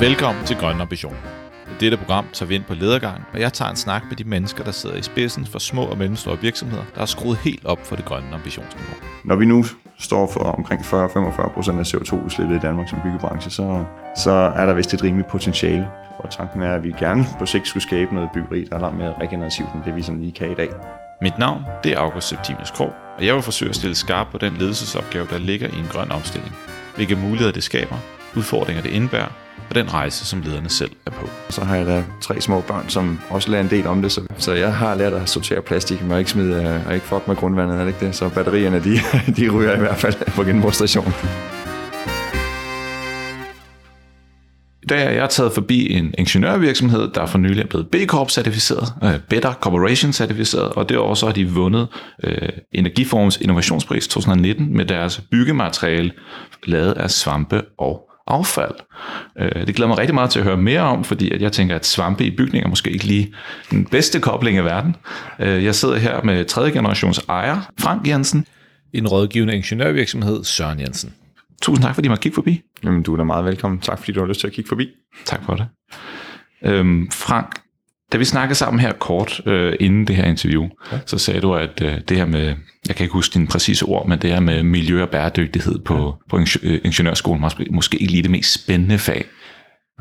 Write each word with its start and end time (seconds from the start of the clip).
Velkommen 0.00 0.46
til 0.46 0.56
Grøn 0.56 0.80
Ambition. 0.80 1.16
I 1.66 1.74
dette 1.80 1.96
program 1.96 2.26
tager 2.32 2.48
vi 2.48 2.54
ind 2.54 2.64
på 2.64 2.74
ledergang, 2.74 3.24
og 3.32 3.40
jeg 3.40 3.52
tager 3.52 3.70
en 3.70 3.76
snak 3.76 4.02
med 4.08 4.16
de 4.16 4.24
mennesker, 4.24 4.64
der 4.64 4.70
sidder 4.70 4.96
i 4.96 5.02
spidsen 5.02 5.46
for 5.46 5.58
små 5.58 5.84
og 5.84 5.98
mellemstore 5.98 6.40
virksomheder, 6.40 6.82
der 6.94 6.98
har 6.98 7.06
skruet 7.06 7.38
helt 7.38 7.64
op 7.64 7.86
for 7.86 7.96
det 7.96 8.04
grønne 8.04 8.34
ambitionsniveau. 8.34 8.94
Når 9.24 9.36
vi 9.36 9.44
nu 9.44 9.64
står 9.98 10.30
for 10.32 10.40
omkring 10.40 10.80
40-45 10.80 11.54
procent 11.54 11.78
af 11.78 11.94
CO2-udslippet 11.94 12.56
i 12.56 12.58
Danmark 12.58 12.88
som 12.88 12.98
byggebranche, 13.04 13.50
så, 13.50 13.84
så 14.16 14.30
er 14.30 14.66
der 14.66 14.74
vist 14.74 14.94
et 14.94 15.02
rimeligt 15.02 15.28
potentiale. 15.28 15.88
Og 16.18 16.30
tanken 16.30 16.62
er, 16.62 16.74
at 16.74 16.82
vi 16.84 16.94
gerne 16.98 17.26
på 17.38 17.46
sigt 17.46 17.68
skulle 17.68 17.82
skabe 17.82 18.14
noget 18.14 18.30
byggeri, 18.34 18.64
der 18.64 18.76
er 18.76 18.80
langt 18.80 18.98
mere 18.98 19.14
regenerativt 19.20 19.68
end 19.74 19.82
det, 19.84 19.96
vi 19.96 20.02
sådan 20.02 20.20
lige 20.20 20.32
kan 20.32 20.50
i 20.50 20.54
dag. 20.54 20.68
Mit 21.22 21.38
navn 21.38 21.62
det 21.84 21.92
er 21.92 21.98
August 21.98 22.28
Septimius 22.28 22.70
Krog, 22.70 22.92
og 23.18 23.26
jeg 23.26 23.34
vil 23.34 23.42
forsøge 23.42 23.68
at 23.68 23.76
stille 23.76 23.94
skarp 23.94 24.26
på 24.32 24.38
den 24.38 24.56
ledelsesopgave, 24.56 25.26
der 25.30 25.38
ligger 25.38 25.68
i 25.68 25.78
en 25.78 25.88
grøn 25.90 26.12
omstilling. 26.12 26.54
Hvilke 26.96 27.16
muligheder 27.16 27.52
det 27.52 27.62
skaber, 27.62 27.96
udfordringer 28.36 28.82
det 28.82 28.90
indebærer, 28.90 29.28
og 29.68 29.74
den 29.74 29.94
rejse, 29.94 30.26
som 30.26 30.40
lederne 30.40 30.68
selv 30.68 30.90
er 31.06 31.10
på. 31.10 31.28
Så 31.50 31.64
har 31.64 31.76
jeg 31.76 31.86
da 31.86 32.04
tre 32.20 32.40
små 32.40 32.60
børn, 32.60 32.88
som 32.88 33.20
også 33.30 33.50
lærer 33.50 33.62
en 33.62 33.70
del 33.70 33.86
om 33.86 34.02
det, 34.02 34.12
så, 34.12 34.20
så 34.38 34.52
jeg 34.52 34.74
har 34.74 34.94
lært 34.94 35.12
at 35.12 35.28
sortere 35.28 35.62
plastik, 35.62 36.02
men 36.02 36.18
ikke 36.18 36.30
smide 36.30 36.82
og 36.86 36.94
ikke 36.94 37.06
fuck 37.06 37.28
med 37.28 37.36
grundvandet, 37.36 37.76
er 37.76 37.80
det 37.80 37.88
ikke 37.88 38.06
det? 38.06 38.14
Så 38.14 38.28
batterierne, 38.28 38.84
de, 38.84 38.98
de 39.36 39.48
ryger 39.48 39.76
i 39.76 39.78
hvert 39.78 39.96
fald 39.96 40.14
på 40.30 40.42
genbrugsstationen. 40.44 41.12
I 44.82 44.86
dag 44.88 45.06
er 45.06 45.10
jeg 45.10 45.30
taget 45.30 45.52
forbi 45.52 45.92
en 45.92 46.14
ingeniørvirksomhed, 46.18 47.10
der 47.14 47.26
for 47.26 47.38
nylig 47.38 47.62
er 47.62 47.66
blevet 47.66 47.88
B 47.90 47.94
Corp 48.06 48.30
certificeret, 48.30 48.92
uh, 49.02 49.10
Better 49.28 49.52
Corporation 49.52 50.12
certificeret, 50.12 50.72
og 50.72 50.88
det 50.88 50.98
år 50.98 51.14
så 51.14 51.26
har 51.26 51.32
de 51.32 51.50
vundet 51.50 51.88
uh, 52.26 52.32
Energiforms 52.72 53.36
Innovationspris 53.36 54.08
2019 54.08 54.76
med 54.76 54.86
deres 54.86 55.20
byggemateriale 55.30 56.10
lavet 56.66 56.92
af 56.92 57.10
svampe 57.10 57.62
og 57.78 58.07
affald. 58.28 58.74
Uh, 59.40 59.66
det 59.66 59.74
glæder 59.74 59.88
mig 59.88 59.98
rigtig 59.98 60.14
meget 60.14 60.30
til 60.30 60.38
at 60.38 60.44
høre 60.44 60.56
mere 60.56 60.80
om, 60.80 61.04
fordi 61.04 61.30
at 61.30 61.42
jeg 61.42 61.52
tænker, 61.52 61.76
at 61.76 61.86
svampe 61.86 62.24
i 62.24 62.36
bygninger 62.36 62.66
er 62.66 62.70
måske 62.70 62.90
ikke 62.90 63.04
lige 63.04 63.34
den 63.70 63.84
bedste 63.84 64.20
kobling 64.20 64.56
i 64.58 64.60
verden. 64.60 64.96
Uh, 65.38 65.64
jeg 65.64 65.74
sidder 65.74 65.96
her 65.96 66.22
med 66.22 66.44
tredje 66.44 66.70
generations 66.70 67.18
ejer, 67.28 67.70
Frank 67.80 68.08
Jensen, 68.08 68.46
en 68.92 69.08
rådgivende 69.08 69.56
ingeniørvirksomhed, 69.56 70.44
Søren 70.44 70.80
Jensen. 70.80 71.14
Tusind 71.62 71.84
tak, 71.84 71.94
fordi 71.94 72.06
I 72.06 72.08
måtte 72.08 72.22
kigge 72.22 72.34
forbi. 72.34 72.62
Jamen, 72.84 73.02
du 73.02 73.12
er 73.12 73.16
da 73.16 73.24
meget 73.24 73.44
velkommen. 73.44 73.80
Tak, 73.80 73.98
fordi 73.98 74.12
du 74.12 74.20
har 74.20 74.26
lyst 74.26 74.40
til 74.40 74.46
at 74.46 74.52
kigge 74.52 74.68
forbi. 74.68 74.88
Tak 75.24 75.44
for 75.44 75.54
det. 75.54 75.66
Øhm, 76.64 77.10
Frank, 77.10 77.60
da 78.12 78.18
vi 78.18 78.24
snakkede 78.24 78.54
sammen 78.54 78.80
her 78.80 78.92
kort 78.92 79.40
øh, 79.46 79.76
inden 79.80 80.06
det 80.06 80.16
her 80.16 80.24
interview, 80.24 80.68
ja. 80.92 80.98
så 81.06 81.18
sagde 81.18 81.40
du, 81.40 81.54
at 81.54 81.82
øh, 81.82 82.00
det 82.08 82.16
her 82.16 82.26
med, 82.26 82.54
jeg 82.88 82.96
kan 82.96 83.04
ikke 83.04 83.12
huske 83.12 83.34
dine 83.34 83.46
præcise 83.46 83.84
ord, 83.84 84.08
men 84.08 84.18
det 84.18 84.30
her 84.30 84.40
med 84.40 84.62
miljø 84.62 85.02
og 85.02 85.08
bæredygtighed 85.08 85.78
på, 85.78 85.94
ja. 85.94 86.10
på 86.30 86.38
ingeniørskolen 86.84 87.40
måske, 87.40 87.66
måske 87.70 87.98
ikke 87.98 88.12
lige 88.12 88.22
det 88.22 88.30
mest 88.30 88.64
spændende 88.64 88.98
fag. 88.98 89.24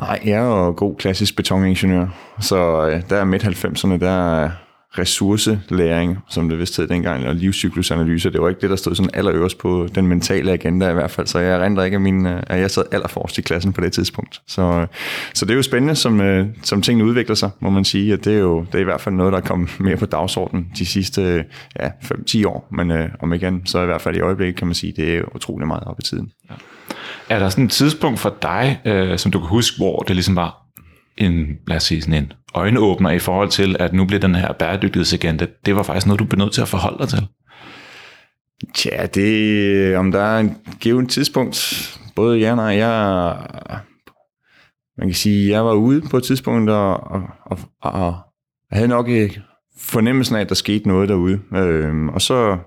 Nej, 0.02 0.20
jeg 0.26 0.32
er 0.32 0.44
jo 0.44 0.74
god 0.78 0.98
klassisk 0.98 1.36
betoningeniør, 1.36 2.08
så 2.40 2.88
øh, 2.88 3.02
der 3.10 3.18
er 3.18 3.26
midt 3.26 3.44
90'erne, 3.44 4.00
der 4.00 4.50
ressourcelæring, 4.92 6.18
som 6.30 6.50
det 6.50 6.60
vist 6.60 6.78
hed 6.78 6.88
dengang, 6.88 7.28
og 7.28 7.36
livscyklusanalyse. 7.36 8.30
Det 8.30 8.42
var 8.42 8.50
ikke 8.50 8.62
det, 8.62 8.70
der 8.70 8.76
stod 8.76 8.96
sådan 8.96 9.10
allerøverst 9.14 9.58
på 9.58 9.88
den 9.96 10.08
mentale 10.08 10.52
agenda 10.52 10.90
i 10.90 10.94
hvert 10.94 11.12
fald. 11.12 11.28
Så 11.28 11.40
jeg 11.40 11.60
render 11.60 11.84
ikke, 11.84 11.96
at, 11.96 12.02
min, 12.02 12.26
øh, 12.26 12.44
at 12.48 12.60
jeg 12.60 12.72
sad 12.72 12.84
allerforrest 12.92 13.38
i 13.38 13.42
klassen 13.42 13.74
på 13.74 13.82
det 13.82 13.94
tidspunkt. 13.94 14.42
Så, 14.48 14.62
øh, 14.62 14.88
så 15.34 15.46
det 15.46 15.52
er 15.52 15.56
jo 15.56 15.62
spændende, 15.62 15.96
som, 15.96 16.22
øh, 16.22 16.48
som 16.64 16.82
tingene 16.82 17.10
udvikler 17.10 17.36
sig, 17.36 17.50
må 17.60 17.70
man 17.70 17.86
sige. 17.86 18.14
At 18.14 18.26
det 18.26 18.34
er 18.34 18.40
jo 18.40 18.66
det 18.72 18.76
er 18.76 18.80
i 18.80 18.84
hvert 18.84 19.02
fald 19.02 19.16
noget, 19.16 19.34
der 19.34 19.40
er 19.40 19.44
kommet 19.44 19.80
mere 19.80 19.98
på 19.98 20.06
dagsordenen 20.06 20.68
de 20.78 20.86
sidste 20.86 21.46
ja, 21.80 21.90
5-10 22.04 22.48
år. 22.48 22.68
Men 22.72 22.92
øh, 22.92 23.10
om 23.22 23.34
igen, 23.34 23.66
så 23.66 23.82
i 23.82 23.86
hvert 23.86 24.02
fald 24.02 24.16
i 24.16 24.20
øjeblikket 24.20 24.56
kan 24.56 24.68
man 24.68 24.76
sige, 24.76 24.94
det 24.96 25.16
er 25.16 25.36
utrolig 25.36 25.68
meget 25.68 25.84
op 25.84 26.00
i 26.00 26.04
tiden. 26.04 26.32
Ja. 26.50 26.56
Er 27.30 27.40
der 27.40 27.50
sådan 27.50 27.66
et 27.66 27.72
tidspunkt 27.72 28.20
for 28.20 28.36
dig, 28.42 28.82
øh, 28.86 29.18
som 29.18 29.32
du 29.32 29.40
kan 29.40 29.48
huske, 29.48 29.78
hvor 29.78 30.00
det 30.00 30.16
ligesom 30.16 30.36
var 30.36 30.67
en, 31.18 31.58
lad 31.68 31.78
os 31.78 31.84
sige, 31.84 32.02
sådan 32.02 32.24
en 32.24 32.34
øjenåbner 32.54 33.12
i 33.12 33.20
forhold 33.20 33.50
til, 33.50 33.76
at 33.80 33.94
nu 33.94 34.06
bliver 34.06 34.20
den 34.20 34.36
her 34.36 34.54
bæredygtighedsagenda, 34.54 35.48
det 35.66 35.76
var 35.76 35.84
faktisk 35.84 36.08
noget, 36.08 36.20
du 36.20 36.26
blev 36.26 36.40
nødt 36.40 36.54
til 36.54 36.62
at 36.62 36.68
forholde 36.68 36.98
dig 37.00 37.10
til? 37.10 37.28
Tja, 38.76 39.06
det, 39.06 39.96
om 39.96 40.12
der 40.12 40.22
er 40.22 40.40
en 40.40 40.58
given 40.80 41.08
tidspunkt, 41.08 41.58
både 42.16 42.40
ja 42.40 42.52
og 42.52 42.56
nej, 42.56 42.66
jeg, 42.66 43.36
man 44.98 45.08
kan 45.08 45.16
sige, 45.16 45.52
jeg 45.52 45.66
var 45.66 45.74
ude 45.74 46.02
på 46.02 46.18
et 46.18 46.24
tidspunkt, 46.24 46.70
og, 46.70 47.04
og, 47.04 47.22
og, 47.46 47.60
og 47.82 48.16
havde 48.72 48.88
nok 48.88 49.10
øh, 49.10 49.38
fornemmelsen 49.80 50.36
af, 50.36 50.42
at 50.42 50.50
der 50.50 50.56
skete 50.56 50.88
noget 50.88 51.10
derude. 51.10 51.40
Øhm, 51.56 52.10
og 52.10 52.22
så 52.22 52.58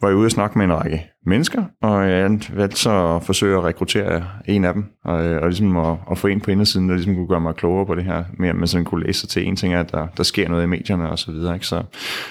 var 0.00 0.08
jeg 0.08 0.16
ude 0.16 0.26
og 0.26 0.30
snakke 0.30 0.58
med 0.58 0.66
en 0.66 0.72
række 0.72 1.02
mennesker, 1.26 1.64
og 1.82 2.10
jeg 2.10 2.40
valgte 2.54 2.76
så 2.76 3.16
at 3.16 3.22
forsøge 3.22 3.58
at 3.58 3.64
rekruttere 3.64 4.24
en 4.48 4.64
af 4.64 4.74
dem, 4.74 4.84
og, 5.04 5.26
øh, 5.26 5.42
og 5.42 5.48
ligesom 5.48 5.76
at, 5.76 5.96
at 6.10 6.18
få 6.18 6.26
en 6.26 6.40
på 6.40 6.50
indersiden, 6.50 6.88
der 6.88 6.94
ligesom 6.94 7.14
kunne 7.14 7.28
gøre 7.28 7.40
mig 7.40 7.54
klogere 7.54 7.86
på 7.86 7.94
det 7.94 8.04
her, 8.04 8.24
mere 8.38 8.52
man 8.52 8.68
sådan 8.68 8.84
kunne 8.84 9.06
læse 9.06 9.20
sig 9.20 9.28
til. 9.28 9.46
En 9.46 9.56
ting 9.56 9.74
er, 9.74 9.80
at 9.80 9.92
der, 9.92 10.06
der 10.16 10.22
sker 10.22 10.48
noget 10.48 10.62
i 10.62 10.66
medierne 10.66 11.10
og 11.10 11.18
så 11.18 11.32
videre. 11.32 11.54
Ikke? 11.54 11.66
Så, 11.66 11.82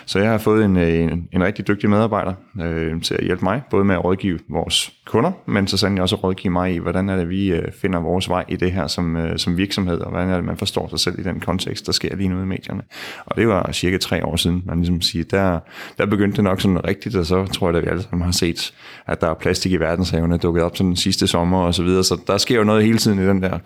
så 0.06 0.20
jeg 0.20 0.32
har 0.32 0.38
fået 0.38 0.66
en, 0.66 0.78
øh, 0.78 0.94
en, 0.94 1.28
en 1.32 1.44
rigtig 1.44 1.68
dygtig 1.68 1.90
medarbejder 1.90 2.34
øh, 2.62 3.02
til 3.02 3.14
at 3.14 3.24
hjælpe 3.24 3.46
mig, 3.46 3.62
både 3.70 3.86
med 3.86 3.96
at 3.96 4.04
rådgive 4.04 4.40
vores 4.50 4.94
kunder, 5.06 5.32
men 5.46 5.68
så 5.68 5.78
sandelig 5.78 6.02
også 6.02 6.16
at 6.16 6.24
rådgive 6.24 6.52
mig 6.52 6.74
i, 6.74 6.78
hvordan 6.78 7.10
er 7.10 7.16
det, 7.16 7.30
vi 7.30 7.52
øh, 7.52 7.72
finder 7.72 8.00
vores 8.00 8.30
vej 8.30 8.46
i 8.48 8.56
det 8.56 8.72
her 8.72 8.88
som, 8.88 9.18
øh, 9.18 9.38
som 9.38 9.58
virksomhed, 9.58 10.00
og 10.00 10.10
hvordan 10.10 10.30
er 10.30 10.36
det, 10.36 10.46
man 10.46 10.58
forstår 10.58 10.88
sig 10.88 11.00
selv 11.00 11.20
i 11.20 11.24
den 11.24 11.40
kontekst, 11.40 11.86
der 11.86 11.92
sker 11.92 12.16
lige 12.16 12.30
nu 12.30 12.42
i 12.42 12.46
medierne. 12.46 12.82
Og 13.26 13.36
det 13.36 13.48
var 13.48 13.72
cirka 13.72 13.98
tre 13.98 14.26
år 14.26 14.36
siden, 14.36 14.64
man 14.66 14.78
ligesom 14.78 15.02
siger, 15.02 15.26
der, 15.32 15.60
der 15.98 16.06
begyndte 16.06 16.36
det 16.36 16.44
nok 16.44 16.62
sådan 16.62 16.88
rigtigt, 16.88 17.16
og 17.16 17.26
så 17.26 17.46
tror 17.46 17.70
jeg, 17.70 17.78
at 17.78 17.84
vi 17.84 17.90
alle 17.90 18.02
sammen 18.02 18.26
har 18.26 18.32
set, 18.32 18.74
at 19.08 19.22
der 19.22 19.30
er 19.30 19.34
plastik 19.34 19.72
i 19.72 19.78
verdenshavene 19.78 20.38
dukket 20.38 20.64
op 20.64 20.78
sådan 20.78 20.96
sidste 20.96 21.28
sommer 21.28 21.60
og 21.60 21.74
så 21.74 21.84
videre, 21.84 22.04
så 22.04 22.22
der 22.28 22.38
sker 22.38 22.56
jo 22.56 22.64
noget 22.64 22.84
hele 22.84 22.98
tiden 22.98 23.20
i 23.20 23.28
den 23.28 23.44
der. 23.44 23.60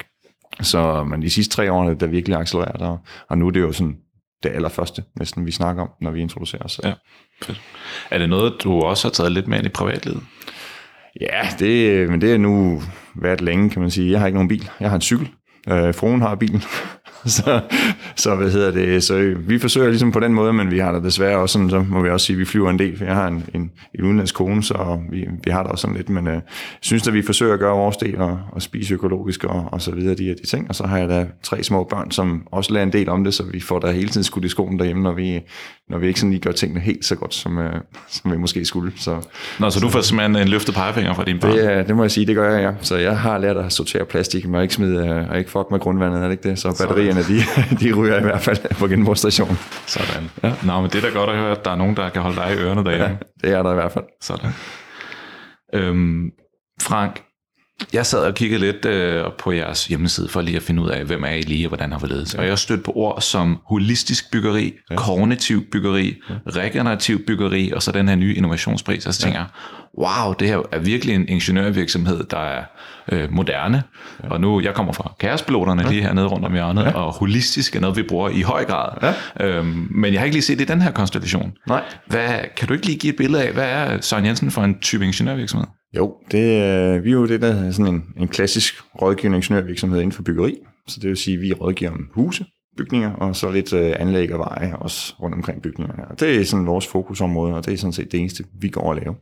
Så 0.62 1.04
men 1.04 1.22
de 1.22 1.30
sidste 1.30 1.56
tre 1.56 1.72
år, 1.72 1.90
der 1.94 2.08
virkelig 2.08 2.38
accelereret, 2.38 2.82
og, 2.82 3.00
og 3.30 3.38
nu 3.38 3.48
er 3.48 3.52
det 3.52 3.60
jo 3.60 3.72
sådan 3.72 3.96
det 4.44 4.50
allerførste 4.50 5.04
næsten, 5.20 5.46
vi 5.46 5.52
snakker 5.52 5.82
om, 5.82 5.90
når 6.02 6.12
vi 6.12 6.22
introducerer 6.22 6.64
os. 6.64 6.80
Ja, 6.84 6.94
fedt. 7.44 7.62
Er 8.12 8.18
det 8.18 8.30
noget, 8.30 8.54
du 8.64 8.82
også 8.82 9.08
har 9.08 9.12
taget 9.12 9.32
lidt 9.32 9.48
med 9.48 9.58
ind 9.58 9.66
i 9.66 9.70
privatlivet? 9.70 10.24
Ja, 11.22 11.42
det, 11.60 12.10
men 12.10 12.22
det 12.22 12.34
er 12.34 12.38
nu 12.38 12.82
været 13.16 13.42
længe, 13.42 13.70
kan 13.70 13.82
man 13.82 13.92
sige. 13.92 14.12
Jeg 14.12 14.20
har 14.20 14.28
ikke 14.28 14.36
nogen 14.36 14.48
bil. 14.48 14.70
Jeg 14.80 14.90
har 14.90 14.96
en 14.96 15.02
cykel. 15.02 15.30
Øh, 15.70 15.96
fruen 15.96 16.22
har 16.22 16.36
bilen. 16.36 16.64
så, 17.38 17.62
så, 18.16 18.36
hvad 18.36 18.52
hedder 18.52 18.72
det, 18.72 19.04
så 19.04 19.36
vi 19.40 19.60
forsøger 19.60 19.90
ligesom 19.90 20.12
på 20.12 20.20
den 20.20 20.34
måde, 20.34 20.54
men 20.54 20.72
vi 20.72 20.80
har 20.80 20.92
da 20.92 21.00
desværre 21.00 21.38
også 21.38 21.54
sådan, 21.54 21.70
så 21.70 21.86
må 21.90 22.02
vi 22.02 22.10
også 22.10 22.26
sige, 22.26 22.36
at 22.36 22.40
vi 22.40 22.46
flyver 22.46 22.70
en 22.70 22.80
del, 22.80 22.98
for 22.98 23.06
jeg 23.06 23.16
har 23.16 23.28
en, 23.28 23.46
en, 23.54 23.72
en 23.96 24.04
udenlandsk 24.04 24.36
kone, 24.36 24.64
så 24.64 25.00
vi, 25.12 25.28
vi 25.44 25.52
har 25.52 25.64
da 25.64 25.70
også 25.70 25.82
sådan 25.82 25.96
lidt, 25.96 26.10
men 26.10 26.28
øh, 26.28 26.42
synes 26.82 27.08
at 27.08 27.14
vi 27.14 27.22
forsøger 27.22 27.54
at 27.54 27.60
gøre 27.60 27.76
vores 27.76 27.98
del 27.98 28.18
og, 28.18 28.40
og 28.52 28.62
spise 28.62 28.94
økologisk 28.94 29.44
og, 29.44 29.70
og 29.72 29.82
så 29.82 29.92
videre, 29.92 30.16
de 30.16 30.24
her 30.24 30.36
de 30.36 30.46
ting, 30.46 30.70
og 30.70 30.76
så 30.76 30.88
har 30.88 30.98
jeg 30.98 31.10
da 31.10 31.28
tre 31.44 31.64
små 31.64 31.84
børn, 31.84 32.12
som 32.12 32.48
også 32.52 32.74
lærer 32.74 32.84
en 32.84 32.94
del 32.94 33.10
om 33.10 33.24
det, 33.24 33.34
så 33.34 33.44
vi 33.44 33.60
får 33.60 33.80
da 33.80 33.92
hele 33.92 34.10
tiden 34.10 34.24
skudt 34.24 34.46
i 34.46 34.50
skolen 34.50 34.80
derhjemme, 34.80 35.04
når 35.04 35.14
vi, 35.14 35.40
når 35.90 35.98
vi 35.98 36.08
ikke 36.08 36.20
sådan 36.20 36.32
lige 36.32 36.42
gør 36.42 36.52
tingene 36.52 36.80
helt 36.80 37.06
så 37.06 37.16
godt, 37.16 37.34
som, 37.34 37.58
øh, 37.58 37.74
som 38.08 38.32
vi 38.32 38.38
måske 38.38 38.66
skulle. 38.66 38.92
Så, 38.96 39.16
Nå, 39.60 39.70
så 39.70 39.80
du 39.80 39.90
får 39.90 40.02
simpelthen 40.02 40.36
en 40.36 40.48
løftet 40.48 40.76
pegefinger 40.76 41.14
fra 41.14 41.24
dine 41.24 41.40
børn? 41.40 41.58
Det, 41.58 41.88
det 41.88 41.96
må 41.96 42.04
jeg 42.04 42.12
sige, 42.12 42.26
det 42.26 42.36
gør 42.36 42.54
jeg, 42.54 42.62
ja. 42.62 42.72
Så 42.82 42.98
jeg 42.98 43.20
har 43.20 43.38
lært 43.38 43.58
at 43.58 43.74
sortere 43.74 44.06
plastik, 44.06 44.48
men 44.48 44.62
ikke 44.62 44.74
smide, 44.74 45.08
øh, 45.08 45.30
og 45.30 45.38
ikke 45.38 45.52
fuck 45.52 45.72
med 45.72 45.80
grundvandet, 45.80 46.20
er 46.20 46.24
det 46.24 46.32
ikke 46.32 46.50
det? 46.50 46.60
Så 46.60 46.72
batterierne, 47.16 47.70
de, 47.70 47.76
de 47.86 47.94
ryger 47.94 48.20
i 48.20 48.22
hvert 48.22 48.42
fald 48.42 48.76
på 48.80 48.88
genbrugsstationen. 48.88 49.58
Sådan. 49.86 50.32
Ja. 50.44 50.54
Nå, 50.64 50.82
men 50.82 50.90
det 50.90 50.96
er 50.96 51.02
da 51.02 51.18
godt 51.18 51.30
at 51.30 51.38
høre, 51.38 51.52
at 51.52 51.66
der 51.66 51.72
er 51.72 51.76
nogen, 51.76 51.96
der 51.96 52.10
kan 52.10 52.22
holde 52.22 52.36
dig 52.36 52.54
i 52.54 52.58
ørerne 52.58 52.84
derhjemme. 52.84 53.20
Ja, 53.44 53.48
det 53.48 53.58
er 53.58 53.64
der 53.64 53.72
i 53.72 53.76
hvert 53.76 53.92
fald. 53.92 54.06
Sådan. 54.22 54.52
Øhm, 55.74 56.32
Frank, 56.82 57.24
jeg 57.94 58.06
sad 58.06 58.20
og 58.20 58.34
kiggede 58.34 58.62
lidt 58.62 58.86
øh, 58.86 59.26
på 59.40 59.52
jeres 59.52 59.86
hjemmeside 59.86 60.30
for 60.30 60.42
lige 60.42 60.58
at 60.58 60.64
finde 60.64 60.82
ud 60.82 60.90
af, 60.90 61.06
hvem 61.06 61.24
er 61.24 61.30
I 61.30 61.42
lige, 61.42 61.66
og 61.66 61.68
hvordan 61.68 61.92
har 61.92 62.00
vi 62.00 62.08
ledet. 62.08 62.34
Ja. 62.34 62.40
Og 62.40 62.48
jeg 62.48 62.60
stødte 62.60 62.84
på 62.84 62.92
ord 62.96 63.22
som 63.22 63.60
holistisk 63.66 64.32
byggeri, 64.32 64.74
ja. 64.92 64.96
kognitiv 64.96 65.64
byggeri, 65.72 66.16
ja. 66.30 66.34
regenerativ 66.48 67.26
byggeri, 67.26 67.72
og 67.72 67.84
så 67.84 67.92
den 67.92 68.08
her 68.08 68.16
nye 68.16 68.36
innovationspris. 68.36 69.06
Og 69.06 69.14
så 69.14 69.22
tænker 69.22 69.40
jeg, 69.40 69.48
wow, 69.98 70.34
det 70.34 70.48
her 70.48 70.62
er 70.72 70.80
virkelig 70.80 71.16
en 71.16 71.30
ingeniørvirksomhed, 71.30 72.24
der 72.24 72.40
er 72.40 72.64
øh, 73.12 73.32
moderne. 73.34 73.84
Ja. 74.24 74.30
Og 74.30 74.42
nu, 74.42 74.62
jeg 74.62 74.74
kommer 74.74 74.94
fra 74.94 75.12
kaospiloterne 75.20 75.82
ja. 75.82 75.90
lige 75.90 76.02
hernede 76.02 76.28
rundt 76.28 76.46
om 76.46 76.54
hjørnet, 76.54 76.84
ja. 76.84 76.92
og 76.92 77.14
holistisk 77.14 77.76
er 77.76 77.80
noget, 77.80 77.98
vi 77.98 78.04
bruger 78.04 78.30
i 78.30 78.42
høj 78.42 78.66
grad. 78.66 79.14
Ja. 79.40 79.46
Øhm, 79.46 79.88
men 79.92 80.14
jeg 80.14 80.22
har 80.22 80.26
ikke 80.26 80.36
lige 80.36 80.44
set 80.44 80.60
det 80.60 80.70
i 80.70 80.72
den 80.72 80.82
her 80.82 80.92
konstellation. 80.92 81.54
Nej. 81.68 81.84
Hvad, 82.08 82.30
kan 82.58 82.68
du 82.68 82.74
ikke 82.74 82.86
lige 82.86 83.00
give 83.00 83.14
et 83.14 83.18
billede 83.18 83.44
af, 83.44 83.54
hvad 83.54 83.70
er 83.70 84.02
Søren 84.02 84.26
Jensen 84.26 84.52
for 84.52 84.62
en 84.62 84.80
type 84.80 85.06
ingeniørvirksomhed? 85.06 85.68
Jo, 85.98 86.18
det, 86.32 86.40
øh, 86.40 87.04
vi 87.04 87.10
er 87.10 87.14
jo 87.14 87.28
det, 87.28 87.42
der 87.42 87.48
er 87.48 87.72
sådan 87.72 87.94
en, 87.94 88.14
en 88.18 88.28
klassisk 88.28 88.74
rådgivningsingeniørvirksomhed 89.02 90.00
inden 90.00 90.12
for 90.12 90.24
byggeri. 90.24 90.58
Så 90.88 91.00
det 91.00 91.10
vil 91.10 91.18
sige, 91.18 91.36
at 91.36 91.42
vi 91.42 91.54
rådgiver 91.54 91.92
om 91.92 92.10
huse, 92.14 92.46
bygninger, 92.78 93.12
og 93.12 93.36
så 93.36 93.52
lidt 93.52 93.74
øh, 93.74 93.96
anlæg 94.00 94.34
og 94.34 94.40
veje 94.40 94.76
også 94.76 95.16
rundt 95.22 95.36
omkring 95.36 95.62
bygningerne. 95.62 96.08
Og 96.08 96.20
det 96.20 96.42
er 96.42 96.46
sådan 96.46 96.66
vores 96.66 96.88
fokusområde, 96.88 97.56
og 97.56 97.66
det 97.66 97.74
er 97.74 97.78
sådan 97.78 97.94
set 97.94 98.12
det 98.12 98.20
eneste, 98.20 98.44
vi 98.62 98.70
går 98.70 98.82
og 98.82 98.96
lave. 98.96 99.16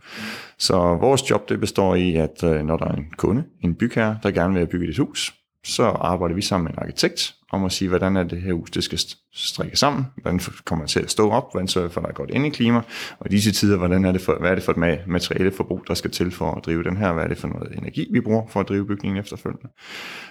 Så 0.60 0.78
vores 1.02 1.30
job, 1.30 1.50
det 1.50 1.60
består 1.60 1.96
i, 1.96 2.16
at 2.16 2.44
øh, 2.44 2.66
når 2.66 2.78
der 2.78 2.86
er 2.86 2.96
en 2.96 3.06
kunde, 3.18 3.44
en 3.64 3.76
bygherre, 3.76 4.18
der 4.24 4.32
gerne 4.32 4.54
vil 4.54 4.68
bygge 4.68 4.90
et 4.90 4.98
hus, 4.98 5.34
så 5.68 5.84
arbejder 5.84 6.36
vi 6.36 6.42
sammen 6.42 6.64
med 6.64 6.72
en 6.72 6.80
arkitekt 6.80 7.34
om 7.52 7.66
at 7.66 7.72
sige, 7.72 7.90
hvordan 7.90 8.18
er 8.18 8.24
det 8.24 8.42
her 8.42 8.54
hus, 8.54 8.72
det 8.72 8.84
skal 8.84 9.00
strikke 9.34 9.78
sammen, 9.78 10.06
hvordan 10.22 10.40
kommer 10.66 10.86
det 10.86 10.92
til 10.92 11.00
at 11.00 11.12
stå 11.12 11.30
op, 11.30 11.52
hvordan 11.52 11.68
sørger 11.68 11.90
for, 11.90 12.02
at 12.02 12.04
der 12.04 12.10
er 12.10 12.14
godt 12.14 12.30
ind 12.30 12.46
i 12.46 12.50
klima, 12.50 12.82
og 13.20 13.26
i 13.26 13.30
disse 13.30 13.52
tider, 13.52 13.78
hvordan 13.78 14.06
er 14.06 14.12
det 14.12 14.22
for, 14.22 14.40
hvad 14.40 14.52
er 14.52 14.56
det 14.56 14.64
for 14.64 14.72
et 14.72 15.08
materialeforbrug, 15.08 15.84
der 15.88 15.94
skal 15.94 16.12
til 16.12 16.32
for 16.32 16.52
at 16.52 16.66
drive 16.66 16.84
den 16.84 16.98
her, 16.98 17.14
hvad 17.14 17.24
er 17.24 17.28
det 17.28 17.38
for 17.38 17.48
noget 17.48 17.78
energi, 17.78 18.08
vi 18.12 18.22
bruger 18.22 18.48
for 18.48 18.60
at 18.60 18.70
drive 18.70 18.88
bygningen 18.88 19.20
efterfølgende. 19.20 19.68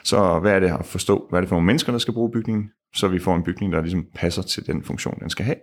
Så 0.05 0.39
hvad 0.39 0.53
er 0.53 0.61
det 0.61 0.71
at 0.71 0.87
forstå, 0.87 1.27
hvad 1.31 1.39
er 1.39 1.41
det 1.41 1.49
for 1.49 1.57
nogle 1.57 1.67
mennesker, 1.67 1.93
der 1.93 1.99
skal 1.99 2.15
bruge 2.15 2.31
bygningen, 2.31 2.65
så 2.95 3.09
vi 3.09 3.19
får 3.19 3.37
en 3.37 3.43
bygning, 3.43 3.73
der 3.73 3.81
ligesom 3.81 4.07
passer 4.15 4.43
til 4.43 4.67
den 4.67 4.83
funktion, 4.83 5.19
den 5.21 5.31
skal 5.31 5.45
have. 5.45 5.57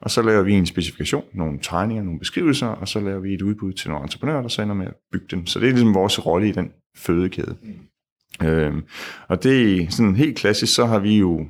Og 0.00 0.10
så 0.10 0.22
laver 0.22 0.42
vi 0.42 0.52
en 0.52 0.66
specifikation, 0.66 1.24
nogle 1.34 1.58
tegninger, 1.62 2.04
nogle 2.04 2.18
beskrivelser, 2.18 2.66
og 2.66 2.88
så 2.88 3.00
laver 3.00 3.20
vi 3.20 3.34
et 3.34 3.42
udbud 3.42 3.72
til 3.72 3.90
nogle 3.90 4.02
entreprenører, 4.02 4.42
der 4.42 4.48
så 4.48 4.62
ender 4.62 4.74
med 4.74 4.86
at 4.86 4.94
bygge 5.12 5.26
den. 5.30 5.46
Så 5.46 5.58
det 5.60 5.68
er 5.68 5.72
ligesom 5.72 5.94
vores 5.94 6.26
rolle 6.26 6.48
i 6.48 6.52
den 6.52 6.70
fødekæde. 6.96 7.56
Mm. 7.62 7.89
Øh, 8.42 8.74
og 9.28 9.42
det 9.42 9.82
er 9.82 9.90
sådan 9.90 10.16
helt 10.16 10.38
klassisk, 10.38 10.74
så 10.74 10.86
har 10.86 10.98
vi 10.98 11.18
jo 11.18 11.46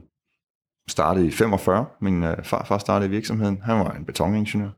startet 0.88 1.24
i 1.24 1.30
45. 1.30 1.86
Min 2.00 2.24
øh, 2.24 2.36
farfar 2.44 2.78
startede 2.78 3.10
virksomheden. 3.10 3.60
Han 3.64 3.78
var 3.78 3.90
en 3.92 4.04
betoningeniør. 4.04 4.70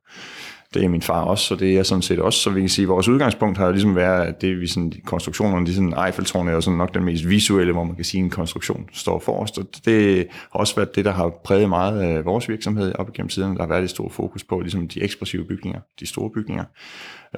Det 0.75 0.85
er 0.85 0.89
min 0.89 1.03
far 1.03 1.23
også, 1.23 1.45
så 1.45 1.55
det 1.55 1.79
er 1.79 1.83
sådan 1.83 2.03
set 2.03 2.19
også. 2.19 2.39
Så 2.39 2.51
vi 2.51 2.61
kan 2.61 2.69
sige, 2.69 2.83
at 2.83 2.89
vores 2.89 3.09
udgangspunkt 3.09 3.59
har 3.59 3.67
jo 3.67 3.73
ligesom 3.73 3.97
været, 3.97 4.27
at 4.27 4.41
det 4.41 4.61
vi 4.61 4.67
sådan, 4.67 4.93
konstruktionerne, 5.05 5.67
de 5.67 5.75
sådan, 5.75 5.95
Eiffeltårn 6.07 6.49
er 6.49 6.53
jo 6.53 6.61
sådan 6.61 6.79
nok 6.79 6.95
den 6.95 7.05
mest 7.05 7.29
visuelle, 7.29 7.73
hvor 7.73 7.85
man 7.85 7.97
kan 7.97 8.05
sige, 8.05 8.21
at 8.21 8.25
en 8.25 8.31
konstruktion 8.31 8.89
står 8.93 9.19
forrest. 9.19 9.59
Og 9.59 9.67
det 9.85 10.27
har 10.31 10.59
også 10.61 10.77
været 10.77 10.95
det, 10.97 11.05
der 11.05 11.11
har 11.11 11.33
præget 11.45 11.69
meget 11.69 12.01
af 12.01 12.25
vores 12.25 12.49
virksomhed 12.49 12.93
op 12.99 13.09
igennem 13.09 13.29
tiden. 13.29 13.57
Der 13.57 13.63
har 13.63 13.69
været 13.69 13.85
et 13.85 13.91
stort 13.91 14.13
fokus 14.13 14.45
på 14.45 14.61
ligesom 14.61 14.89
de 14.89 15.03
ekspressive 15.03 15.45
bygninger, 15.45 15.81
de 16.01 16.07
store 16.07 16.31
bygninger. 16.35 16.65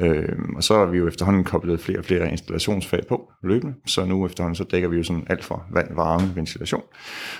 Øh, 0.00 0.38
og 0.56 0.64
så 0.64 0.78
har 0.78 0.86
vi 0.86 0.98
jo 0.98 1.08
efterhånden 1.08 1.44
koblet 1.44 1.80
flere 1.80 1.98
og 1.98 2.04
flere 2.04 2.30
installationsfag 2.30 3.06
på 3.08 3.32
løbende, 3.42 3.74
så 3.86 4.04
nu 4.04 4.26
efterhånden 4.26 4.56
så 4.56 4.64
dækker 4.64 4.88
vi 4.88 4.96
jo 4.96 5.02
sådan 5.02 5.26
alt 5.30 5.44
fra 5.44 5.62
vand, 5.72 5.94
varme, 5.94 6.36
ventilation. 6.36 6.82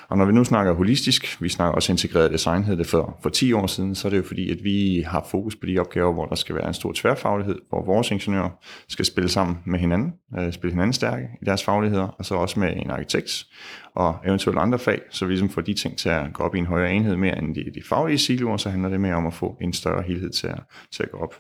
Og 0.08 0.18
når 0.18 0.24
vi 0.24 0.32
nu 0.32 0.44
snakker 0.44 0.72
holistisk, 0.72 1.42
vi 1.42 1.48
snakker 1.48 1.74
også 1.74 1.92
integreret 1.92 2.30
design, 2.30 2.64
hed 2.64 2.76
det 2.76 2.86
for, 2.86 3.18
for 3.22 3.30
10 3.30 3.52
år 3.52 3.66
siden, 3.66 3.94
så 3.94 4.08
er 4.08 4.10
det 4.10 4.16
jo 4.16 4.22
fordi, 4.22 4.50
at 4.50 4.64
vi 4.64 5.04
har 5.06 5.26
fokus 5.30 5.56
på 5.56 5.66
de 5.66 5.78
opgaver, 5.78 6.12
hvor 6.12 6.26
der 6.26 6.34
skal 6.34 6.54
være 6.54 6.68
en 6.68 6.74
stor 6.74 6.92
tværfaglighed, 6.94 7.58
hvor 7.68 7.84
vores 7.84 8.10
ingeniører 8.10 8.50
skal 8.88 9.04
spille 9.04 9.28
sammen 9.28 9.58
med 9.66 9.78
hinanden, 9.78 10.12
øh, 10.38 10.52
spille 10.52 10.72
hinanden 10.72 10.92
stærke 10.92 11.28
i 11.42 11.44
deres 11.44 11.64
fagligheder, 11.64 12.06
og 12.06 12.24
så 12.24 12.34
også 12.34 12.60
med 12.60 12.72
en 12.76 12.90
arkitekt 12.90 13.46
og 13.94 14.16
eventuelt 14.26 14.58
andre 14.58 14.78
fag, 14.78 15.00
så 15.10 15.26
vi 15.26 15.32
ligesom 15.32 15.48
får 15.48 15.60
de 15.60 15.74
ting 15.74 15.98
til 15.98 16.08
at 16.08 16.32
gå 16.32 16.42
op 16.42 16.54
i 16.54 16.58
en 16.58 16.66
højere 16.66 16.92
enhed 16.92 17.16
mere 17.16 17.38
end 17.38 17.54
de, 17.54 17.64
de 17.74 17.82
faglige 17.88 18.18
siloer, 18.18 18.56
så 18.56 18.70
handler 18.70 18.88
det 18.88 19.00
mere 19.00 19.14
om 19.14 19.26
at 19.26 19.34
få 19.34 19.56
en 19.60 19.72
større 19.72 20.02
helhed 20.02 20.30
til 20.30 20.46
at, 20.46 20.60
til 20.92 21.02
at 21.02 21.10
gå 21.10 21.18
op. 21.18 21.34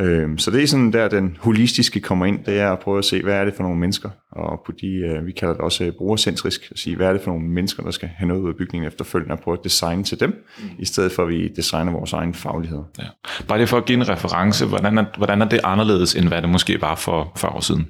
Øh, 0.00 0.38
så 0.38 0.50
det 0.50 0.62
er 0.62 0.66
sådan 0.66 0.92
der, 0.92 1.08
den 1.08 1.36
holistiske 1.40 2.00
kommer 2.00 2.26
ind, 2.26 2.44
det 2.44 2.58
er 2.58 2.72
at 2.72 2.78
prøve 2.78 2.98
at 2.98 3.04
se, 3.04 3.22
hvad 3.22 3.34
er 3.34 3.44
det 3.44 3.54
for 3.54 3.62
nogle 3.62 3.78
mennesker, 3.78 4.10
og 4.32 4.60
på 4.66 4.72
de, 4.80 4.86
øh, 4.86 5.26
vi 5.26 5.32
kalder 5.32 5.54
det 5.54 5.62
også 5.62 5.84
øh, 5.84 5.92
brugercentrisk, 5.92 6.68
at 6.70 6.78
sige, 6.78 6.96
hvad 6.96 7.06
er 7.08 7.12
det 7.12 7.22
for 7.22 7.30
nogle 7.30 7.48
mennesker, 7.48 7.82
der 7.82 7.90
skal 7.90 8.08
have 8.08 8.28
noget 8.28 8.40
ud 8.40 8.48
af 8.48 8.56
bygningen 8.56 8.88
efterfølgende, 8.88 9.32
og 9.32 9.40
prøve 9.40 9.56
at 9.58 9.64
designe 9.64 10.04
til 10.04 10.20
dem, 10.20 10.30
mm. 10.30 10.64
i 10.78 10.84
stedet 10.84 11.12
for 11.12 11.22
at 11.22 11.28
vi 11.28 11.48
designer 11.48 11.92
vores 11.92 12.12
egen 12.12 12.34
faglighed. 12.34 12.82
Ja. 12.98 13.04
Bare 13.48 13.58
det 13.58 13.68
for 13.68 13.76
at 13.76 13.84
give 13.84 13.96
en 13.96 14.08
reference, 14.08 14.66
hvordan 14.66 14.98
er, 14.98 15.04
hvordan 15.16 15.42
er 15.42 15.48
det 15.48 15.60
anderledes, 15.64 16.14
end 16.14 16.28
hvad 16.28 16.42
det 16.42 16.50
måske 16.50 16.80
var 16.80 16.94
for 16.94 17.32
40 17.36 17.52
år 17.52 17.60
siden? 17.60 17.86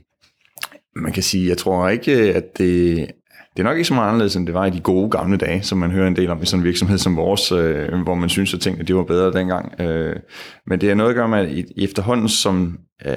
Man 0.97 1.13
kan 1.13 1.23
sige, 1.23 1.49
jeg 1.49 1.59
tror 1.59 1.89
ikke, 1.89 2.13
at 2.13 2.59
det 2.59 3.07
det 3.61 3.67
er 3.67 3.71
nok 3.71 3.79
ikke 3.79 3.89
så 3.89 3.95
meget 3.95 4.09
anderledes, 4.09 4.37
end 4.37 4.47
det 4.47 4.55
var 4.55 4.67
i 4.67 4.71
de 4.71 4.81
gode 4.81 5.11
gamle 5.11 5.37
dage, 5.37 5.63
som 5.63 5.79
man 5.79 5.91
hører 5.91 6.09
en 6.09 6.17
del 6.17 6.31
om 6.31 6.43
i 6.43 6.47
sådan 6.47 6.61
en 6.61 6.65
virksomhed 6.65 6.99
som 6.99 7.17
vores, 7.17 7.53
øh, 7.53 8.03
hvor 8.03 8.15
man 8.15 8.29
synes, 8.29 8.55
at 8.55 8.61
tingene 8.61 8.85
det 8.85 8.97
var 8.97 9.03
bedre 9.03 9.33
dengang. 9.33 9.81
Øh, 9.81 10.17
men 10.67 10.81
det 10.81 10.91
er 10.91 10.95
noget 10.95 11.11
at 11.11 11.17
gøre 11.17 11.29
med, 11.29 11.39
at 11.39 11.65
efterhånden 11.77 12.29
som 12.29 12.79
øh, 13.07 13.15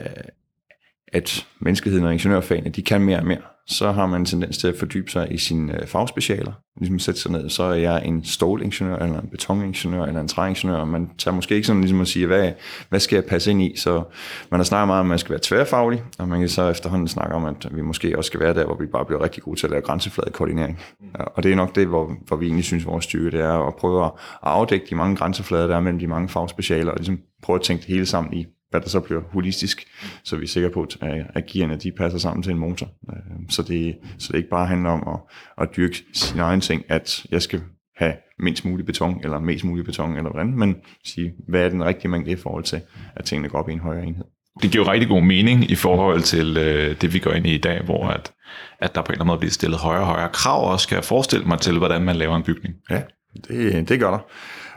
at 1.13 1.47
menneskeheden 1.59 2.05
og 2.05 2.13
ingeniørfagene, 2.13 2.69
de 2.69 2.81
kan 2.81 3.01
mere 3.01 3.17
og 3.17 3.25
mere, 3.25 3.41
så 3.67 3.91
har 3.91 4.05
man 4.05 4.21
en 4.21 4.25
tendens 4.25 4.57
til 4.57 4.67
at 4.67 4.75
fordybe 4.79 5.11
sig 5.11 5.27
i 5.31 5.37
sine 5.37 5.81
øh, 5.81 5.87
fagspecialer. 5.87 6.51
Ligesom 6.79 6.99
sætte 6.99 7.19
sig 7.19 7.31
ned, 7.31 7.49
så 7.49 7.63
er 7.63 7.73
jeg 7.73 8.05
en 8.05 8.23
stålingeniør, 8.23 8.95
eller 8.95 9.21
en 9.21 9.27
betoningeniør, 9.27 10.05
eller 10.05 10.21
en 10.21 10.27
træingeniør. 10.27 10.85
Man 10.85 11.09
tager 11.17 11.35
måske 11.35 11.55
ikke 11.55 11.67
sådan 11.67 11.81
ligesom 11.81 12.01
at 12.01 12.07
sige, 12.07 12.27
hvad, 12.27 12.51
hvad 12.89 12.99
skal 12.99 13.15
jeg 13.15 13.25
passe 13.25 13.51
ind 13.51 13.61
i? 13.61 13.73
Så 13.77 14.03
man 14.51 14.59
har 14.59 14.63
snakket 14.63 14.87
meget 14.87 14.99
om, 14.99 15.05
at 15.05 15.09
man 15.09 15.19
skal 15.19 15.29
være 15.29 15.39
tværfaglig, 15.43 16.03
og 16.19 16.27
man 16.27 16.39
kan 16.39 16.49
så 16.49 16.69
efterhånden 16.69 17.07
snakke 17.07 17.35
om, 17.35 17.45
at 17.45 17.67
vi 17.71 17.81
måske 17.81 18.17
også 18.17 18.27
skal 18.27 18.39
være 18.39 18.53
der, 18.53 18.65
hvor 18.65 18.77
vi 18.79 18.85
bare 18.85 19.05
bliver 19.05 19.23
rigtig 19.23 19.43
gode 19.43 19.59
til 19.59 19.67
at 19.67 19.71
lave 19.71 19.81
grænsefladekoordinering. 19.81 20.79
Og 21.13 21.43
det 21.43 21.51
er 21.51 21.55
nok 21.55 21.75
det, 21.75 21.87
hvor, 21.87 22.11
hvor 22.27 22.37
vi 22.37 22.45
egentlig 22.45 22.65
synes, 22.65 22.85
vores 22.85 23.03
styrke 23.03 23.37
det 23.37 23.45
er 23.45 23.67
at 23.67 23.75
prøve 23.75 24.05
at 24.05 24.11
afdække 24.41 24.85
de 24.89 24.95
mange 24.95 25.15
grænseflader, 25.15 25.67
der 25.67 25.75
er 25.75 25.81
mellem 25.81 25.99
de 25.99 26.07
mange 26.07 26.29
fagspecialer, 26.29 26.91
og 26.91 26.97
ligesom 26.97 27.19
prøve 27.43 27.55
at 27.55 27.61
tænke 27.61 27.81
det 27.81 27.89
hele 27.89 28.05
sammen 28.05 28.33
i 28.33 28.45
hvad 28.73 28.81
der 28.81 28.89
så 28.89 28.99
bliver 28.99 29.21
holistisk, 29.31 29.87
så 30.23 30.35
vi 30.35 30.43
er 30.43 30.47
sikre 30.47 30.69
på, 30.69 30.87
at 31.35 31.45
gearne 31.45 31.75
de 31.75 31.91
passer 31.91 32.19
sammen 32.19 32.43
til 32.43 32.51
en 32.51 32.57
motor. 32.57 32.87
Øh, 33.09 33.49
så 33.49 33.63
det, 33.63 33.97
så 34.17 34.27
det 34.31 34.37
ikke 34.37 34.49
bare 34.49 34.67
handler 34.67 34.89
om 34.89 35.07
at, 35.07 35.19
at 35.63 35.75
dyrke 35.77 36.03
sin 36.13 36.39
egen 36.39 36.61
ting, 36.61 36.83
at 36.89 37.25
jeg 37.31 37.41
skal 37.41 37.61
have 37.97 38.13
mindst 38.39 38.65
mulig 38.65 38.85
beton, 38.85 39.19
eller 39.23 39.39
mest 39.39 39.63
mulig 39.63 39.85
beton, 39.85 40.17
eller 40.17 40.31
hvordan, 40.31 40.57
men 40.57 40.75
sige, 41.05 41.33
hvad 41.47 41.65
er 41.65 41.69
den 41.69 41.85
rigtige 41.85 42.11
mængde 42.11 42.31
i 42.31 42.35
forhold 42.35 42.63
til, 42.63 42.81
at 43.15 43.25
tingene 43.25 43.49
går 43.49 43.59
op 43.59 43.69
i 43.69 43.73
en 43.73 43.79
højere 43.79 44.05
enhed. 44.05 44.25
Det 44.61 44.71
giver 44.71 44.85
jo 44.85 44.91
rigtig 44.91 45.09
god 45.09 45.21
mening 45.21 45.71
i 45.71 45.75
forhold 45.75 46.21
til 46.21 46.57
øh, 46.57 47.01
det, 47.01 47.13
vi 47.13 47.19
går 47.19 47.31
ind 47.31 47.47
i 47.47 47.55
i 47.55 47.57
dag, 47.57 47.83
hvor 47.83 48.07
at, 48.07 48.33
at 48.79 48.95
der 48.95 49.01
på 49.01 49.05
en 49.05 49.11
eller 49.11 49.21
anden 49.21 49.27
måde 49.27 49.39
bliver 49.39 49.51
stillet 49.51 49.79
højere 49.79 50.01
og 50.01 50.07
højere 50.07 50.29
krav, 50.33 50.71
og 50.71 50.79
skal 50.79 50.95
jeg 50.95 51.03
forestille 51.03 51.45
mig 51.45 51.59
til, 51.59 51.77
hvordan 51.77 52.01
man 52.01 52.15
laver 52.15 52.35
en 52.35 52.43
bygning. 52.43 52.75
Ja, 52.89 53.01
det, 53.47 53.89
det 53.89 53.99
gør 53.99 54.11
der. 54.11 54.19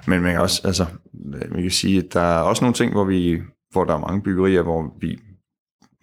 Men 0.07 0.23
man 0.23 0.33
kan 0.33 0.41
også, 0.41 0.63
altså, 0.65 0.87
man 1.51 1.63
kan 1.63 1.71
sige, 1.71 1.99
at 1.99 2.13
der 2.13 2.21
er 2.21 2.41
også 2.41 2.65
nogle 2.65 2.75
ting, 2.75 2.93
hvor 2.93 3.05
vi 3.05 3.39
hvor 3.77 3.85
der 3.85 3.95
er 3.95 3.99
mange 3.99 4.23
byggerier, 4.23 4.63
hvor 4.63 4.95
vi 5.01 5.19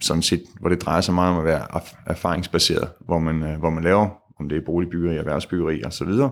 sådan 0.01 0.21
set, 0.21 0.43
hvor 0.59 0.69
det 0.69 0.81
drejer 0.81 1.01
sig 1.01 1.13
meget 1.13 1.33
om 1.33 1.39
at 1.39 1.45
være 1.45 1.81
erfaringsbaseret, 2.05 2.89
hvor 2.99 3.19
man, 3.19 3.43
øh, 3.43 3.59
hvor 3.59 3.69
man 3.69 3.83
laver, 3.83 4.09
om 4.39 4.49
det 4.49 4.57
er 4.57 4.61
boligbyggeri, 4.65 5.17
erhvervsbyggeri 5.17 5.81
og 5.81 5.93
så 5.93 6.05
videre, 6.05 6.31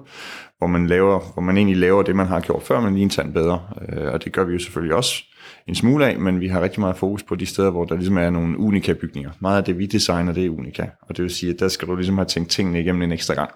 hvor 0.58 0.68
man, 0.68 0.88
laver, 0.88 1.20
hvor 1.34 1.42
man 1.42 1.58
egentlig 1.58 1.78
laver 1.78 2.04
det, 2.04 2.16
man 2.16 2.28
har 2.28 2.40
gjort 2.40 2.64
før, 2.64 2.82
men 2.82 2.94
lige 2.94 3.04
en 3.04 3.10
tand 3.10 3.34
bedre. 3.34 3.62
Øh, 3.90 4.14
og 4.14 4.24
det 4.24 4.34
gør 4.34 4.44
vi 4.44 4.54
jo 4.54 4.60
selvfølgelig 4.60 4.96
også 4.96 5.24
en 5.68 5.76
smule 5.76 6.06
af, 6.06 6.20
men 6.20 6.40
vi 6.40 6.48
har 6.48 6.62
rigtig 6.62 6.80
meget 6.80 6.96
fokus 6.96 7.24
på 7.24 7.36
de 7.36 7.46
steder, 7.46 7.70
hvor 7.70 7.86
der 7.86 7.96
ligesom 7.96 8.18
er 8.18 8.30
nogle 8.30 8.58
unika 8.58 8.94
bygninger. 8.94 9.32
Meget 9.40 9.58
af 9.58 9.64
det, 9.64 9.78
vi 9.78 9.86
designer, 9.86 10.34
det 10.34 10.46
er 10.46 10.50
unika. 10.50 10.86
Og 11.02 11.18
det 11.18 11.24
vil 11.24 11.32
sige, 11.32 11.54
at 11.54 11.60
der 11.60 11.68
skal 11.68 11.88
du 11.88 11.96
ligesom 11.96 12.18
have 12.18 12.26
tænkt 12.26 12.50
tingene 12.50 12.80
igennem 12.80 13.02
en 13.02 13.12
ekstra 13.12 13.34
gang. 13.34 13.52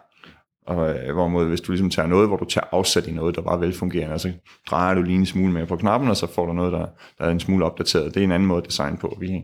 Og 0.67 0.95
øh, 0.95 1.13
hvorimod, 1.13 1.47
hvis 1.47 1.61
du 1.61 1.71
ligesom 1.71 1.89
tager 1.89 2.07
noget, 2.07 2.27
hvor 2.27 2.37
du 2.37 2.45
tager 2.45 2.67
afsat 2.71 3.07
i 3.07 3.11
noget, 3.11 3.35
der 3.35 3.41
var 3.41 3.57
velfungerende, 3.57 4.13
og 4.13 4.19
så 4.19 4.31
drejer 4.69 4.95
du 4.95 5.01
lige 5.01 5.17
en 5.17 5.25
smule 5.25 5.53
mere 5.53 5.65
på 5.65 5.75
knappen, 5.75 6.09
og 6.09 6.17
så 6.17 6.27
får 6.27 6.45
du 6.45 6.53
noget, 6.53 6.73
der, 6.73 6.85
der 7.17 7.25
er 7.25 7.31
en 7.31 7.39
smule 7.39 7.65
opdateret. 7.65 8.13
Det 8.13 8.19
er 8.19 8.23
en 8.23 8.31
anden 8.31 8.47
måde 8.47 8.61
at 8.61 8.67
designe 8.67 8.97
på. 8.97 9.17
Vi 9.19 9.43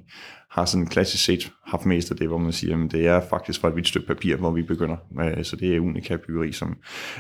har 0.52 0.66
sådan 0.66 0.88
klassisk 0.88 1.26
set 1.26 1.52
haft 1.68 1.86
mest 1.86 2.12
af 2.12 2.18
det, 2.18 2.28
hvor 2.28 2.38
man 2.38 2.52
siger, 2.52 2.84
at 2.86 2.92
det 2.92 3.08
er 3.08 3.22
faktisk 3.30 3.62
fra 3.62 3.68
et 3.68 3.74
hvidt 3.74 3.88
stykke 3.88 4.08
papir, 4.08 4.36
hvor 4.36 4.52
vi 4.52 4.62
begynder. 4.62 4.98
Øh, 5.22 5.44
så 5.44 5.56
det 5.56 5.76
er 5.76 5.80
unika 5.80 6.16
byggeri, 6.28 6.52
som, 6.52 6.78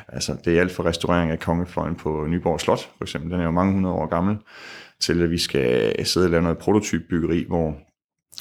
altså 0.07 0.38
det 0.45 0.57
er 0.57 0.62
alt 0.62 0.71
for 0.71 0.86
restaurering 0.86 1.31
af 1.31 1.39
kongefløjen 1.39 1.95
på 1.95 2.25
Nyborg 2.30 2.62
Slot, 2.62 2.89
for 2.98 3.03
eksempel. 3.03 3.31
Den 3.31 3.39
er 3.39 3.45
jo 3.45 3.51
mange 3.51 3.74
hundrede 3.74 3.95
år 3.95 4.07
gammel, 4.07 4.38
til 5.00 5.24
at 5.24 5.30
vi 5.30 5.38
skal 5.38 6.06
sidde 6.06 6.25
og 6.25 6.31
lave 6.31 6.44
noget 6.44 6.57
prototypbyggeri, 6.57 7.45
hvor 7.48 7.75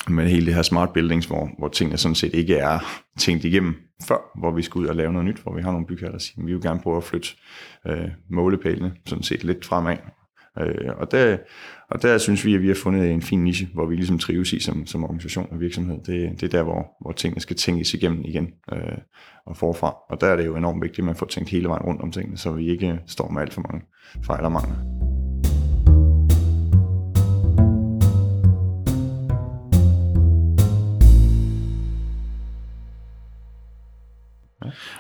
med 0.08 0.28
hele 0.28 0.46
det 0.46 0.54
her 0.54 0.62
smart 0.62 0.92
buildings, 0.92 1.26
hvor, 1.26 1.50
hvor 1.58 1.68
tingene 1.68 1.98
sådan 1.98 2.14
set 2.14 2.34
ikke 2.34 2.56
er 2.56 2.78
tænkt 3.18 3.44
igennem 3.44 3.74
før, 4.08 4.38
hvor 4.38 4.52
vi 4.52 4.62
skal 4.62 4.78
ud 4.78 4.86
og 4.86 4.96
lave 4.96 5.12
noget 5.12 5.28
nyt, 5.28 5.38
hvor 5.38 5.54
vi 5.54 5.62
har 5.62 5.72
nogle 5.72 5.86
bygherrer, 5.86 6.12
der 6.12 6.18
siger, 6.18 6.42
at 6.42 6.46
vi 6.46 6.52
vil 6.52 6.62
gerne 6.62 6.80
prøve 6.80 6.96
at 6.96 7.04
flytte 7.04 7.28
øh, 7.86 8.08
målepælene 8.30 8.92
sådan 9.06 9.22
set 9.22 9.44
lidt 9.44 9.64
fremad. 9.64 9.96
Øh, 10.60 10.92
og, 10.96 11.10
der, 11.10 11.36
og 11.90 12.02
der 12.02 12.18
synes 12.18 12.44
vi, 12.44 12.54
at 12.54 12.62
vi 12.62 12.68
har 12.68 12.74
fundet 12.74 13.10
en 13.10 13.22
fin 13.22 13.44
niche, 13.44 13.68
hvor 13.74 13.86
vi 13.86 13.94
ligesom 13.94 14.18
trives 14.18 14.52
i 14.52 14.60
som, 14.60 14.86
som 14.86 15.04
organisation 15.04 15.48
og 15.50 15.60
virksomhed. 15.60 15.98
Det, 16.06 16.40
det 16.40 16.42
er 16.42 16.58
der, 16.58 16.62
hvor, 16.62 16.86
hvor 17.00 17.12
tingene 17.12 17.40
skal 17.40 17.56
tænkes 17.56 17.94
igennem 17.94 18.24
igen 18.24 18.48
øh, 18.72 18.98
og 19.46 19.56
forfra. 19.56 19.96
Og 20.10 20.20
der 20.20 20.26
er 20.26 20.36
det 20.36 20.46
jo 20.46 20.56
enormt 20.56 20.82
vigtigt, 20.82 20.98
at 20.98 21.04
man 21.04 21.16
får 21.16 21.26
tænkt 21.26 21.50
hele 21.50 21.68
vejen 21.68 21.82
rundt 21.82 22.02
om 22.02 22.12
tingene, 22.12 22.38
så 22.38 22.52
vi 22.52 22.70
ikke 22.70 23.00
står 23.06 23.28
med 23.28 23.42
alt 23.42 23.54
for 23.54 23.60
mange 23.60 23.86
fejl 24.26 24.44
og 24.44 24.52
mangler. 24.52 24.99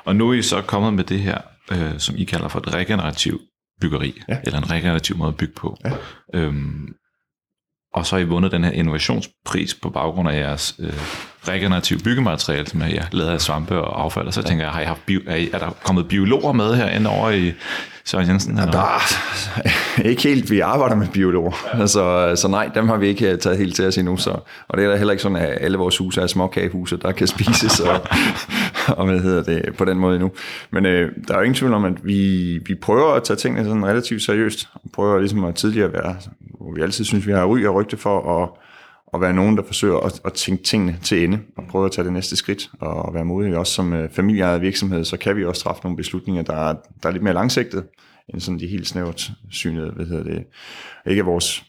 Og 0.04 0.16
nu 0.16 0.30
er 0.30 0.34
I 0.34 0.42
så 0.42 0.60
kommet 0.60 0.94
med 0.94 1.04
det 1.04 1.20
her, 1.20 1.38
øh, 1.72 1.98
som 1.98 2.14
I 2.18 2.24
kalder 2.24 2.48
for 2.48 2.58
et 2.58 2.74
regenerativ 2.74 3.40
byggeri, 3.80 4.22
ja. 4.28 4.38
eller 4.44 4.58
en 4.58 4.70
regenerativ 4.70 5.16
måde 5.16 5.28
at 5.28 5.36
bygge 5.36 5.54
på. 5.54 5.76
Ja. 5.84 5.90
Øhm, 6.34 6.94
og 7.94 8.06
så 8.06 8.16
har 8.16 8.20
I 8.20 8.24
vundet 8.24 8.52
den 8.52 8.64
her 8.64 8.70
innovationspris 8.70 9.74
på 9.74 9.90
baggrund 9.90 10.28
af 10.28 10.40
jeres 10.40 10.74
øh, 10.78 10.92
regenerative 11.48 11.98
byggemateriale, 11.98 12.66
som 12.66 12.82
er 12.82 12.86
lavet 13.12 13.30
af 13.30 13.40
svampe 13.40 13.80
og 13.80 14.02
affald. 14.02 14.26
Og 14.26 14.34
så 14.34 14.40
ja. 14.40 14.46
tænker 14.46 14.64
jeg, 14.64 14.72
har 14.72 14.80
I 14.80 14.84
haft 14.84 15.06
bio, 15.06 15.20
er, 15.26 15.36
I, 15.36 15.50
er 15.52 15.58
der 15.58 15.70
kommet 15.84 16.08
biologer 16.08 16.52
med 16.52 16.74
herinde 16.74 17.10
over 17.10 17.30
i 17.30 17.52
Søren 18.04 18.28
Jensen? 18.28 18.58
Eller? 18.58 18.70
Der, 18.72 19.02
ikke 20.10 20.22
helt, 20.22 20.50
vi 20.50 20.60
arbejder 20.60 20.96
med 20.96 21.08
biologer. 21.08 21.52
Ja. 21.74 21.80
Altså, 21.80 22.32
så 22.36 22.48
nej, 22.48 22.70
dem 22.74 22.88
har 22.88 22.96
vi 22.96 23.08
ikke 23.08 23.36
taget 23.36 23.58
helt 23.58 23.76
til 23.76 23.86
os 23.86 23.98
endnu. 23.98 24.16
Så, 24.16 24.30
og 24.68 24.78
det 24.78 24.84
er 24.84 24.90
da 24.90 24.96
heller 24.96 25.12
ikke 25.12 25.22
sådan, 25.22 25.36
at 25.36 25.58
alle 25.60 25.78
vores 25.78 25.98
huse 25.98 26.20
er 26.20 26.26
småkagehuse, 26.26 26.96
der 26.96 27.12
kan 27.12 27.26
spises 27.26 27.80
og, 27.80 28.00
og 28.98 29.06
hvad 29.06 29.20
hedder 29.20 29.42
det, 29.42 29.76
på 29.76 29.84
den 29.84 29.98
måde 29.98 30.14
endnu. 30.16 30.30
Men 30.70 30.86
øh, 30.86 31.12
der 31.28 31.34
er 31.34 31.38
jo 31.38 31.44
ingen 31.44 31.54
tvivl 31.54 31.74
om, 31.74 31.84
at 31.84 32.06
vi, 32.06 32.58
vi 32.66 32.74
prøver 32.74 33.12
at 33.12 33.24
tage 33.24 33.36
tingene 33.36 33.64
sådan 33.64 33.86
relativt 33.86 34.22
seriøst. 34.22 34.68
og 34.74 34.90
Prøver 34.92 35.18
ligesom 35.18 35.44
at 35.44 35.54
tidligere 35.54 35.92
være, 35.92 36.16
hvor 36.40 36.74
vi 36.74 36.82
altid 36.82 37.04
synes, 37.04 37.26
vi 37.26 37.32
har 37.32 37.44
ry 37.44 37.64
og 37.64 37.74
rygte 37.74 37.96
for 37.96 38.42
at 38.42 38.48
at 39.14 39.20
være 39.20 39.32
nogen, 39.32 39.56
der 39.56 39.62
forsøger 39.62 39.98
at, 39.98 40.20
at 40.24 40.32
tænke 40.32 40.62
tingene 40.62 40.98
til 41.02 41.24
ende, 41.24 41.38
og 41.56 41.64
prøve 41.68 41.86
at 41.86 41.92
tage 41.92 42.04
det 42.04 42.12
næste 42.12 42.36
skridt, 42.36 42.70
og 42.80 43.14
være 43.14 43.24
modige. 43.24 43.58
Også 43.58 43.72
som 43.72 43.92
øh, 43.92 44.10
familieejet 44.10 44.62
virksomhed, 44.62 45.04
så 45.04 45.16
kan 45.16 45.36
vi 45.36 45.44
også 45.44 45.62
træffe 45.62 45.82
nogle 45.84 45.96
beslutninger, 45.96 46.42
der 46.42 46.56
er, 46.56 46.74
der 47.02 47.08
er 47.08 47.12
lidt 47.12 47.22
mere 47.22 47.34
langsigtet, 47.34 47.84
end 48.28 48.40
sådan 48.40 48.58
de 48.58 48.66
helt 48.66 48.88
snævert 48.88 49.30
synede, 49.50 49.90
hvad 49.90 50.06
hedder 50.06 50.22
det, 50.22 50.44
ikke 51.06 51.24
vores 51.24 51.64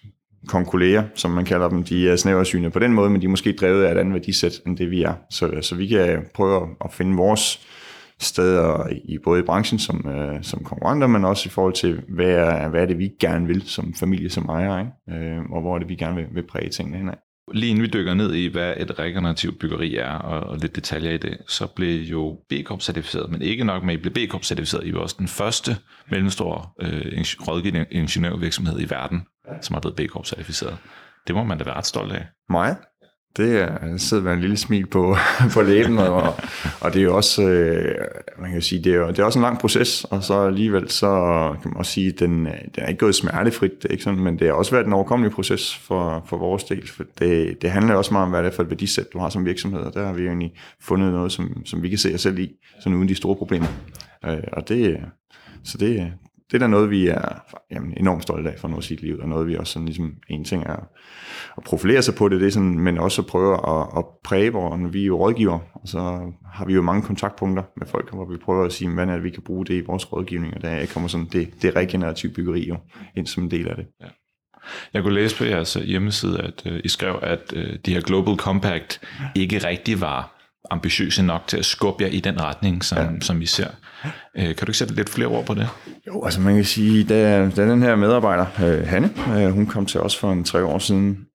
konkolleger, 0.47 1.03
som 1.15 1.31
man 1.31 1.45
kalder 1.45 1.69
dem, 1.69 1.83
de 1.83 2.09
er 2.09 2.15
snæversynede 2.15 2.71
på 2.71 2.79
den 2.79 2.93
måde, 2.93 3.09
men 3.09 3.21
de 3.21 3.25
er 3.25 3.29
måske 3.29 3.53
drevet 3.53 3.83
af 3.83 3.91
et 3.91 3.97
andet 3.97 4.13
værdisæt, 4.13 4.61
end 4.67 4.77
det 4.77 4.91
vi 4.91 5.03
er. 5.03 5.13
Så, 5.29 5.51
så 5.61 5.75
vi 5.75 5.87
kan 5.87 6.25
prøve 6.33 6.67
at 6.85 6.93
finde 6.93 7.15
vores 7.15 7.67
steder 8.19 8.87
i 9.05 9.17
både 9.23 9.39
i 9.39 9.43
branchen 9.43 9.79
som, 9.79 10.07
øh, 10.09 10.43
som 10.43 10.63
konkurrenter, 10.63 11.07
men 11.07 11.25
også 11.25 11.47
i 11.47 11.49
forhold 11.49 11.73
til, 11.73 12.01
hvad 12.09 12.29
er, 12.29 12.69
hvad 12.69 12.81
er 12.81 12.85
det, 12.85 12.97
vi 12.97 13.09
gerne 13.19 13.47
vil 13.47 13.61
som 13.61 13.93
familie, 13.93 14.29
som 14.29 14.45
ejer, 14.45 14.79
ikke? 14.79 15.25
Øh, 15.25 15.41
og 15.51 15.61
hvor 15.61 15.75
er 15.75 15.79
det, 15.79 15.89
vi 15.89 15.95
gerne 15.95 16.15
vil, 16.15 16.25
vil 16.33 16.47
præge 16.47 16.69
tingene 16.69 16.97
henad. 16.97 17.13
Lige 17.53 17.69
inden 17.69 17.83
vi 17.83 17.89
dykker 17.93 18.13
ned 18.13 18.33
i, 18.33 18.51
hvad 18.51 18.73
et 18.77 18.99
regenerativt 18.99 19.59
byggeri 19.59 19.95
er, 19.95 20.13
og, 20.13 20.49
og 20.49 20.57
lidt 20.57 20.75
detaljer 20.75 21.11
i 21.11 21.17
det, 21.17 21.37
så 21.47 21.67
blev 21.75 22.01
jo 22.01 22.39
B 22.49 22.53
Corp 22.63 22.81
certificeret, 22.81 23.31
men 23.31 23.41
ikke 23.41 23.63
nok 23.63 23.83
med, 23.83 23.93
at 23.93 23.99
I 23.99 24.01
blev 24.01 24.13
B 24.13 24.31
Corp 24.31 24.43
certificeret. 24.43 24.87
I 24.87 24.93
var 24.93 24.99
også 24.99 25.15
den 25.19 25.27
første 25.27 25.75
mellemstore 26.11 26.65
øh, 26.81 27.23
rådgivende 27.47 27.85
ingeniørvirksomhed 27.91 28.79
i 28.79 28.89
verden, 28.89 29.21
som 29.61 29.75
er 29.75 29.79
blevet 29.79 29.95
B 29.95 29.99
Corp 30.11 30.25
certificeret. 30.25 30.77
Det 31.27 31.35
må 31.35 31.43
man 31.43 31.57
da 31.57 31.63
være 31.63 31.75
ret 31.75 31.85
stolt 31.85 32.13
af. 32.13 32.25
Meget. 32.49 32.77
Det 33.37 33.61
er, 33.61 33.97
sidder 33.97 34.23
med 34.23 34.33
en 34.33 34.41
lille 34.41 34.57
smil 34.57 34.85
på, 34.85 35.15
på 35.53 35.61
læben, 35.61 35.97
og, 35.97 36.33
og 36.81 36.93
det 36.93 36.99
er 36.99 37.03
jo 37.03 37.15
også, 37.15 37.43
øh, 37.43 37.95
man 38.39 38.51
kan 38.51 38.61
sige, 38.61 38.83
det 38.83 38.93
er, 38.93 38.97
jo, 38.97 39.07
det 39.07 39.19
er 39.19 39.23
også 39.23 39.39
en 39.39 39.43
lang 39.43 39.59
proces, 39.59 40.03
og 40.03 40.23
så 40.23 40.41
alligevel 40.41 40.89
så 40.89 41.07
kan 41.61 41.71
man 41.71 41.77
også 41.77 41.91
sige, 41.91 42.11
den, 42.11 42.45
den 42.45 42.51
er 42.77 42.87
ikke 42.87 42.99
gået 42.99 43.15
smertefrit, 43.15 43.71
det 43.81 43.85
er 43.85 43.91
ikke 43.91 44.03
sådan, 44.03 44.19
men 44.19 44.39
det 44.39 44.47
har 44.47 44.53
også 44.53 44.71
været 44.71 44.85
en 44.85 44.93
overkommelig 44.93 45.31
proces 45.31 45.75
for, 45.75 46.23
for 46.25 46.37
vores 46.37 46.63
del, 46.63 46.87
for 46.87 47.03
det, 47.19 47.61
det 47.61 47.71
handler 47.71 47.95
også 47.95 48.13
meget 48.13 48.25
om, 48.25 48.29
hvad 48.29 48.43
det 48.43 48.51
er 48.51 48.55
for 48.55 48.63
et 48.63 48.69
værdisæt, 48.69 49.13
du 49.13 49.19
har 49.19 49.29
som 49.29 49.45
virksomhed, 49.45 49.79
og 49.79 49.93
der 49.93 50.05
har 50.05 50.13
vi 50.13 50.21
jo 50.21 50.27
egentlig 50.27 50.53
fundet 50.81 51.13
noget, 51.13 51.31
som, 51.31 51.65
som 51.65 51.83
vi 51.83 51.89
kan 51.89 51.97
se 51.97 52.13
os 52.13 52.21
selv 52.21 52.39
i, 52.39 52.51
sådan 52.79 52.97
uden 52.97 53.09
de 53.09 53.15
store 53.15 53.35
problemer. 53.35 53.67
Øh, 54.25 54.43
og 54.53 54.69
det, 54.69 54.99
så 55.63 55.77
det, 55.77 56.13
det 56.51 56.57
er 56.57 56.59
da 56.59 56.67
noget, 56.67 56.89
vi 56.89 57.07
er 57.07 57.43
jamen, 57.71 57.93
enormt 57.97 58.23
stolte 58.23 58.51
af 58.51 58.59
for 58.59 58.67
noget 58.67 58.83
sit 58.83 59.01
liv, 59.01 59.19
og 59.21 59.29
noget 59.29 59.47
vi 59.47 59.55
også 59.55 59.73
sådan 59.73 59.85
ligesom, 59.85 60.13
en 60.29 60.43
ting 60.43 60.63
er 60.63 60.87
at 61.57 61.63
profilere 61.63 62.01
sig 62.01 62.15
på 62.15 62.29
det, 62.29 62.41
det 62.41 62.47
er 62.47 62.51
sådan, 62.51 62.79
men 62.79 62.97
også 62.97 63.21
at 63.21 63.27
prøve 63.27 63.53
at, 63.53 63.87
at 63.97 64.05
præge, 64.23 64.49
hvor 64.49 64.87
vi 64.87 65.01
er 65.01 65.05
jo 65.05 65.17
rådgiver, 65.17 65.59
og 65.73 65.87
så 65.87 66.31
har 66.53 66.65
vi 66.65 66.73
jo 66.73 66.81
mange 66.81 67.01
kontaktpunkter 67.01 67.63
med 67.77 67.87
folk, 67.87 68.13
hvor 68.13 68.31
vi 68.31 68.37
prøver 68.37 68.65
at 68.65 68.73
sige, 68.73 68.93
hvad 68.93 69.07
er 69.07 69.13
det, 69.13 69.23
vi 69.23 69.29
kan 69.29 69.43
bruge 69.43 69.65
det 69.65 69.73
i 69.73 69.85
vores 69.85 70.13
rådgivning, 70.13 70.53
og 70.53 70.61
der 70.61 70.85
kommer 70.85 71.09
sådan 71.09 71.27
det, 71.31 71.61
det 71.61 71.75
regenerative 71.75 72.31
byggeri 72.31 72.67
jo 72.67 72.77
ind 73.15 73.27
som 73.27 73.43
en 73.43 73.51
del 73.51 73.67
af 73.67 73.75
det. 73.75 73.85
Ja. 74.01 74.07
Jeg 74.93 75.03
kunne 75.03 75.13
læse 75.13 75.37
på 75.37 75.43
jeres 75.43 75.73
hjemmeside, 75.73 76.41
at 76.41 76.63
uh, 76.65 76.79
I 76.83 76.87
skrev, 76.87 77.19
at 77.21 77.53
uh, 77.55 77.63
de 77.85 77.93
her 77.93 78.01
Global 78.01 78.35
Compact 78.35 79.01
ikke 79.35 79.57
rigtig 79.57 80.01
var 80.01 80.40
ambitiøse 80.69 81.23
nok 81.23 81.41
til 81.47 81.57
at 81.57 81.65
skubbe 81.65 82.03
jer 82.03 82.09
i 82.09 82.19
den 82.19 82.41
retning, 82.41 82.83
som, 82.83 82.97
ja. 82.97 83.19
som 83.21 83.39
vi 83.39 83.45
ser. 83.45 83.67
Øh, 84.37 84.43
kan 84.43 84.55
du 84.55 84.65
ikke 84.65 84.77
sætte 84.77 84.95
lidt 84.95 85.09
flere 85.09 85.27
ord 85.27 85.45
på 85.45 85.53
det? 85.53 85.69
Jo, 86.07 86.23
altså 86.25 86.41
man 86.41 86.55
kan 86.55 86.65
sige, 86.65 87.03
da, 87.03 87.49
da 87.49 87.69
den 87.69 87.81
her 87.81 87.95
medarbejder, 87.95 88.45
øh, 88.63 88.87
Hanne, 88.87 89.09
øh, 89.37 89.51
hun 89.51 89.65
kom 89.65 89.85
til 89.85 89.99
os 89.99 90.17
for 90.17 90.31
en 90.31 90.43
tre 90.43 90.65
år 90.65 90.79
siden, 90.79 91.25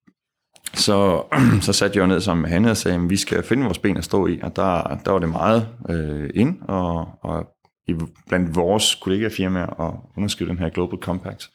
så, 0.74 1.22
så 1.66 1.72
satte 1.72 1.98
jeg 1.98 2.06
ned 2.06 2.20
sammen 2.20 2.42
med 2.42 2.50
Hanne 2.50 2.70
og 2.70 2.76
sagde, 2.76 2.96
at 2.96 3.10
vi 3.10 3.16
skal 3.16 3.42
finde 3.42 3.64
vores 3.64 3.78
ben 3.78 3.96
at 3.96 4.04
stå 4.04 4.26
i, 4.26 4.40
og 4.42 4.56
der, 4.56 5.00
der 5.04 5.10
var 5.10 5.18
det 5.18 5.28
meget 5.28 5.68
øh, 5.88 6.30
ind, 6.34 6.58
og, 6.68 7.08
og 7.22 7.46
i, 7.88 7.94
blandt 8.28 8.54
vores 8.54 8.94
kollegafirmaer 8.94 9.80
at 9.80 9.94
underskrive 10.16 10.50
den 10.50 10.58
her 10.58 10.68
Global 10.68 10.98
Compact. 10.98 11.50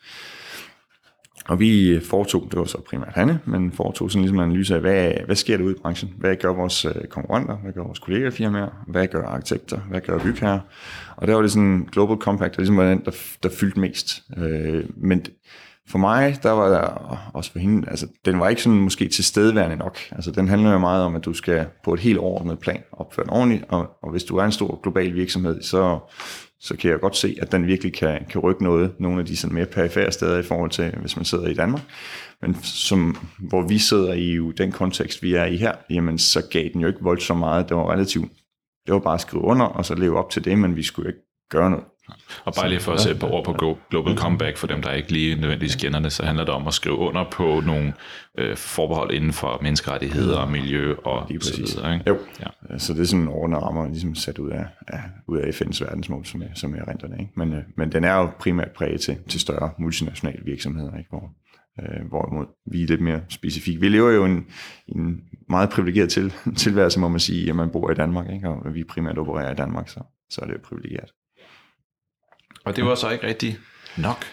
Og 1.51 1.59
vi 1.59 1.89
øh, 1.89 2.01
foretog, 2.01 2.47
det 2.51 2.59
var 2.59 2.65
så 2.65 2.81
primært 2.89 3.13
Hanne, 3.15 3.39
men 3.45 3.71
foretog 3.71 4.11
sådan 4.11 4.21
ligesom 4.21 4.39
en 4.39 4.43
analyse 4.43 4.75
af, 4.75 4.81
hvad, 4.81 5.11
hvad 5.25 5.35
sker 5.35 5.57
der 5.57 5.63
ude 5.63 5.75
i 5.75 5.79
branchen? 5.81 6.13
Hvad 6.17 6.35
gør 6.35 6.53
vores 6.53 6.85
øh, 6.85 6.91
konkurrenter? 7.09 7.57
Hvad 7.57 7.73
gør 7.73 7.83
vores 7.83 7.99
kollegafirmaer? 7.99 8.83
Hvad 8.87 9.07
gør 9.07 9.25
arkitekter? 9.25 9.77
Hvad 9.77 10.01
gør 10.01 10.19
bygherrer? 10.19 10.59
Og 11.15 11.27
der 11.27 11.33
var 11.33 11.41
det 11.41 11.51
sådan 11.51 11.87
Global 11.91 12.17
Compact, 12.17 12.55
der 12.55 12.59
ligesom 12.59 12.77
var 12.77 12.89
den, 12.89 13.05
der, 13.05 13.11
der 13.43 13.49
fyldte 13.49 13.79
mest. 13.79 14.23
Øh, 14.37 14.83
men 14.97 15.25
for 15.87 15.97
mig, 15.97 16.37
der 16.43 16.51
var 16.51 16.69
der, 16.69 16.81
også 17.33 17.51
for 17.51 17.59
hende, 17.59 17.89
altså 17.89 18.07
den 18.25 18.39
var 18.39 18.49
ikke 18.49 18.61
sådan 18.61 18.79
måske 18.79 19.07
tilstedeværende 19.07 19.75
nok. 19.75 19.97
Altså 20.11 20.31
den 20.31 20.47
handler 20.47 20.71
jo 20.71 20.79
meget 20.79 21.05
om, 21.05 21.15
at 21.15 21.25
du 21.25 21.33
skal 21.33 21.65
på 21.83 21.93
et 21.93 21.99
helt 21.99 22.17
overordnet 22.17 22.59
plan 22.59 22.83
opføre 22.91 23.25
den 23.25 23.33
ordentligt, 23.33 23.63
og, 23.69 23.89
og 24.03 24.11
hvis 24.11 24.23
du 24.23 24.37
er 24.37 24.43
en 24.43 24.51
stor 24.51 24.79
global 24.83 25.15
virksomhed, 25.15 25.61
så, 25.61 25.99
så 26.61 26.77
kan 26.77 26.91
jeg 26.91 26.99
godt 26.99 27.15
se, 27.15 27.35
at 27.41 27.51
den 27.51 27.67
virkelig 27.67 27.93
kan, 27.93 28.25
kan 28.29 28.41
rykke 28.41 28.63
noget, 28.63 28.93
nogle 28.99 29.19
af 29.19 29.25
de 29.25 29.37
sådan 29.37 29.53
mere 29.53 29.65
perifære 29.65 30.11
steder 30.11 30.39
i 30.39 30.43
forhold 30.43 30.69
til, 30.69 30.95
hvis 30.99 31.15
man 31.15 31.25
sidder 31.25 31.47
i 31.47 31.53
Danmark. 31.53 31.81
Men 32.41 32.55
som, 32.63 33.17
hvor 33.39 33.67
vi 33.67 33.77
sidder 33.77 34.13
i 34.13 34.31
jo, 34.31 34.51
den 34.51 34.71
kontekst, 34.71 35.23
vi 35.23 35.33
er 35.33 35.45
i 35.45 35.57
her, 35.57 35.75
jamen 35.89 36.17
så 36.17 36.47
gav 36.51 36.69
den 36.73 36.81
jo 36.81 36.87
ikke 36.87 36.99
voldsomt 37.01 37.39
meget. 37.39 37.69
Det 37.69 37.77
var 37.77 37.91
relativt, 37.91 38.31
det 38.85 38.93
var 38.93 38.99
bare 38.99 39.13
at 39.13 39.21
skrive 39.21 39.43
under, 39.43 39.65
og 39.65 39.85
så 39.85 39.95
leve 39.95 40.17
op 40.17 40.29
til 40.29 40.45
det, 40.45 40.57
men 40.57 40.75
vi 40.75 40.83
skulle 40.83 41.09
ikke 41.09 41.21
gøre 41.49 41.69
noget. 41.69 41.85
Og 42.45 42.53
bare 42.53 42.69
lige 42.69 42.79
for 42.79 42.91
at 42.91 42.99
sætte 42.99 43.19
på 43.19 43.27
ord 43.27 43.45
på 43.45 43.77
Global 43.89 44.17
Comeback, 44.17 44.57
for 44.57 44.67
dem, 44.67 44.81
der 44.81 44.91
ikke 44.91 45.11
lige 45.11 45.35
nødvendigvis 45.35 45.75
kender 45.75 45.99
det, 45.99 46.11
så 46.11 46.25
handler 46.25 46.45
det 46.45 46.53
om 46.53 46.67
at 46.67 46.73
skrive 46.73 46.97
under 46.97 47.25
på 47.31 47.61
nogle 47.65 47.93
øh, 48.37 48.57
forbehold 48.57 49.11
inden 49.13 49.33
for 49.33 49.59
menneskerettigheder 49.61 50.37
og 50.37 50.51
miljø 50.51 50.95
og 51.05 51.29
så 51.41 51.57
videre. 51.57 51.93
Ikke? 51.93 52.09
Jo, 52.09 52.17
ja. 52.39 52.77
så 52.77 52.93
det 52.93 53.01
er 53.01 53.05
sådan 53.05 53.21
en 53.21 53.27
ordnet 53.27 53.63
rammer, 53.63 53.87
ligesom 53.87 54.15
sat 54.15 54.39
ud 54.39 54.49
af, 54.49 54.65
af, 54.87 55.01
ud 55.27 55.37
af 55.37 55.61
FN's 55.61 55.83
verdensmål, 55.83 56.25
som, 56.25 56.41
jeg, 56.41 56.49
som 56.55 56.75
jeg 56.75 56.87
renter 56.87 57.07
det. 57.07 57.19
Ikke? 57.19 57.31
Men, 57.35 57.53
øh, 57.53 57.61
men 57.77 57.91
den 57.91 58.03
er 58.03 58.13
jo 58.13 58.29
primært 58.39 58.71
præget 58.71 59.01
til, 59.01 59.17
til 59.29 59.39
større 59.39 59.71
multinationale 59.79 60.41
virksomheder, 60.45 60.97
ikke? 60.97 61.09
hvor 61.09 61.31
øh, 61.79 62.07
hvorimod 62.09 62.45
vi 62.71 62.83
er 62.83 62.87
lidt 62.87 63.01
mere 63.01 63.21
specifikke. 63.29 63.81
Vi 63.81 63.89
lever 63.89 64.11
jo 64.11 64.25
en, 64.25 64.45
en 64.87 65.21
meget 65.49 65.69
privilegeret 65.69 66.09
til, 66.09 66.33
tilværelse, 66.63 66.99
må 66.99 67.07
man 67.07 67.19
sige, 67.19 67.49
at 67.49 67.55
man 67.55 67.69
bor 67.69 67.91
i 67.91 67.93
Danmark, 67.93 68.29
ikke? 68.33 68.49
og 68.49 68.73
vi 68.73 68.83
primært 68.83 69.17
opererer 69.17 69.51
i 69.51 69.55
Danmark, 69.55 69.89
så, 69.89 69.99
så 70.29 70.41
er 70.41 70.45
det 70.45 70.53
jo 70.53 70.59
privilegeret. 70.63 71.11
Og 72.65 72.75
det 72.75 72.85
var 72.85 72.95
så 72.95 73.09
ikke 73.09 73.27
rigtigt 73.27 73.59
nok? 73.97 74.25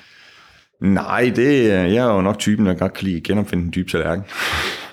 Nej, 0.80 1.32
det, 1.36 1.58
øh, 1.58 1.94
jeg 1.94 2.08
er 2.08 2.14
jo 2.14 2.20
nok 2.20 2.38
typen, 2.38 2.66
der 2.66 2.74
godt 2.74 2.92
kan 2.92 3.04
lide 3.04 3.16
at 3.16 3.22
genopfinde 3.22 3.64
den 3.64 3.72
dybe 3.74 3.90
tallerken. 3.90 4.24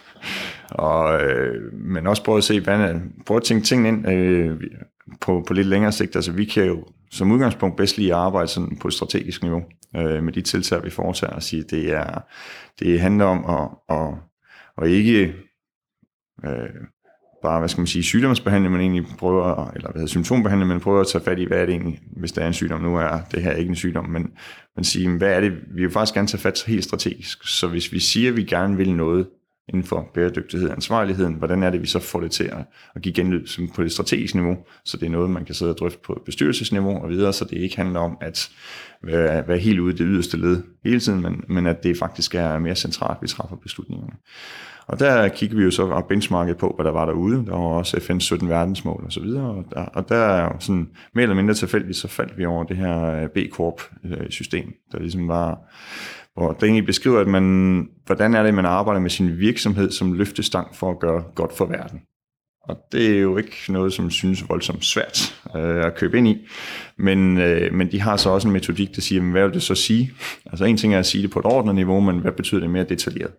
og, 0.88 1.22
øh, 1.22 1.74
men 1.74 2.08
også 2.08 2.24
prøve 2.24 2.38
at 2.38 2.44
se, 2.44 2.60
hvad, 2.60 2.96
prøve 3.25 3.38
at 3.38 3.44
tænke 3.44 3.65
tingene 3.65 3.89
ind 3.89 4.10
øh, 4.10 4.62
på, 5.22 5.44
på 5.48 5.54
lidt 5.54 5.68
længere 5.68 5.92
sigt. 5.92 6.15
Altså 6.15 6.32
vi 6.32 6.46
kan 6.46 6.65
jo 6.65 6.86
som 7.12 7.32
udgangspunkt 7.32 7.77
bedst 7.77 7.98
lige 7.98 8.13
arbejde 8.13 8.48
sådan 8.48 8.77
på 8.82 8.88
et 8.88 8.94
strategisk 8.94 9.44
niveau 9.44 9.63
øh, 9.96 10.24
med 10.24 10.34
de 10.34 10.42
tiltag, 10.42 10.84
vi 10.84 10.89
foretager 10.89 11.34
og 11.34 11.44
sige, 11.44 11.63
det 11.63 11.94
er 11.94 12.22
det 12.80 13.00
handler 13.00 13.25
om 13.25 13.46
at, 13.46 13.98
at, 13.98 14.13
at 14.82 14.89
ikke 14.89 15.34
øh, 16.46 16.70
bare, 17.46 17.60
hvad 17.60 17.70
skal 17.70 17.82
man 17.82 17.88
sige, 17.88 18.04
sygdomsbehandling, 18.04 18.72
man 18.72 18.82
egentlig 18.82 19.06
prøver, 19.18 19.72
eller 19.75 19.92
hvad 19.92 20.00
hedder, 20.00 20.08
symptombehandling, 20.08 20.68
man 20.68 20.80
prøver 20.80 21.02
at 21.02 21.08
tage 21.08 21.24
fat 21.24 21.40
i, 21.40 21.44
hvad 21.44 21.58
er 21.58 21.66
det 21.66 21.74
egentlig, 21.74 22.00
hvis 22.18 22.32
der 22.32 22.42
er 22.42 22.48
en 22.48 22.54
sygdom. 22.54 22.82
Nu 22.82 22.96
er 22.96 23.20
det 23.32 23.44
her 23.44 23.52
ikke 23.52 23.70
en 23.70 23.75
sygdom, 23.75 24.10
men 24.10 24.32
man 24.75 24.84
siger, 24.84 25.18
hvad 25.18 25.30
er 25.30 25.42
det, 25.42 25.52
vi 25.52 25.82
vil 25.82 25.92
faktisk 25.92 26.14
gerne 26.14 26.28
tage 26.28 26.42
fat 26.42 26.64
helt 26.68 26.84
strategisk. 26.84 27.48
Så 27.48 27.68
hvis 27.68 27.92
vi 27.92 28.00
siger, 28.00 28.30
at 28.30 28.38
vi 28.38 28.44
gerne 28.44 28.78
vil 28.78 28.96
noget 28.96 29.28
inden 29.70 29.84
for 29.84 30.12
bæredygtighed 30.14 30.70
og 30.70 30.75
ansvarligheden, 30.75 31.34
hvordan 31.34 31.64
er 31.64 31.70
det, 31.70 31.82
vi 31.82 31.88
så 31.88 32.00
får 32.00 32.20
det 32.20 32.32
til 32.32 32.44
at, 32.44 32.66
at 32.96 33.02
give 33.02 33.14
genlyd 33.14 33.68
på 33.75 33.84
det 33.84 33.92
strategiske 33.92 34.38
niveau, 34.38 34.58
så 34.86 34.98
det 34.98 35.06
er 35.06 35.10
noget, 35.10 35.30
man 35.30 35.46
kan 35.46 35.56
sidde 35.56 35.72
og 35.72 35.78
drøfte 35.78 36.00
på 36.06 36.22
bestyrelsesniveau 36.25 37.04
og 37.04 37.10
videre, 37.10 37.34
så 37.34 37.46
det 37.46 37.58
ikke 37.58 37.78
handler 37.78 38.00
om 38.00 38.18
at 38.22 38.50
være, 39.04 39.48
være 39.48 39.58
helt 39.58 39.80
ude 39.80 39.94
i 39.94 39.98
det 39.98 40.06
yderste 40.10 40.38
led 40.38 40.64
hele 40.84 41.00
tiden, 41.00 41.22
men, 41.22 41.44
men 41.48 41.68
at 41.68 41.84
det 41.84 41.98
faktisk 41.98 42.36
er 42.36 42.60
mere 42.60 42.75
centralt, 42.75 43.22
vi 43.22 43.28
træffer 43.28 43.56
beslutningerne. 43.56 44.14
Og 44.88 45.00
der 45.00 45.27
kiggede 45.27 45.58
vi 45.58 45.63
jo 45.63 45.72
så 45.72 45.84
og 45.84 46.06
benchmarket 46.06 46.58
på, 46.58 46.74
hvad 46.75 46.86
der 46.86 46.92
var 46.92 47.06
derude. 47.06 47.46
Der 47.46 47.51
var 47.51 47.60
også 47.60 47.98
FN's 47.98 48.20
17 48.20 48.50
verdensmål 48.50 49.04
og 49.06 49.12
så 49.12 49.20
videre. 49.20 49.50
Og 49.50 49.65
der, 49.74 49.86
og 49.86 50.10
der 50.10 50.15
er 50.15 50.60
sådan 50.60 50.89
mere 51.13 51.24
eller 51.24 51.36
mindre 51.36 51.54
tilfældigt, 51.54 51.98
så 51.98 52.08
faldt 52.08 52.38
vi 52.38 52.46
over 52.46 52.63
det 52.63 52.77
her 52.77 53.06
øh, 53.06 53.30
B-Corp-system, 53.30 54.68
øh, 54.68 54.74
der 54.92 55.00
ligesom 55.00 55.27
var, 55.27 55.60
hvor 56.34 56.51
det 56.54 56.63
egentlig 56.63 56.86
beskriver, 56.86 57.20
at 57.20 57.27
man, 57.27 57.88
hvordan 58.06 58.34
er 58.34 58.44
det, 58.44 58.54
man 58.54 58.65
arbejder 58.65 59.01
med 59.01 59.10
sin 59.10 59.39
virksomhed 59.39 59.92
som 59.92 60.13
løftestang 60.13 60.75
for 60.75 60.92
at 60.92 61.00
gøre 61.00 61.24
godt 61.36 61.58
for 61.58 61.65
verden. 61.65 62.01
Og 62.70 62.77
det 62.92 63.15
er 63.15 63.20
jo 63.20 63.38
ikke 63.38 63.56
noget, 63.70 63.94
som 63.94 64.10
synes 64.10 64.50
voldsomt 64.50 64.86
svært 64.86 65.36
øh, 65.56 65.86
at 65.86 65.96
købe 65.96 66.18
ind 66.18 66.27
i. 66.27 66.48
Men, 66.98 67.38
øh, 67.38 67.74
men 67.74 67.92
de 67.92 68.01
har 68.01 68.18
så 68.18 68.30
også 68.30 68.48
en 68.48 68.54
metodik, 68.54 68.96
der 68.96 69.01
siger, 69.01 69.32
hvad 69.32 69.44
vil 69.44 69.54
det 69.54 69.63
så 69.63 69.75
sige? 69.75 70.12
Altså 70.46 70.65
en 70.65 70.77
ting 70.77 70.94
er 70.94 71.00
at 71.00 71.06
sige 71.06 71.22
det 71.22 71.32
på 71.32 71.39
et 71.39 71.46
ordentligt 71.46 71.75
niveau, 71.75 72.00
men 72.00 72.20
hvad 72.20 72.32
betyder 72.32 72.60
det 72.60 72.70
mere 72.70 72.84
detaljeret? 72.84 73.32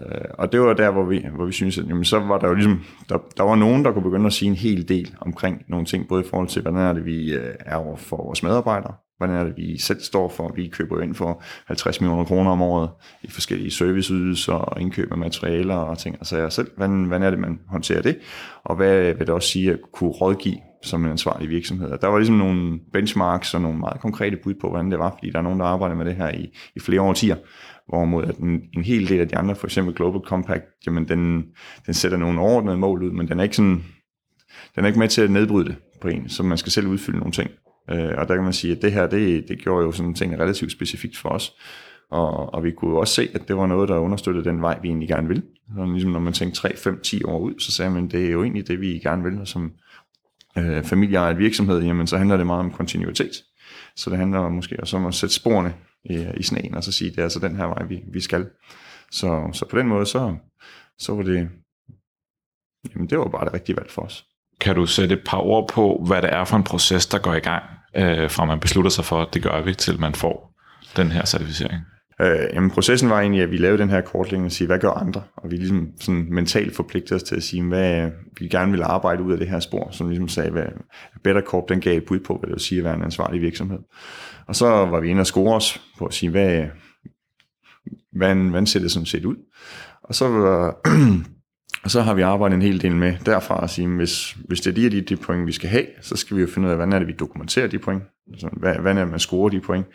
Øh, 0.00 0.24
og 0.38 0.52
det 0.52 0.60
var 0.60 0.72
der, 0.72 0.90
hvor 0.90 1.04
vi, 1.04 1.26
hvor 1.34 1.44
vi 1.44 1.52
synes, 1.52 1.78
at 1.78 1.88
jamen, 1.88 2.04
så 2.04 2.18
var 2.18 2.38
der 2.38 2.48
jo 2.48 2.54
ligesom, 2.54 2.80
der, 3.08 3.18
der 3.36 3.42
var 3.42 3.54
nogen, 3.54 3.84
der 3.84 3.92
kunne 3.92 4.02
begynde 4.02 4.26
at 4.26 4.32
sige 4.32 4.48
en 4.48 4.54
hel 4.54 4.88
del 4.88 5.14
omkring 5.20 5.62
nogle 5.68 5.86
ting, 5.86 6.08
både 6.08 6.24
i 6.24 6.28
forhold 6.30 6.48
til, 6.48 6.62
hvordan 6.62 6.80
er 6.80 6.92
det, 6.92 7.04
vi 7.04 7.34
øh, 7.34 7.54
er 7.60 7.76
over 7.76 7.96
for 7.96 8.16
vores 8.16 8.42
medarbejdere, 8.42 8.94
Hvordan 9.18 9.36
er 9.36 9.44
det, 9.44 9.56
vi 9.56 9.78
selv 9.78 10.00
står 10.00 10.28
for? 10.28 10.52
Vi 10.56 10.68
køber 10.68 11.00
ind 11.00 11.14
for 11.14 11.42
50 11.66 12.00
millioner 12.00 12.24
kroner 12.24 12.50
om 12.50 12.62
året 12.62 12.90
i 13.22 13.30
forskellige 13.30 13.70
serviceydelser 13.70 14.52
og 14.52 14.80
indkøb 14.80 15.12
af 15.12 15.18
materialer 15.18 15.74
og 15.74 15.98
ting. 15.98 16.14
Altså 16.14 16.36
jeg 16.36 16.52
selv, 16.52 16.70
hvordan, 16.76 17.04
hvordan 17.04 17.22
er 17.22 17.30
det, 17.30 17.38
man 17.38 17.60
håndterer 17.68 18.02
det? 18.02 18.18
Og 18.64 18.76
hvad 18.76 19.14
vil 19.14 19.26
det 19.26 19.28
også 19.28 19.48
sige 19.48 19.72
at 19.72 19.78
kunne 19.92 20.10
rådgive 20.10 20.56
som 20.82 21.04
en 21.04 21.10
ansvarlig 21.10 21.48
virksomhed? 21.48 21.90
Og 21.90 22.02
der 22.02 22.08
var 22.08 22.18
ligesom 22.18 22.36
nogle 22.36 22.78
benchmarks 22.92 23.54
og 23.54 23.60
nogle 23.60 23.78
meget 23.78 24.00
konkrete 24.00 24.36
bud 24.36 24.54
på, 24.60 24.68
hvordan 24.68 24.90
det 24.90 24.98
var, 24.98 25.10
fordi 25.18 25.30
der 25.30 25.38
er 25.38 25.42
nogen, 25.42 25.60
der 25.60 25.66
arbejder 25.66 25.96
med 25.96 26.04
det 26.04 26.16
her 26.16 26.30
i, 26.30 26.58
i 26.76 26.80
flere 26.80 27.00
årtier 27.00 27.36
hvorimod 27.88 28.24
at 28.24 28.36
en, 28.36 28.62
en 28.76 28.84
hel 28.84 29.08
del 29.08 29.20
af 29.20 29.28
de 29.28 29.36
andre, 29.36 29.56
for 29.56 29.66
eksempel 29.66 29.94
Global 29.94 30.20
Compact, 30.20 30.64
jamen 30.86 31.08
den, 31.08 31.44
den 31.86 31.94
sætter 31.94 32.18
nogle 32.18 32.40
overordnede 32.40 32.76
mål 32.76 33.02
ud, 33.02 33.10
men 33.10 33.28
den 33.28 33.38
er 33.38 33.42
ikke 33.42 33.56
sådan, 33.56 33.84
den 34.74 34.84
er 34.84 34.86
ikke 34.86 34.98
med 34.98 35.08
til 35.08 35.22
at 35.22 35.30
nedbryde 35.30 35.68
det 35.68 35.76
på 36.00 36.08
en, 36.08 36.28
så 36.28 36.42
man 36.42 36.58
skal 36.58 36.72
selv 36.72 36.86
udfylde 36.86 37.18
nogle 37.18 37.32
ting. 37.32 37.50
Øh, 37.90 38.12
og 38.18 38.28
der 38.28 38.34
kan 38.34 38.44
man 38.44 38.52
sige, 38.52 38.76
at 38.76 38.82
det 38.82 38.92
her, 38.92 39.06
det, 39.06 39.48
det 39.48 39.58
gjorde 39.58 39.84
jo 39.84 39.92
sådan 39.92 40.14
ting 40.14 40.38
relativt 40.38 40.72
specifikt 40.72 41.16
for 41.16 41.28
os. 41.28 41.52
Og, 42.10 42.54
og 42.54 42.64
vi 42.64 42.70
kunne 42.70 42.98
også 42.98 43.14
se, 43.14 43.28
at 43.34 43.48
det 43.48 43.56
var 43.56 43.66
noget, 43.66 43.88
der 43.88 43.98
understøttede 43.98 44.44
den 44.44 44.62
vej, 44.62 44.78
vi 44.82 44.88
egentlig 44.88 45.08
gerne 45.08 45.28
vil. 45.28 45.42
Så 45.76 45.84
ligesom 45.92 46.10
når 46.10 46.20
man 46.20 46.32
tænkte 46.32 46.60
3, 46.60 46.76
5, 46.76 47.00
10 47.02 47.24
år 47.24 47.38
ud, 47.38 47.54
så 47.58 47.72
sagde 47.72 47.90
man, 47.90 48.08
det 48.08 48.26
er 48.26 48.30
jo 48.30 48.42
egentlig 48.42 48.68
det, 48.68 48.80
vi 48.80 48.86
gerne 48.86 49.22
vil. 49.22 49.40
Og 49.40 49.48
som 49.48 49.72
øh, 50.58 50.84
familieejet 50.84 51.38
virksomhed, 51.38 51.82
jamen 51.82 52.06
så 52.06 52.16
handler 52.16 52.36
det 52.36 52.46
meget 52.46 52.60
om 52.60 52.70
kontinuitet. 52.70 53.32
Så 53.96 54.10
det 54.10 54.18
handler 54.18 54.48
måske 54.48 54.80
også 54.80 54.96
om 54.96 55.06
at 55.06 55.14
sætte 55.14 55.34
sporene 55.34 55.74
i, 56.04 56.26
i 56.36 56.42
sneen, 56.42 56.74
og 56.74 56.84
så 56.84 56.92
sige, 56.92 57.10
det 57.10 57.18
er 57.18 57.22
altså 57.22 57.38
den 57.38 57.56
her 57.56 57.64
vej, 57.64 57.84
vi, 57.84 58.00
vi 58.12 58.20
skal. 58.20 58.46
Så, 59.10 59.50
så 59.52 59.66
på 59.70 59.78
den 59.78 59.88
måde, 59.88 60.06
så, 60.06 60.36
så 60.98 61.14
var 61.14 61.22
det, 61.22 61.48
jamen 62.94 63.10
det 63.10 63.18
var 63.18 63.28
bare 63.28 63.44
det 63.44 63.54
rigtige 63.54 63.76
valg 63.76 63.90
for 63.90 64.02
os. 64.02 64.26
Kan 64.60 64.74
du 64.74 64.86
sætte 64.86 65.14
et 65.14 65.22
par 65.26 65.38
ord 65.38 65.68
på, 65.68 66.04
hvad 66.06 66.22
det 66.22 66.32
er 66.32 66.44
for 66.44 66.56
en 66.56 66.64
proces, 66.64 67.06
der 67.06 67.18
går 67.18 67.34
i 67.34 67.40
gang, 67.40 67.64
øh, 67.96 68.30
fra 68.30 68.44
man 68.44 68.60
beslutter 68.60 68.90
sig 68.90 69.04
for, 69.04 69.22
at 69.22 69.34
det 69.34 69.42
gør 69.42 69.62
vi, 69.62 69.74
til 69.74 70.00
man 70.00 70.14
får 70.14 70.54
den 70.96 71.12
her 71.12 71.26
certificering? 71.26 71.82
Øh, 72.20 72.48
jamen, 72.52 72.70
processen 72.70 73.10
var 73.10 73.20
egentlig, 73.20 73.42
at 73.42 73.50
vi 73.50 73.56
lavede 73.56 73.78
den 73.78 73.90
her 73.90 74.00
kortlægning 74.00 74.46
og 74.46 74.52
sige, 74.52 74.66
hvad 74.66 74.78
gør 74.78 74.90
andre? 74.90 75.22
Og 75.36 75.50
vi 75.50 75.56
ligesom 75.56 75.88
sådan 76.00 76.26
mentalt 76.30 76.76
forpligtede 76.76 77.16
os 77.16 77.22
til 77.22 77.36
at 77.36 77.42
sige, 77.42 77.62
hvad 77.62 78.02
øh, 78.02 78.10
vi 78.38 78.48
gerne 78.48 78.70
ville 78.70 78.84
arbejde 78.84 79.22
ud 79.22 79.32
af 79.32 79.38
det 79.38 79.48
her 79.48 79.60
spor, 79.60 79.88
som 79.90 80.08
ligesom 80.08 80.28
sagde, 80.28 80.50
hvad 80.50 80.66
Better 81.22 81.42
Corp, 81.42 81.68
den 81.68 81.80
gav 81.80 81.96
et 81.96 82.04
bud 82.04 82.20
på, 82.20 82.36
hvad 82.38 82.46
det 82.46 82.54
vil 82.54 82.60
sige 82.60 82.78
at 82.78 82.84
være 82.84 82.94
en 82.94 83.02
ansvarlig 83.02 83.40
virksomhed. 83.40 83.78
Og 84.46 84.56
så 84.56 84.66
var 84.66 85.00
vi 85.00 85.08
inde 85.08 85.20
og 85.20 85.26
score 85.26 85.56
os 85.56 85.82
på 85.98 86.06
at 86.06 86.14
sige, 86.14 86.30
hvad, 86.30 86.62
øh, 86.62 86.66
hvordan, 88.12 88.48
hvordan 88.48 88.66
ser 88.66 88.80
det 88.80 88.90
sådan 88.90 89.06
set 89.06 89.24
ud? 89.24 89.36
Og 90.02 90.14
så, 90.14 90.26
og 91.84 91.90
så 91.90 92.00
har 92.00 92.14
vi 92.14 92.22
arbejdet 92.22 92.54
en 92.54 92.62
hel 92.62 92.82
del 92.82 92.96
med 92.96 93.14
derfra 93.26 93.64
at 93.64 93.70
sige, 93.70 93.88
hvis, 93.88 94.36
hvis 94.48 94.60
det 94.60 94.70
er 94.70 94.74
de, 94.74 94.90
de, 94.90 95.00
de 95.00 95.16
point, 95.16 95.46
vi 95.46 95.52
skal 95.52 95.68
have, 95.68 95.86
så 96.00 96.16
skal 96.16 96.36
vi 96.36 96.42
jo 96.42 96.48
finde 96.48 96.66
ud 96.66 96.70
af, 96.70 96.76
hvordan 96.76 96.92
er 96.92 96.98
det, 96.98 97.08
vi 97.08 97.12
dokumenterer 97.12 97.66
de 97.66 97.78
point? 97.78 98.02
Altså, 98.30 98.48
hvad, 98.52 98.74
hvordan 98.74 98.96
er 98.96 99.02
det, 99.02 99.10
man 99.10 99.20
scorer 99.20 99.48
de 99.48 99.60
point? 99.60 99.86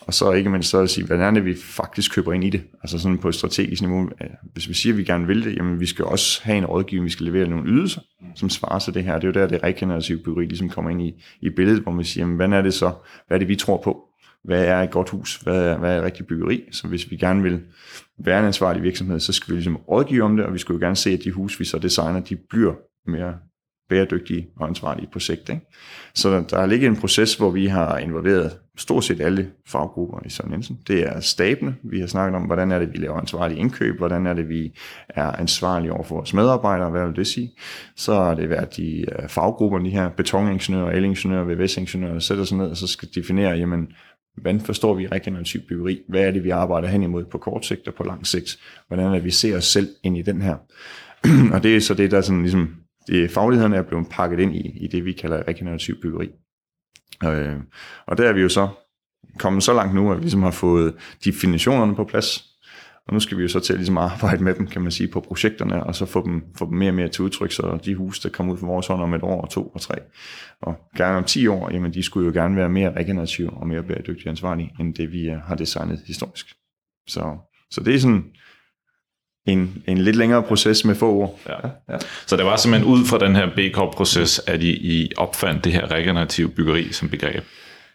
Og 0.00 0.14
så 0.14 0.32
ikke 0.32 0.50
mindst 0.50 0.70
så 0.70 0.78
at 0.78 0.90
sige, 0.90 1.06
hvordan 1.06 1.24
er 1.24 1.30
det, 1.30 1.44
vi 1.44 1.54
faktisk 1.54 2.14
køber 2.14 2.32
ind 2.32 2.44
i 2.44 2.50
det? 2.50 2.62
Altså 2.82 2.98
sådan 2.98 3.18
på 3.18 3.28
et 3.28 3.34
strategisk 3.34 3.82
niveau. 3.82 4.02
Øh, 4.02 4.30
hvis 4.52 4.68
vi 4.68 4.74
siger, 4.74 4.92
at 4.92 4.98
vi 4.98 5.04
gerne 5.04 5.26
vil 5.26 5.44
det, 5.44 5.56
jamen 5.56 5.80
vi 5.80 5.86
skal 5.86 6.04
også 6.04 6.40
have 6.42 6.58
en 6.58 6.66
rådgivning, 6.66 7.04
vi 7.04 7.10
skal 7.10 7.26
levere 7.26 7.48
nogle 7.48 7.68
ydelser, 7.68 8.00
som 8.34 8.50
svarer 8.50 8.78
til 8.78 8.94
det 8.94 9.04
her. 9.04 9.14
Det 9.14 9.24
er 9.24 9.28
jo 9.28 9.32
der, 9.32 9.46
det 9.46 9.62
regenerative 9.62 10.18
byggeri 10.18 10.44
ligesom 10.44 10.68
kommer 10.68 10.90
ind 10.90 11.02
i, 11.02 11.24
i 11.40 11.50
billedet, 11.50 11.82
hvor 11.82 11.92
man 11.92 12.04
siger, 12.04 12.22
jamen, 12.22 12.36
hvad 12.36 12.48
er 12.48 12.62
det 12.62 12.74
så? 12.74 12.92
Hvad 13.26 13.36
er 13.36 13.38
det, 13.38 13.48
vi 13.48 13.56
tror 13.56 13.80
på? 13.84 14.02
Hvad 14.44 14.64
er 14.64 14.82
et 14.82 14.90
godt 14.90 15.10
hus? 15.10 15.36
Hvad 15.36 15.62
er, 15.62 15.78
hvad 15.78 15.94
er 15.94 15.98
et 15.98 16.04
rigtigt 16.04 16.28
byggeri? 16.28 16.62
Så 16.72 16.88
hvis 16.88 17.10
vi 17.10 17.16
gerne 17.16 17.42
vil 17.42 17.60
være 18.18 18.38
en 18.38 18.44
ansvarlig 18.44 18.82
virksomhed, 18.82 19.20
så 19.20 19.32
skal 19.32 19.50
vi 19.50 19.56
ligesom 19.56 19.76
rådgive 19.76 20.22
om 20.22 20.36
det, 20.36 20.46
og 20.46 20.52
vi 20.52 20.58
skulle 20.58 20.80
jo 20.80 20.86
gerne 20.86 20.96
se, 20.96 21.10
at 21.10 21.24
de 21.24 21.30
hus, 21.30 21.60
vi 21.60 21.64
så 21.64 21.78
designer, 21.78 22.20
de 22.20 22.36
bliver 22.36 22.74
mere 23.06 23.34
bæredygtige 23.88 24.48
og 24.56 24.68
ansvarlige 24.68 25.08
på 25.12 25.18
sigt. 25.18 25.48
Ikke? 25.48 25.66
Så 26.14 26.30
der, 26.30 26.40
der 26.42 26.58
er 26.58 26.66
ligget 26.66 26.88
en 26.88 26.96
proces, 26.96 27.34
hvor 27.34 27.50
vi 27.50 27.66
har 27.66 27.98
involveret 27.98 28.58
stort 28.76 29.04
set 29.04 29.20
alle 29.20 29.50
faggrupper 29.66 30.18
i 30.26 30.30
Søren 30.30 30.52
Jensen. 30.52 30.78
Det 30.88 31.06
er 31.06 31.20
stabene. 31.20 31.76
Vi 31.82 32.00
har 32.00 32.06
snakket 32.06 32.36
om, 32.36 32.42
hvordan 32.42 32.72
er 32.72 32.78
det, 32.78 32.92
vi 32.92 32.98
laver 32.98 33.18
ansvarlige 33.18 33.58
indkøb, 33.58 33.98
hvordan 33.98 34.26
er 34.26 34.34
det, 34.34 34.48
vi 34.48 34.72
er 35.08 35.32
ansvarlige 35.32 35.92
over 35.92 36.02
for 36.02 36.14
vores 36.14 36.34
medarbejdere, 36.34 36.90
hvad 36.90 37.06
vil 37.06 37.16
det 37.16 37.26
sige. 37.26 37.52
Så 37.96 38.14
har 38.14 38.34
det 38.34 38.50
været 38.50 38.76
de 38.76 39.00
øh, 39.00 39.28
faggrupper, 39.28 39.78
de 39.78 39.90
her 39.90 40.08
betoningeniører, 40.08 40.90
elingeniører, 40.90 41.44
VVS-ingeniører, 41.44 42.12
der 42.12 42.20
sætter 42.20 42.44
sig 42.44 42.58
ned 42.58 42.70
og 42.70 42.76
så 42.76 42.86
skal 42.86 43.08
definere, 43.14 43.50
jamen, 43.50 43.88
hvordan 44.36 44.60
forstår 44.60 44.94
vi 44.94 45.06
regenerativ 45.06 45.60
byggeri? 45.60 46.02
Hvad 46.08 46.20
er 46.20 46.30
det, 46.30 46.44
vi 46.44 46.50
arbejder 46.50 46.88
hen 46.88 47.02
imod 47.02 47.24
på 47.24 47.38
kort 47.38 47.66
sigt 47.66 47.88
og 47.88 47.94
på 47.94 48.02
lang 48.02 48.26
sigt? 48.26 48.58
Hvordan 48.88 49.06
er 49.06 49.12
det, 49.12 49.24
vi 49.24 49.30
ser 49.30 49.56
os 49.56 49.64
selv 49.64 49.88
ind 50.02 50.18
i 50.18 50.22
den 50.22 50.42
her? 50.42 50.56
og 51.54 51.62
det 51.62 51.76
er 51.76 51.80
så 51.80 51.94
det, 51.94 52.10
der 52.10 52.20
sådan 52.20 52.42
ligesom 52.42 52.74
det, 53.06 53.30
faglighederne 53.30 53.76
er 53.76 53.82
blevet 53.82 54.06
pakket 54.10 54.40
ind 54.40 54.56
i, 54.56 54.84
i 54.84 54.86
det, 54.86 55.04
vi 55.04 55.12
kalder 55.12 55.48
regenerativ 55.48 55.94
byggeri. 56.02 56.28
Øh, 57.24 57.56
og 58.06 58.18
der 58.18 58.28
er 58.28 58.32
vi 58.32 58.40
jo 58.40 58.48
så 58.48 58.68
kommet 59.38 59.62
så 59.62 59.74
langt 59.74 59.94
nu, 59.94 60.12
at 60.12 60.16
vi 60.16 60.22
ligesom 60.22 60.42
har 60.42 60.50
fået 60.50 60.94
definitionerne 61.24 61.94
på 61.94 62.04
plads, 62.04 62.55
og 63.06 63.12
nu 63.12 63.20
skal 63.20 63.38
vi 63.38 63.42
jo 63.42 63.48
så 63.48 63.60
til 63.60 63.72
at 63.72 63.78
ligesom 63.78 63.98
arbejde 63.98 64.44
med 64.44 64.54
dem, 64.54 64.66
kan 64.66 64.82
man 64.82 64.92
sige, 64.92 65.08
på 65.08 65.20
projekterne, 65.20 65.82
og 65.82 65.94
så 65.94 66.06
få 66.06 66.24
dem, 66.24 66.44
få 66.58 66.70
dem 66.70 66.78
mere 66.78 66.90
og 66.90 66.94
mere 66.94 67.08
til 67.08 67.24
udtryk, 67.24 67.52
så 67.52 67.78
de 67.84 67.94
huse, 67.94 68.22
der 68.22 68.28
kommer 68.28 68.52
ud 68.52 68.58
fra 68.58 68.66
vores 68.66 68.86
hånd 68.86 69.02
om 69.02 69.14
et 69.14 69.22
år, 69.22 69.40
og 69.40 69.50
to 69.50 69.66
og 69.66 69.80
tre, 69.80 69.94
og 70.62 70.74
gerne 70.96 71.16
om 71.16 71.24
10 71.24 71.46
år, 71.46 71.70
jamen 71.72 71.94
de 71.94 72.02
skulle 72.02 72.26
jo 72.26 72.32
gerne 72.32 72.56
være 72.56 72.68
mere 72.68 72.92
regenerative 72.96 73.50
og 73.50 73.68
mere 73.68 73.82
bæredygtige 73.82 74.28
ansvarlige, 74.28 74.72
end 74.80 74.94
det 74.94 75.12
vi 75.12 75.32
har 75.46 75.54
designet 75.54 76.00
historisk. 76.06 76.46
Så, 77.08 77.36
så 77.70 77.80
det 77.80 77.94
er 77.94 77.98
sådan 77.98 78.24
en, 79.46 79.82
en 79.86 79.98
lidt 79.98 80.16
længere 80.16 80.42
proces 80.42 80.84
med 80.84 80.94
få 80.94 81.12
ord. 81.12 81.40
Ja, 81.48 81.68
ja. 81.88 81.98
Så 82.26 82.36
det 82.36 82.44
var 82.44 82.56
simpelthen 82.56 82.92
ud 82.92 83.04
fra 83.04 83.18
den 83.18 83.36
her 83.36 83.46
B 83.56 83.76
proces 83.92 84.40
at 84.46 84.62
I, 84.62 84.70
I 84.70 85.12
opfandt 85.16 85.64
det 85.64 85.72
her 85.72 85.90
regenerative 85.90 86.48
byggeri 86.48 86.92
som 86.92 87.08
begreb? 87.08 87.44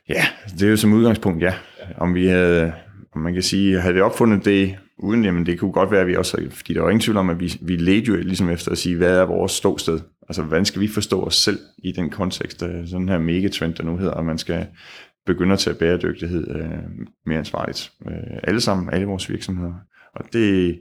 Ja, 0.10 0.26
det 0.60 0.62
er 0.62 0.70
jo 0.70 0.78
som 0.78 0.94
udgangspunkt, 0.94 1.44
ja. 1.44 1.54
Om 1.98 2.16
vi 2.16 2.28
havde, 2.28 2.74
om 3.16 3.22
man 3.22 3.34
kan 3.34 3.44
sige, 3.44 3.82
havde 3.82 3.94
vi 3.94 4.02
opfundet 4.02 4.46
det 4.46 4.78
uden, 5.02 5.26
jamen 5.26 5.46
det 5.46 5.60
kunne 5.60 5.72
godt 5.72 5.92
være, 5.92 6.02
at 6.02 6.08
vi 6.08 6.16
også, 6.16 6.48
fordi 6.52 6.74
der 6.74 6.82
var 6.82 6.90
ingen 6.90 7.02
tvivl 7.02 7.18
om, 7.18 7.30
at 7.30 7.40
vi, 7.40 7.54
vi 7.62 7.76
ledte 7.76 8.08
jo 8.08 8.16
ligesom 8.16 8.50
efter 8.50 8.72
at 8.72 8.78
sige, 8.78 8.98
hvad 8.98 9.18
er 9.18 9.26
vores 9.26 9.52
ståsted? 9.52 10.00
Altså, 10.30 10.42
hvordan 10.42 10.66
skal 10.66 10.82
vi 10.82 10.88
forstå 10.88 11.24
os 11.24 11.36
selv 11.36 11.60
i 11.84 11.92
den 11.92 12.10
kontekst, 12.10 12.64
øh, 12.64 12.88
sådan 12.88 13.10
her 13.10 13.20
megatrend, 13.20 13.74
der 13.74 13.84
nu 13.84 13.98
hedder, 13.98 14.14
at 14.14 14.26
man 14.26 14.38
skal 14.38 14.68
begynde 15.26 15.54
at 15.54 15.60
tage 15.60 15.76
bæredygtighed 15.76 16.56
øh, 16.56 16.80
mere 17.26 17.40
ansvarligt. 17.40 17.92
Øh, 18.08 18.40
alle 18.44 18.62
sammen, 18.62 18.94
alle 18.94 19.06
vores 19.06 19.30
virksomheder. 19.30 19.74
Og 20.16 20.26
det, 20.34 20.80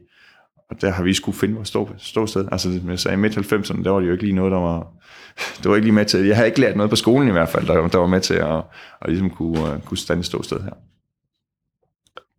og 0.71 0.81
der 0.81 0.91
har 0.91 1.03
vi 1.03 1.15
skulle 1.15 1.39
finde 1.39 1.55
vores 1.55 1.69
stå, 1.69 1.91
ståsted. 1.99 2.49
Altså, 2.53 2.79
som 2.79 2.91
jeg 2.91 2.99
sagde, 2.99 3.17
midt 3.17 3.53
90'erne, 3.53 3.85
der 3.85 3.91
var 3.91 4.01
det 4.01 4.07
jo 4.07 4.13
ikke 4.13 4.25
lige 4.25 4.37
noget, 4.37 4.53
der 4.53 4.59
var... 4.59 4.87
Det 5.63 5.71
var 5.71 5.75
ikke 5.75 5.87
lige 5.87 5.95
med 5.95 6.05
til... 6.05 6.27
Jeg 6.27 6.37
havde 6.37 6.49
ikke 6.49 6.61
lært 6.61 6.77
noget 6.77 6.91
på 6.91 6.97
skolen 6.97 7.29
i 7.29 7.33
hvert 7.33 7.49
fald, 7.49 7.67
der, 7.67 7.89
der 7.89 7.99
var 7.99 8.07
med 8.07 8.21
til 8.21 8.35
at, 8.35 8.57
at 9.03 9.09
ligesom 9.09 9.31
kunne, 9.31 9.61
uh, 9.61 9.81
kunne 9.85 9.99
stande 9.99 10.25
ståsted 10.25 10.61
her. 10.61 10.73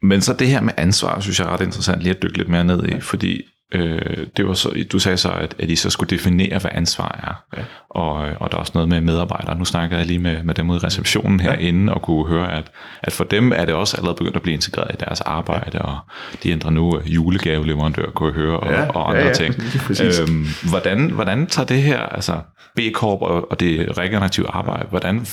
Men 0.01 0.21
så 0.21 0.33
det 0.33 0.47
her 0.47 0.61
med 0.61 0.73
ansvar, 0.77 1.19
synes 1.19 1.39
jeg 1.39 1.47
er 1.47 1.53
ret 1.53 1.61
interessant 1.61 2.01
lige 2.01 2.15
at 2.15 2.23
dykke 2.23 2.37
lidt 2.37 2.49
mere 2.49 2.63
ned 2.63 2.83
i, 2.83 2.99
fordi 2.99 3.41
Øh, 3.73 4.27
det 4.37 4.47
var 4.47 4.53
så, 4.53 4.83
du 4.91 4.99
sagde 4.99 5.17
så, 5.17 5.29
at, 5.29 5.55
at 5.59 5.69
I 5.69 5.75
så 5.75 5.89
skulle 5.89 6.09
definere, 6.09 6.59
hvad 6.59 6.71
ansvar 6.73 7.19
er. 7.23 7.57
Ja. 7.59 7.63
Og, 7.89 8.13
og 8.13 8.51
der 8.51 8.57
er 8.57 8.59
også 8.59 8.71
noget 8.75 8.89
med 8.89 9.01
medarbejdere. 9.01 9.57
Nu 9.57 9.65
snakker 9.65 9.97
jeg 9.97 10.05
lige 10.05 10.19
med, 10.19 10.43
med 10.43 10.53
dem 10.55 10.69
ude 10.69 10.79
i 10.83 10.85
receptionen 10.85 11.39
herinde, 11.39 11.91
ja. 11.91 11.95
og 11.95 12.01
kunne 12.01 12.27
høre, 12.27 12.51
at, 12.51 12.71
at 13.03 13.13
for 13.13 13.23
dem 13.23 13.51
er 13.55 13.65
det 13.65 13.73
også 13.73 13.97
allerede 13.97 14.17
begyndt 14.17 14.35
at 14.35 14.41
blive 14.41 14.53
integreret 14.53 14.91
i 14.93 14.97
deres 14.99 15.21
arbejde, 15.21 15.77
ja. 15.77 15.83
og 15.83 15.97
de 16.43 16.51
ændrer 16.51 16.71
nu 16.71 17.01
julegaveleverandør, 17.05 18.11
kunne 18.11 18.27
jeg 18.27 18.35
høre, 18.35 18.59
og, 18.59 18.71
ja. 18.71 18.87
og 18.87 19.09
andre 19.09 19.21
ja, 19.21 19.27
ja. 19.27 19.33
ting. 19.33 19.55
øhm, 20.29 20.47
hvordan, 20.69 21.09
hvordan 21.09 21.47
tager 21.47 21.65
det 21.65 21.81
her, 21.81 21.99
altså 21.99 22.39
B-Corp 22.75 23.21
og, 23.21 23.51
og 23.51 23.59
det 23.59 23.97
regenerative 23.97 24.47
arbejde, 24.49 24.87
hvordan 24.89 25.25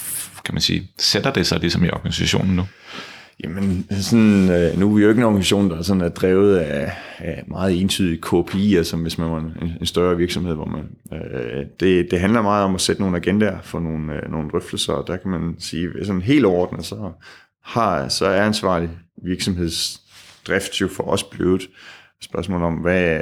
kan 0.44 0.54
man 0.54 0.61
sige, 0.61 0.90
sætter 0.98 1.33
det 1.33 1.46
sig 1.46 1.61
ligesom 1.61 1.85
i 1.85 1.90
organisationen 1.90 2.57
nu? 2.57 2.66
Jamen, 3.44 3.87
sådan, 3.90 4.51
øh, 4.51 4.79
nu 4.79 4.90
er 4.90 4.94
vi 4.94 5.03
jo 5.03 5.09
ikke 5.09 5.18
en 5.18 5.24
organisation, 5.24 5.70
der 5.70 5.83
sådan 5.83 6.01
er 6.01 6.09
drevet 6.09 6.57
af, 6.57 6.92
af 7.18 7.44
meget 7.46 7.81
entydige 7.81 8.20
KPI'er, 8.27 8.83
som 8.83 9.03
hvis 9.03 9.18
man 9.18 9.31
var 9.31 9.38
en, 9.38 9.72
en 9.81 9.87
større 9.87 10.16
virksomhed, 10.16 10.55
hvor 10.55 10.64
man, 10.64 10.88
øh, 11.12 11.66
det, 11.81 12.11
det 12.11 12.20
handler 12.20 12.42
meget 12.42 12.64
om 12.64 12.74
at 12.74 12.81
sætte 12.81 13.03
nogle 13.03 13.16
agendaer 13.16 13.61
for 13.61 13.81
nogle, 13.81 14.14
øh, 14.14 14.31
nogle 14.31 14.51
drøftelser, 14.51 14.92
og 14.92 15.07
der 15.07 15.16
kan 15.16 15.31
man 15.31 15.57
sige, 15.59 15.88
sådan 16.05 16.22
helt 16.22 16.44
overordnet, 16.44 16.85
så, 16.85 17.12
har, 17.64 18.09
så 18.09 18.27
er 18.27 18.42
ansvarlig 18.42 18.90
virksomhedsdrift 19.22 20.81
jo 20.81 20.88
for 20.88 21.05
os 21.05 21.24
blevet 21.24 21.68
spørgsmål 22.20 22.62
om, 22.62 22.74
hvad, 22.74 23.20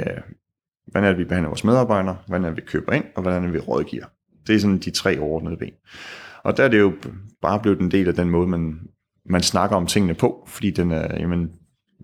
hvordan 0.85 1.03
er 1.03 1.09
det, 1.09 1.17
vi 1.17 1.25
behandler 1.25 1.49
vores 1.49 1.63
medarbejdere, 1.63 2.17
hvordan 2.27 2.45
er 2.45 2.49
det, 2.49 2.57
vi 2.57 2.61
køber 2.67 2.93
ind, 2.93 3.05
og 3.15 3.21
hvordan 3.21 3.41
er 3.41 3.45
det, 3.45 3.53
vi 3.53 3.59
rådgiver. 3.59 4.05
Det 4.47 4.55
er 4.55 4.59
sådan 4.59 4.77
de 4.77 4.91
tre 4.91 5.19
overordnede 5.19 5.57
ben. 5.57 5.73
Og 6.43 6.57
der 6.57 6.63
er 6.63 6.67
det 6.67 6.79
jo 6.79 6.93
bare 7.41 7.59
blevet 7.59 7.79
en 7.79 7.91
del 7.91 8.07
af 8.07 8.13
den 8.13 8.29
måde, 8.29 8.47
man, 8.47 8.79
man 9.29 9.43
snakker 9.43 9.75
om 9.75 9.87
tingene 9.87 10.13
på, 10.13 10.47
fordi 10.47 10.71
den 10.71 10.91
er, 10.91 11.07
jamen, 11.19 11.49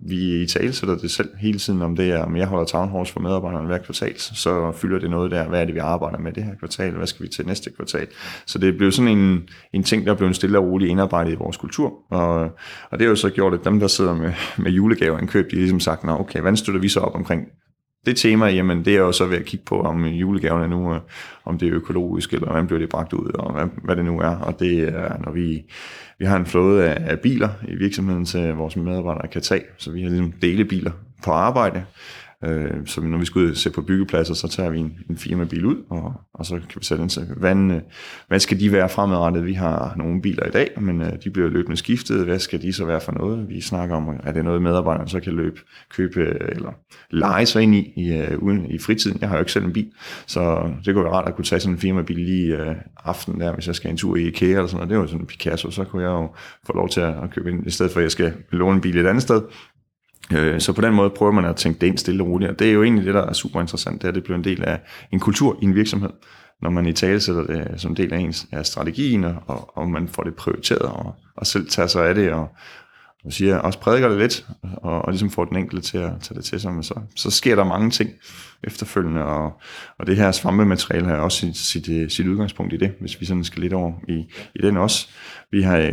vi 0.07 0.41
i 0.41 0.47
tale 0.47 0.73
sætter 0.73 0.97
det 0.97 1.11
selv 1.11 1.29
hele 1.39 1.59
tiden, 1.59 1.81
om 1.81 1.95
det 1.95 2.09
er, 2.11 2.23
om 2.23 2.35
jeg 2.35 2.47
holder 2.47 2.65
town 2.65 2.89
halls 2.89 3.11
for 3.11 3.19
medarbejderne 3.19 3.67
hver 3.67 3.77
kvartal, 3.77 4.19
så 4.19 4.71
fylder 4.71 4.99
det 4.99 5.09
noget 5.09 5.31
der, 5.31 5.47
hvad 5.47 5.61
er 5.61 5.65
det, 5.65 5.75
vi 5.75 5.79
arbejder 5.79 6.17
med 6.17 6.31
det 6.31 6.43
her 6.43 6.55
kvartal, 6.55 6.91
hvad 6.91 7.07
skal 7.07 7.23
vi 7.23 7.29
til 7.29 7.45
næste 7.45 7.69
kvartal. 7.69 8.07
Så 8.45 8.59
det 8.59 8.77
blev 8.77 8.91
sådan 8.91 9.17
en, 9.17 9.49
en 9.73 9.83
ting, 9.83 10.05
der 10.05 10.13
blev 10.13 10.27
en 10.27 10.33
stille 10.33 10.57
og 10.59 10.65
rolig 10.65 10.89
indarbejdet 10.89 11.31
i 11.31 11.35
vores 11.35 11.57
kultur, 11.57 11.93
og, 12.09 12.39
og 12.91 12.99
det 12.99 13.01
har 13.01 13.09
jo 13.09 13.15
så 13.15 13.29
gjort, 13.29 13.53
at 13.53 13.65
dem, 13.65 13.79
der 13.79 13.87
sidder 13.87 14.15
med, 14.15 14.33
med 14.57 14.71
julegaver 14.71 15.19
indkøb, 15.19 15.45
de 15.51 15.55
har 15.55 15.59
ligesom 15.59 15.79
sagt, 15.79 16.03
Nå, 16.03 16.11
okay, 16.19 16.39
hvordan 16.39 16.57
støtter 16.57 16.81
vi 16.81 16.89
så 16.89 16.99
op 16.99 17.15
omkring 17.15 17.47
det 18.05 18.17
tema, 18.17 18.45
jamen 18.45 18.85
det 18.85 18.95
er 18.95 18.99
jo 18.99 19.11
så 19.11 19.25
ved 19.25 19.37
at 19.37 19.45
kigge 19.45 19.65
på, 19.65 19.81
om 19.81 20.05
julegaverne 20.05 20.67
nu, 20.67 20.93
øh, 20.93 20.99
om 21.45 21.57
det 21.57 21.67
er 21.67 21.73
økologisk, 21.73 22.33
eller 22.33 22.45
hvordan 22.45 22.67
bliver 22.67 22.79
det 22.79 22.89
bragt 22.89 23.13
ud, 23.13 23.31
og 23.33 23.53
hvad, 23.53 23.65
hvad 23.83 23.95
det 23.95 24.05
nu 24.05 24.19
er. 24.19 24.35
Og 24.35 24.59
det 24.59 24.79
er, 24.79 25.17
når 25.25 25.31
vi, 25.31 25.63
vi 26.19 26.25
har 26.25 26.37
en 26.37 26.45
flåde 26.45 26.85
af, 26.85 27.11
af 27.11 27.19
biler 27.19 27.49
i 27.67 27.75
virksomheden, 27.75 28.25
så 28.25 28.53
vores 28.53 28.75
medarbejdere 28.75 29.27
kan 29.27 29.41
tage, 29.41 29.63
så 29.77 29.91
vi 29.91 30.01
har 30.01 30.09
ligesom 30.09 30.31
delebiler 30.31 30.91
på 31.23 31.31
arbejde, 31.31 31.83
Øh, 32.45 32.71
så 32.85 33.01
når 33.01 33.17
vi 33.17 33.25
skal 33.25 33.41
ud 33.41 33.51
og 33.51 33.57
se 33.57 33.69
på 33.69 33.81
byggepladser, 33.81 34.33
så 34.33 34.47
tager 34.47 34.69
vi 34.69 34.79
en, 34.79 34.93
en 35.09 35.17
firmabil 35.17 35.65
ud, 35.65 35.77
og, 35.89 36.13
og 36.33 36.45
så 36.45 36.55
kan 36.55 36.79
vi 36.79 36.85
sætte 36.85 37.01
ind 37.01 37.09
til, 37.09 37.27
hvad, 37.37 37.81
hvad 38.27 38.39
skal 38.39 38.59
de 38.59 38.71
være 38.71 38.89
fremadrettet? 38.89 39.45
Vi 39.45 39.53
har 39.53 39.93
nogle 39.97 40.21
biler 40.21 40.47
i 40.47 40.51
dag, 40.51 40.71
men 40.81 41.01
øh, 41.01 41.11
de 41.23 41.29
bliver 41.29 41.49
løbende 41.49 41.77
skiftet. 41.77 42.25
Hvad 42.25 42.39
skal 42.39 42.61
de 42.61 42.73
så 42.73 42.85
være 42.85 43.01
for 43.01 43.11
noget? 43.11 43.49
Vi 43.49 43.61
snakker 43.61 43.95
om, 43.95 44.09
er 44.23 44.31
det 44.31 44.45
noget 44.45 44.61
medarbejderne 44.61 45.09
så 45.09 45.19
kan 45.19 45.33
løbe, 45.33 45.59
købe 45.89 46.19
øh, 46.19 46.49
eller 46.49 46.71
lege 47.09 47.45
sig 47.45 47.61
ind 47.61 47.75
i, 47.75 47.93
i, 47.95 48.13
øh, 48.13 48.39
uden, 48.39 48.71
i 48.71 48.79
fritiden. 48.79 49.17
Jeg 49.21 49.29
har 49.29 49.35
jo 49.35 49.41
ikke 49.41 49.51
selv 49.51 49.65
en 49.65 49.73
bil, 49.73 49.91
så 50.25 50.71
det 50.85 50.93
kunne 50.93 51.03
være 51.03 51.13
rart 51.13 51.27
at 51.27 51.35
kunne 51.35 51.45
tage 51.45 51.59
sådan 51.59 51.75
en 51.75 51.79
firmabil 51.79 52.19
lige 52.19 52.61
uh, 52.61 52.75
aften 53.05 53.39
der, 53.39 53.53
hvis 53.53 53.67
jeg 53.67 53.75
skal 53.75 53.91
en 53.91 53.97
tur 53.97 54.15
i 54.15 54.27
IKEA 54.27 54.49
eller 54.49 54.67
sådan 54.67 54.77
noget. 54.77 54.89
Det 54.89 54.97
var 54.97 55.05
sådan 55.05 55.21
en 55.21 55.27
Picasso, 55.27 55.71
så 55.71 55.83
kunne 55.83 56.03
jeg 56.03 56.09
jo 56.09 56.35
få 56.65 56.75
lov 56.75 56.89
til 56.89 57.01
at, 57.01 57.23
at 57.23 57.31
købe 57.31 57.51
ind, 57.51 57.67
i 57.67 57.69
stedet 57.69 57.91
for 57.91 57.99
at 57.99 58.03
jeg 58.03 58.11
skal 58.11 58.33
låne 58.51 58.75
en 58.75 58.81
bil 58.81 58.97
et 58.97 59.07
andet 59.07 59.23
sted. 59.23 59.41
Øh, 60.31 60.61
så 60.61 60.73
på 60.73 60.81
den 60.81 60.93
måde 60.93 61.09
prøver 61.09 61.31
man 61.31 61.45
at 61.45 61.55
tænke 61.55 61.79
det 61.79 61.87
ind 61.87 61.97
stille 61.97 62.23
og 62.23 62.29
roligt, 62.29 62.51
og 62.51 62.59
det 62.59 62.67
er 62.67 62.71
jo 62.71 62.83
egentlig 62.83 63.05
det, 63.05 63.13
der 63.13 63.25
er 63.25 63.33
super 63.33 63.61
interessant, 63.61 64.01
det 64.01 64.07
er, 64.07 64.09
at 64.09 64.15
det 64.15 64.23
bliver 64.23 64.37
en 64.37 64.43
del 64.43 64.63
af 64.63 64.79
en 65.11 65.19
kultur 65.19 65.59
i 65.61 65.65
en 65.65 65.75
virksomhed, 65.75 66.09
når 66.61 66.69
man 66.69 66.85
i 66.85 66.93
tale 66.93 67.19
sætter 67.19 67.43
det 67.43 67.81
som 67.81 67.95
del 67.95 68.13
af 68.13 68.17
ens 68.17 68.47
af 68.51 68.65
strategien, 68.65 69.23
og, 69.23 69.77
og 69.77 69.89
man 69.89 70.07
får 70.07 70.23
det 70.23 70.35
prioriteret, 70.35 70.81
og, 70.81 71.15
og 71.37 71.47
selv 71.47 71.67
tager 71.67 71.87
sig 71.87 72.07
af 72.09 72.15
det, 72.15 72.31
og, 72.31 72.47
og 73.25 73.33
siger, 73.33 73.57
også 73.57 73.79
prædiker 73.79 74.09
det 74.09 74.17
lidt, 74.17 74.45
og, 74.61 75.01
og 75.01 75.11
ligesom 75.11 75.29
får 75.29 75.45
den 75.45 75.57
enkelte 75.57 75.87
til 75.87 75.97
at 75.97 76.11
tage 76.21 76.35
det 76.35 76.45
til 76.45 76.61
sig, 76.61 76.73
men 76.73 76.83
så, 76.83 76.99
så 77.15 77.31
sker 77.31 77.55
der 77.55 77.63
mange 77.63 77.89
ting 77.89 78.09
efterfølgende, 78.63 79.25
og, 79.25 79.61
og 79.99 80.07
det 80.07 80.17
her 80.17 80.31
svampemateriale 80.31 81.07
har 81.07 81.15
også 81.15 81.39
sit, 81.53 81.57
sit, 81.57 82.11
sit 82.11 82.27
udgangspunkt 82.27 82.73
i 82.73 82.77
det, 82.77 82.93
hvis 82.99 83.21
vi 83.21 83.25
sådan 83.25 83.43
skal 83.43 83.61
lidt 83.61 83.73
over 83.73 83.93
i, 84.07 84.25
i 84.55 84.61
den 84.61 84.77
også. 84.77 85.09
Vi 85.51 85.61
har 85.61 85.77
øh, 85.77 85.91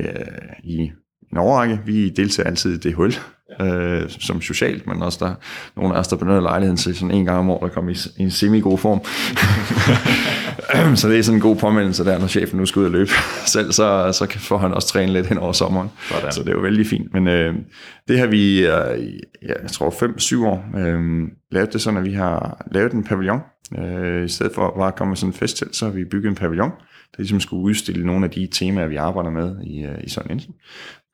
i 0.65 0.91
en 1.33 1.39
overrække, 1.39 1.81
vi 1.87 2.09
deltager 2.09 2.49
altid 2.49 2.75
i 2.75 2.79
det 2.79 2.95
hul, 2.95 3.13
øh, 3.61 4.03
som 4.09 4.41
socialt, 4.41 4.87
men 4.87 5.03
også 5.03 5.25
der 5.25 5.35
nogle 5.77 5.95
af 5.95 5.99
os, 5.99 6.09
der 6.09 6.17
benytter 6.17 6.41
lejligheden 6.41 6.77
til 6.77 6.97
sådan 6.97 7.11
en 7.11 7.25
gang 7.25 7.39
om 7.39 7.51
året, 7.51 7.63
der 7.63 7.75
kommer 7.75 7.91
i, 7.91 7.97
i 8.17 8.23
en 8.23 8.31
semi-god 8.31 8.79
form. 8.79 9.01
så 10.97 11.09
det 11.09 11.19
er 11.19 11.23
sådan 11.23 11.37
en 11.37 11.43
god 11.43 11.57
påmeldelse 11.57 12.05
der, 12.05 12.19
når 12.19 12.27
chefen 12.27 12.59
nu 12.59 12.67
skal 12.67 12.81
ud 12.81 12.85
og 12.85 12.91
løbe 12.91 13.11
selv, 13.55 13.73
så, 13.73 14.13
så 14.13 14.39
får 14.39 14.59
han 14.59 14.75
også 14.75 14.89
træne 14.89 15.13
lidt 15.13 15.27
hen 15.27 15.39
over 15.39 15.53
sommeren. 15.53 15.89
Sådan. 16.09 16.33
Så 16.33 16.41
det 16.41 16.49
er 16.49 16.53
jo 16.53 16.61
vældig 16.61 16.87
fint. 16.87 17.13
Men 17.13 17.29
øh, 17.29 17.55
det 18.09 18.19
har 18.19 18.27
vi, 18.27 18.59
øh, 18.59 19.05
ja, 19.43 19.55
jeg 19.63 19.71
tror 19.73 19.91
5-7 19.91 20.47
år, 20.47 20.65
øh, 20.79 21.29
lavet 21.51 21.73
det 21.73 21.81
sådan, 21.81 21.99
at 21.99 22.05
vi 22.05 22.13
har 22.13 22.67
lavet 22.73 22.93
en 22.93 23.05
pavillon. 23.05 23.41
Øh, 23.79 24.25
I 24.25 24.29
stedet 24.29 24.53
for 24.55 24.67
at 24.67 24.75
bare 24.75 24.93
komme 24.93 25.11
med 25.11 25.17
sådan 25.17 25.29
en 25.29 25.39
festtelt, 25.39 25.77
så 25.77 25.85
har 25.85 25.93
vi 25.93 26.05
bygget 26.05 26.31
en 26.31 26.37
pavillon, 26.37 26.71
der 27.17 27.17
ligesom 27.19 27.41
skulle 27.41 27.63
udstille 27.63 28.07
nogle 28.07 28.25
af 28.25 28.31
de 28.31 28.49
temaer, 28.53 28.87
vi 28.87 28.97
arbejder 28.97 29.31
med 29.31 29.57
i, 29.65 29.83
øh, 29.85 30.05
i 30.05 30.09
sådan 30.09 30.31
en. 30.31 30.41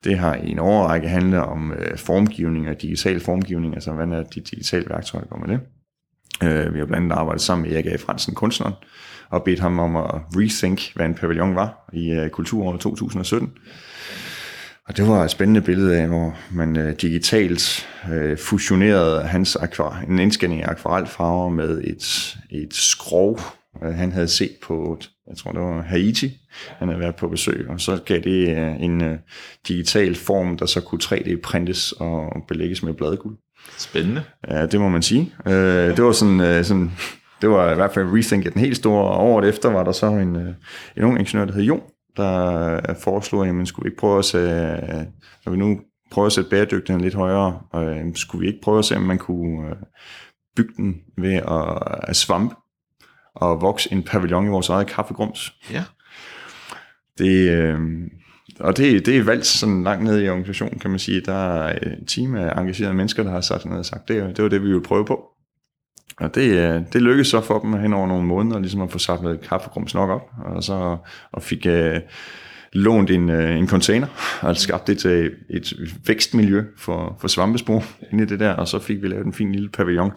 Det 0.03 0.17
har 0.17 0.35
i 0.35 0.51
en 0.51 0.59
overrække 0.59 1.07
handlet 1.07 1.39
om 1.39 1.71
øh, 1.71 1.97
formgivning 1.97 2.69
og 2.69 2.81
digital 2.81 3.19
formgivning, 3.19 3.73
altså 3.73 3.91
hvad 3.91 4.07
er 4.07 4.23
de 4.23 4.39
digitale 4.39 4.85
værktøjer, 4.89 5.23
der 5.23 5.29
kommer 5.29 5.47
med 5.47 5.57
det. 5.57 5.63
Øh, 6.43 6.73
vi 6.73 6.79
har 6.79 6.85
blandt 6.85 7.03
andet 7.03 7.15
arbejdet 7.15 7.41
sammen 7.41 7.67
med 7.67 7.75
Erik 7.75 7.85
A. 7.85 7.95
Fransen, 7.95 8.35
kunstneren, 8.35 8.73
og 9.29 9.43
bedt 9.43 9.59
ham 9.59 9.79
om 9.79 9.95
at 9.95 10.11
rethink, 10.35 10.81
hvad 10.95 11.05
en 11.05 11.15
pavillon 11.15 11.55
var 11.55 11.89
i 11.93 12.11
øh, 12.11 12.29
kulturåret 12.29 12.79
2017. 12.79 13.51
Og 14.87 14.97
det 14.97 15.07
var 15.07 15.23
et 15.23 15.31
spændende 15.31 15.61
billede 15.61 15.97
af, 15.97 16.07
hvor 16.07 16.37
man 16.51 16.77
øh, 16.77 16.95
digitalt 17.01 17.87
øh, 18.11 18.37
fusionerede 18.37 19.23
hans 19.23 19.55
akvar, 19.55 20.03
en 20.09 20.19
indskænding 20.19 20.63
af 20.63 20.69
akvarelfarver 20.69 21.49
med 21.49 21.81
et, 21.83 22.37
et 22.49 22.73
skrov, 22.73 23.39
han 23.81 24.11
havde 24.11 24.27
set 24.27 24.51
på, 24.63 24.99
jeg 25.29 25.37
tror 25.37 25.51
det 25.51 25.61
var 25.61 25.81
Haiti, 25.81 26.37
han 26.77 26.87
havde 26.87 26.99
været 26.99 27.15
på 27.15 27.27
besøg, 27.27 27.69
og 27.69 27.81
så 27.81 27.99
gav 28.05 28.19
det 28.19 28.57
øh, 28.57 28.81
en 28.81 29.01
uh, 29.01 29.17
digital 29.67 30.15
form, 30.15 30.57
der 30.57 30.65
så 30.65 30.81
kunne 30.81 31.01
3D-printes 31.03 31.91
og 31.99 32.43
belægges 32.47 32.83
med 32.83 32.93
bladguld. 32.93 33.37
Spændende. 33.77 34.23
Ja, 34.47 34.65
det 34.65 34.79
må 34.79 34.89
man 34.89 35.01
sige. 35.01 35.33
Det 35.45 36.03
var 36.03 36.11
sådan, 36.11 36.63
sådan 36.63 36.91
det 37.41 37.49
var 37.49 37.71
i 37.71 37.75
hvert 37.75 37.93
fald 37.93 38.17
Rethink 38.17 38.53
den 38.53 38.61
helt 38.61 38.77
store, 38.77 39.03
og 39.03 39.25
året 39.25 39.49
efter 39.49 39.69
var 39.69 39.83
der 39.83 39.91
så 39.91 40.05
en, 40.05 40.35
en 40.97 41.03
ung 41.03 41.19
ingeniør, 41.19 41.45
der 41.45 41.53
hed 41.53 41.63
Jon, 41.63 41.81
der 42.17 42.93
foreslog, 43.03 43.47
at 43.47 43.55
man 43.55 43.65
skulle 43.65 43.89
ikke 43.89 43.99
prøve 43.99 44.19
at 44.19 44.25
se, 44.25 44.37
når 45.45 45.51
vi 45.51 45.57
nu 45.57 45.79
prøver 46.11 46.25
at 46.25 46.31
sætte 46.31 46.49
bæredygtigheden 46.49 47.03
lidt 47.03 47.13
højere, 47.13 47.59
uh, 47.73 48.13
skulle 48.15 48.41
vi 48.41 48.47
ikke 48.47 48.61
prøve 48.61 48.79
at 48.79 48.85
se, 48.85 48.95
om 48.95 49.01
man 49.01 49.17
kunne 49.17 49.75
bygge 50.55 50.73
den 50.77 51.01
ved 51.17 51.33
at, 51.33 52.07
at 52.09 52.15
svampe 52.15 52.55
og 53.41 53.61
vokse 53.61 53.91
en 53.91 54.03
pavillon 54.03 54.45
i 54.45 54.49
vores 54.49 54.69
eget 54.69 54.87
kaffegrums. 54.87 55.53
Ja. 55.71 55.83
Det, 57.17 57.49
øh, 57.49 57.79
og 58.59 58.77
det, 58.77 59.05
det 59.05 59.17
er 59.17 59.23
valgt 59.23 59.45
sådan 59.45 59.83
langt 59.83 60.03
ned 60.03 60.21
i 60.21 60.29
organisationen, 60.29 60.79
kan 60.79 60.89
man 60.89 60.99
sige. 60.99 61.21
Der 61.21 61.33
er 61.33 61.79
et 61.81 62.03
team 62.07 62.35
af 62.35 62.59
engagerede 62.59 62.93
mennesker, 62.93 63.23
der 63.23 63.31
har 63.31 63.41
sat 63.41 63.65
ned 63.65 63.77
og 63.77 63.85
sagt, 63.85 64.07
det, 64.07 64.37
det 64.37 64.43
var 64.43 64.49
det, 64.49 64.61
vi 64.61 64.67
ville 64.67 64.83
prøve 64.83 65.05
på. 65.05 65.23
Og 66.17 66.35
det, 66.35 66.57
øh, 66.57 66.81
det 66.93 67.01
lykkedes 67.01 67.27
så 67.27 67.41
for 67.41 67.59
dem 67.59 67.73
hen 67.73 67.93
over 67.93 68.07
nogle 68.07 68.25
måneder, 68.25 68.59
ligesom 68.59 68.81
at 68.81 68.91
få 68.91 68.97
samlet 68.97 69.41
kaffegrums 69.41 69.93
nok 69.93 70.09
op, 70.09 70.31
og 70.45 70.63
så 70.63 70.97
og 71.31 71.43
fik 71.43 71.67
uh, 71.69 72.01
lånt 72.73 73.11
en, 73.11 73.29
uh, 73.29 73.51
en 73.51 73.67
container, 73.67 74.07
og 74.41 74.57
skabt 74.57 74.89
et, 74.89 75.05
et 75.49 75.73
vækstmiljø 76.07 76.63
for, 76.77 77.17
for 77.19 77.27
svampespor 77.27 77.83
inde 78.11 78.23
i 78.23 78.27
det 78.27 78.39
der, 78.39 78.53
og 78.53 78.67
så 78.67 78.79
fik 78.79 79.01
vi 79.01 79.07
lavet 79.07 79.25
en 79.25 79.33
fin 79.33 79.51
lille 79.51 79.69
pavillon 79.69 80.11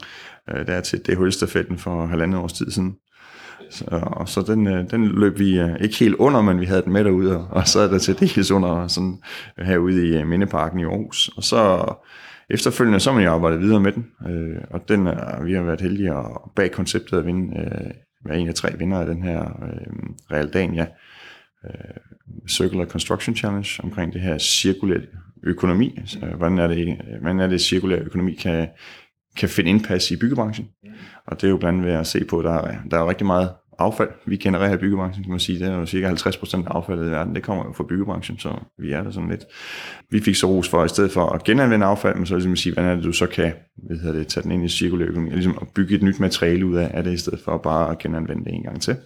uh, 0.52 0.66
der 0.66 0.80
til 0.80 1.06
det 1.06 1.16
hulstafetten 1.16 1.78
for 1.78 2.06
halvandet 2.06 2.40
års 2.40 2.52
tid 2.52 2.70
siden. 2.70 2.94
Så, 3.70 4.02
så 4.26 4.52
den, 4.52 4.66
øh, 4.66 4.90
den 4.90 5.08
løb 5.08 5.38
vi 5.38 5.58
øh, 5.58 5.76
ikke 5.80 5.96
helt 5.98 6.14
under, 6.14 6.42
men 6.42 6.60
vi 6.60 6.66
havde 6.66 6.82
den 6.82 6.92
med 6.92 7.04
derude, 7.04 7.38
og, 7.38 7.46
og 7.50 7.68
sad 7.68 7.90
der 7.90 7.98
til 7.98 8.20
dels 8.20 8.50
under 8.50 8.86
sådan, 8.86 9.18
herude 9.58 10.08
i 10.08 10.16
øh, 10.16 10.26
Mindeparken 10.26 10.80
i 10.80 10.84
Aarhus. 10.84 11.30
Og 11.36 11.44
så 11.44 11.84
efterfølgende, 12.50 13.00
så 13.00 13.10
har 13.10 13.18
man 13.18 13.24
jo 13.24 13.32
arbejdet 13.32 13.60
videre 13.60 13.80
med 13.80 13.92
den, 13.92 14.06
øh, 14.28 14.60
og 14.70 14.88
den 14.88 15.06
er, 15.06 15.42
vi 15.44 15.52
har 15.52 15.62
været 15.62 15.80
heldige 15.80 16.10
at 16.10 16.24
bag 16.56 16.72
konceptet 16.72 17.18
at 17.18 17.26
vinde, 17.26 17.58
øh, 17.58 17.90
være 18.24 18.38
en 18.38 18.48
af 18.48 18.54
tre 18.54 18.78
vinder 18.78 18.98
af 18.98 19.06
den 19.06 19.22
her 19.22 19.40
øh, 19.40 19.92
Realdania 20.32 20.86
øh, 21.64 21.96
Circular 22.48 22.84
Construction 22.84 23.36
Challenge 23.36 23.80
omkring 23.82 24.12
det 24.12 24.20
her 24.20 24.38
cirkulære 24.38 25.00
økonomi. 25.42 25.94
Altså, 25.98 26.18
hvordan 26.36 26.58
er 26.58 26.66
det, 26.66 27.00
hvordan 27.20 27.40
er 27.40 27.46
det 27.46 27.60
cirkulær 27.60 27.98
økonomi 28.04 28.34
kan, 28.34 28.68
kan 29.36 29.48
finde 29.48 29.70
indpas 29.70 30.10
i 30.10 30.16
byggebranchen. 30.16 30.68
Og 31.26 31.40
det 31.40 31.46
er 31.46 31.50
jo 31.50 31.56
blandt 31.56 31.78
andet 31.78 31.92
ved 31.92 32.00
at 32.00 32.06
se 32.06 32.24
på, 32.24 32.38
at 32.38 32.44
der 32.44 32.52
er, 32.52 32.76
der 32.90 32.98
er 32.98 33.08
rigtig 33.08 33.26
meget 33.26 33.50
affald, 33.80 34.08
vi 34.26 34.36
genererer 34.36 34.74
i 34.74 34.76
byggebranchen, 34.76 35.24
kan 35.24 35.30
man 35.30 35.40
sige. 35.40 35.58
Det 35.58 35.68
er 35.68 35.76
jo 35.76 35.86
cirka 35.86 36.10
50% 36.10 36.56
af 36.56 36.62
affaldet 36.66 37.06
i 37.06 37.10
verden, 37.10 37.34
det 37.34 37.42
kommer 37.42 37.64
jo 37.64 37.72
fra 37.72 37.84
byggebranchen, 37.88 38.38
så 38.38 38.52
vi 38.78 38.92
er 38.92 39.02
der 39.02 39.10
sådan 39.10 39.28
lidt. 39.28 39.44
Vi 40.10 40.20
fik 40.20 40.34
så 40.34 40.46
ros 40.46 40.68
for, 40.68 40.82
at 40.82 40.90
i 40.90 40.94
stedet 40.94 41.12
for 41.12 41.26
at 41.26 41.44
genanvende 41.44 41.86
affald, 41.86 42.16
men 42.16 42.26
så 42.26 42.34
ligesom 42.34 42.52
at 42.52 42.58
sige, 42.58 42.72
hvordan 42.72 42.90
er 42.90 42.94
det, 42.94 43.04
du 43.04 43.12
så 43.12 43.26
kan 43.26 43.52
hvad 43.86 43.96
hedder 43.96 44.18
det, 44.18 44.26
tage 44.26 44.42
den 44.42 44.52
ind 44.52 44.64
i 44.64 44.68
cirkulær 44.68 45.06
økonomi, 45.06 45.30
ligesom 45.30 45.58
at 45.60 45.68
bygge 45.74 45.94
et 45.94 46.02
nyt 46.02 46.20
materiale 46.20 46.66
ud 46.66 46.76
af, 46.76 46.90
af 46.94 47.04
det, 47.04 47.12
i 47.12 47.16
stedet 47.16 47.40
for 47.44 47.58
bare 47.58 47.90
at 47.90 47.98
genanvende 47.98 48.44
det 48.44 48.54
en 48.54 48.62
gang 48.62 48.82
til. 48.82 48.96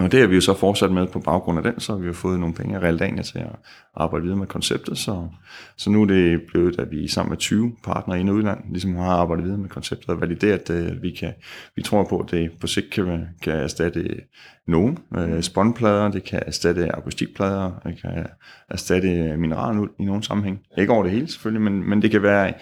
Og 0.00 0.12
det 0.12 0.20
har 0.20 0.26
vi 0.26 0.34
jo 0.34 0.40
så 0.40 0.54
fortsat 0.54 0.92
med 0.92 1.06
på 1.06 1.20
baggrund 1.20 1.58
af 1.58 1.72
den, 1.72 1.80
så 1.80 1.92
har 1.92 1.98
vi 1.98 2.06
jo 2.06 2.12
fået 2.12 2.40
nogle 2.40 2.54
penge 2.54 2.76
af 2.76 2.82
Realdania 2.82 3.22
til 3.22 3.38
at 3.38 3.56
arbejde 3.94 4.22
videre 4.22 4.38
med 4.38 4.46
konceptet. 4.46 4.98
Så, 4.98 5.28
så 5.76 5.90
nu 5.90 6.02
er 6.02 6.06
det 6.06 6.42
blevet, 6.42 6.78
at 6.78 6.90
vi 6.90 7.08
sammen 7.08 7.30
med 7.30 7.38
20 7.38 7.72
partnere 7.84 8.20
i 8.20 8.30
udland 8.30 8.58
ligesom 8.70 8.94
har 8.94 9.04
arbejdet 9.04 9.44
videre 9.44 9.58
med 9.58 9.68
konceptet 9.68 10.08
og 10.08 10.20
valideret, 10.20 10.70
øh, 10.70 10.86
at 10.86 11.02
vi, 11.02 11.10
kan, 11.10 11.32
vi 11.76 11.82
tror 11.82 12.04
på, 12.04 12.18
at 12.18 12.30
det 12.30 12.50
på 12.60 12.66
sigt 12.66 12.90
kan, 12.90 13.26
kan 13.42 13.52
erstatte 13.52 14.20
nogen 14.66 14.98
øh, 15.18 15.42
spåndplader, 15.42 16.10
det 16.10 16.24
kan 16.24 16.42
erstatte 16.46 16.96
akustikplader, 16.96 17.80
det 17.86 18.00
kan 18.02 18.26
erstatte 18.70 19.36
mineraluld 19.36 19.90
i 19.98 20.04
nogen 20.04 20.22
sammenhæng. 20.22 20.60
Ikke 20.78 20.92
over 20.92 21.02
det 21.02 21.12
hele 21.12 21.28
selvfølgelig, 21.28 21.62
men, 21.62 21.88
men 21.88 22.02
det 22.02 22.10
kan 22.10 22.22
være 22.22 22.52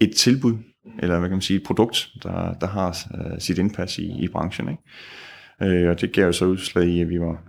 et 0.00 0.16
tilbud, 0.16 0.54
eller 0.98 1.18
hvad 1.18 1.28
kan 1.28 1.36
man 1.36 1.42
sige, 1.42 1.56
et 1.56 1.66
produkt, 1.66 2.08
der, 2.22 2.54
der 2.54 2.66
har 2.66 2.98
uh, 3.14 3.38
sit 3.38 3.58
indpas 3.58 3.98
i, 3.98 4.24
i 4.24 4.28
branchen. 4.28 4.68
Ikke? 4.68 4.82
Øh, 5.62 5.90
og 5.90 6.00
det 6.00 6.12
gav 6.12 6.26
jo 6.26 6.32
så 6.32 6.44
udslag 6.44 6.84
i, 6.84 7.00
at 7.00 7.08
vi 7.08 7.20
var 7.20 7.42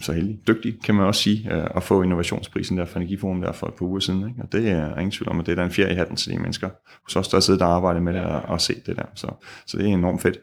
så 0.00 0.12
heldige, 0.12 0.40
dygtige, 0.48 0.78
kan 0.84 0.94
man 0.94 1.06
også 1.06 1.22
sige, 1.22 1.54
øh, 1.54 1.66
at 1.76 1.82
få 1.82 2.02
innovationsprisen 2.02 2.78
der 2.78 2.84
fra 2.84 3.00
Energiforum 3.00 3.40
der 3.40 3.52
for 3.52 3.66
et 3.66 3.74
par 3.74 3.86
uger 3.86 4.00
siden. 4.00 4.28
Ikke? 4.28 4.42
Og 4.42 4.52
det 4.52 4.70
er 4.70 4.96
ingen 4.96 5.10
tvivl 5.10 5.28
om, 5.28 5.40
at 5.40 5.46
det 5.46 5.52
er 5.52 5.56
der 5.56 5.64
en 5.64 5.70
fjerde 5.70 5.92
i 5.92 5.96
hatten 5.96 6.16
til 6.16 6.32
de 6.32 6.38
mennesker 6.38 6.68
hos 7.04 7.16
os, 7.16 7.28
der 7.28 7.36
har 7.36 7.40
siddet 7.40 7.62
og 7.62 7.74
arbejdet 7.74 8.02
med 8.02 8.12
det 8.12 8.22
og, 8.22 8.42
og 8.42 8.60
set 8.60 8.86
det 8.86 8.96
der. 8.96 9.04
Så, 9.14 9.26
så 9.66 9.78
det 9.78 9.88
er 9.88 9.94
enormt 9.94 10.22
fedt. 10.22 10.38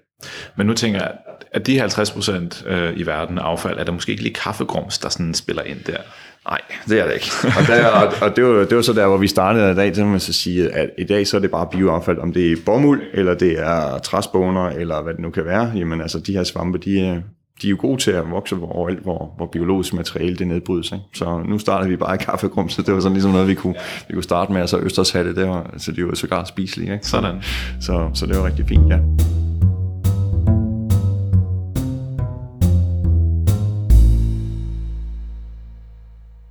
Men 0.56 0.68
nu 0.68 0.74
tænker 0.74 1.00
jeg, 1.00 1.14
at 1.52 1.68
de 1.68 1.86
50% 1.86 2.70
øh, 2.70 3.00
i 3.00 3.06
verden 3.06 3.38
affald, 3.38 3.80
er 3.80 3.84
der 3.84 3.92
måske 3.92 4.12
ikke 4.12 4.24
lige 4.24 4.34
kaffegrums, 4.34 5.00
der 5.00 5.10
sådan 5.10 5.34
spiller 5.34 5.64
ind 5.64 5.80
der? 5.80 5.98
Nej, 6.48 6.62
det 6.90 7.00
er 7.00 7.06
det 7.06 7.14
ikke. 7.14 7.32
Og, 7.60 7.68
der, 7.68 7.88
og, 7.88 8.14
og 8.22 8.36
det, 8.36 8.44
var, 8.44 8.66
det 8.66 8.76
var 8.76 8.82
så 8.82 8.94
der, 8.94 9.08
hvor 9.08 9.18
vi 9.18 9.28
startede 9.28 9.72
i 9.72 9.76
dag, 9.76 9.96
så 9.96 10.06
man 10.06 10.20
så 10.20 10.34
sige, 10.34 10.70
at 10.70 10.90
i 10.98 11.04
dag 11.04 11.28
så 11.28 11.38
er 11.38 11.42
det 11.42 11.52
bare 11.52 11.68
bioaffald, 11.72 12.18
om 12.18 12.34
det 12.34 12.52
er 12.52 12.56
bomuld, 12.66 13.02
eller 13.14 13.34
det 13.34 13.60
er 13.60 13.98
træsboner, 13.98 14.70
eller 14.70 15.02
hvad 15.02 15.14
det 15.14 15.22
nu 15.22 15.30
kan 15.30 15.46
være. 15.46 15.72
Jamen 15.76 16.02
altså, 16.02 16.20
de 16.20 16.34
her 16.34 16.44
svampe, 16.44 16.78
de, 16.78 17.24
de 17.62 17.68
er 17.68 17.70
jo 17.70 17.78
gode 17.80 18.02
til 18.02 18.12
at 18.12 18.32
vokse 18.32 18.56
overalt, 18.56 19.00
hvor, 19.00 19.34
hvor 19.38 19.46
biologisk 19.46 19.94
materiale 19.94 20.36
det 20.36 20.48
nedbrydes. 20.48 20.92
Ikke? 20.92 21.04
Så 21.14 21.44
nu 21.48 21.60
starter 21.60 21.88
vi 21.88 21.96
bare 21.96 22.16
i 22.16 22.18
kaffegrum, 22.18 22.70
så 22.70 22.82
det 22.82 22.94
var 22.94 23.00
sådan 23.00 23.14
ligesom 23.14 23.32
noget, 23.32 23.48
vi 23.48 23.54
kunne, 23.54 23.76
vi 24.08 24.14
kunne 24.14 24.24
starte 24.24 24.54
med. 24.54 24.62
Og 24.62 24.70
så 24.70 24.80
Østershatte, 24.80 25.36
det 25.36 25.48
var, 25.48 25.74
så 25.78 25.92
de 25.92 26.06
var 26.06 26.16
sågar 26.16 26.44
spiselige. 26.44 26.94
Ikke? 26.94 27.08
Sådan. 27.08 27.36
Så, 27.82 28.10
så 28.14 28.26
det 28.26 28.38
var 28.38 28.46
rigtig 28.46 28.68
fint, 28.68 28.90
ja. 28.90 29.00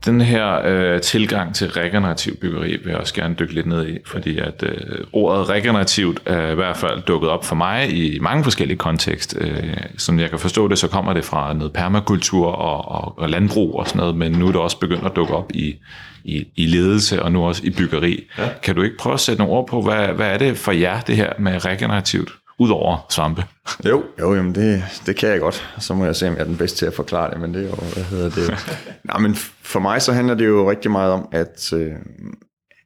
Den 0.06 0.20
her 0.20 0.60
øh, 0.64 1.00
tilgang 1.00 1.54
til 1.54 1.70
regenerativ 1.70 2.36
byggeri 2.36 2.70
vil 2.70 2.90
jeg 2.90 2.96
også 2.96 3.14
gerne 3.14 3.34
dykke 3.38 3.54
lidt 3.54 3.66
ned 3.66 3.88
i, 3.88 3.98
fordi 4.06 4.38
at 4.38 4.62
øh, 4.62 5.04
ordet 5.12 5.48
regenerativt 5.48 6.22
er 6.26 6.50
i 6.50 6.54
hvert 6.54 6.76
fald 6.76 7.02
dukket 7.02 7.30
op 7.30 7.44
for 7.44 7.54
mig 7.54 7.92
i 7.92 8.18
mange 8.18 8.44
forskellige 8.44 8.78
kontekst. 8.78 9.36
Øh, 9.40 9.76
som 9.96 10.20
jeg 10.20 10.30
kan 10.30 10.38
forstå 10.38 10.68
det, 10.68 10.78
så 10.78 10.88
kommer 10.88 11.12
det 11.12 11.24
fra 11.24 11.54
noget 11.54 11.72
permakultur 11.72 12.46
og, 12.46 13.04
og, 13.04 13.18
og 13.18 13.28
landbrug 13.28 13.78
og 13.78 13.88
sådan 13.88 13.98
noget, 13.98 14.16
men 14.16 14.32
nu 14.32 14.48
er 14.48 14.52
det 14.52 14.60
også 14.60 14.78
begyndt 14.78 15.06
at 15.06 15.16
dukke 15.16 15.34
op 15.34 15.50
i, 15.54 15.76
i, 16.24 16.46
i 16.56 16.66
ledelse 16.66 17.22
og 17.22 17.32
nu 17.32 17.44
også 17.44 17.62
i 17.64 17.70
byggeri. 17.70 18.24
Ja. 18.38 18.48
Kan 18.62 18.74
du 18.74 18.82
ikke 18.82 18.96
prøve 18.96 19.14
at 19.14 19.20
sætte 19.20 19.42
nogle 19.42 19.54
ord 19.54 19.68
på, 19.68 19.82
hvad, 19.82 20.08
hvad 20.08 20.26
er 20.26 20.38
det 20.38 20.58
for 20.58 20.72
jer, 20.72 21.00
det 21.00 21.16
her 21.16 21.32
med 21.38 21.64
regenerativt? 21.64 22.30
Udover 22.58 23.06
svampe. 23.10 23.44
Jo, 23.84 24.04
jo 24.20 24.34
jamen 24.34 24.54
det, 24.54 24.82
det 25.06 25.16
kan 25.16 25.28
jeg 25.28 25.40
godt. 25.40 25.74
Så 25.78 25.94
må 25.94 26.04
jeg 26.04 26.16
se, 26.16 26.28
om 26.28 26.34
jeg 26.34 26.40
er 26.40 26.44
den 26.44 26.56
bedste 26.56 26.78
til 26.78 26.86
at 26.86 26.94
forklare 26.94 27.30
det, 27.30 27.40
men 27.40 27.54
det 27.54 27.62
er 27.62 27.68
jo, 27.68 27.74
hvad 27.74 28.04
hedder 28.04 28.30
det? 28.30 28.76
Nej, 29.04 29.18
men 29.18 29.34
for 29.62 29.80
mig 29.80 30.02
så 30.02 30.12
handler 30.12 30.34
det 30.34 30.46
jo 30.46 30.70
rigtig 30.70 30.90
meget 30.90 31.12
om, 31.12 31.28
at, 31.32 31.72
øh, 31.72 31.92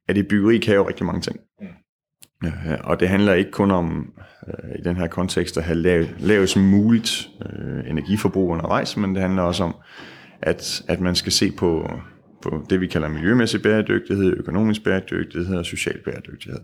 at 0.08 0.16
i 0.16 0.22
byggeri 0.22 0.58
kan 0.58 0.74
jo 0.74 0.88
rigtig 0.88 1.06
mange 1.06 1.20
ting. 1.20 1.36
Mm. 1.60 1.68
Og 2.84 3.00
det 3.00 3.08
handler 3.08 3.34
ikke 3.34 3.50
kun 3.50 3.70
om, 3.70 4.12
øh, 4.48 4.78
i 4.78 4.82
den 4.82 4.96
her 4.96 5.06
kontekst, 5.06 5.56
at 5.56 5.64
have 5.64 5.78
lav, 5.78 6.04
lavest 6.18 6.56
muligt 6.56 7.28
øh, 7.46 7.90
energiforbrug 7.90 8.50
undervejs, 8.50 8.96
men 8.96 9.14
det 9.14 9.22
handler 9.22 9.42
også 9.42 9.64
om, 9.64 9.74
at, 10.42 10.82
at 10.88 11.00
man 11.00 11.14
skal 11.14 11.32
se 11.32 11.52
på, 11.52 11.90
på 12.42 12.66
det, 12.70 12.80
vi 12.80 12.86
kalder 12.86 13.08
miljømæssig 13.08 13.62
bæredygtighed, 13.62 14.36
økonomisk 14.36 14.84
bæredygtighed 14.84 15.56
og 15.56 15.66
social 15.66 15.98
bæredygtighed. 16.04 16.58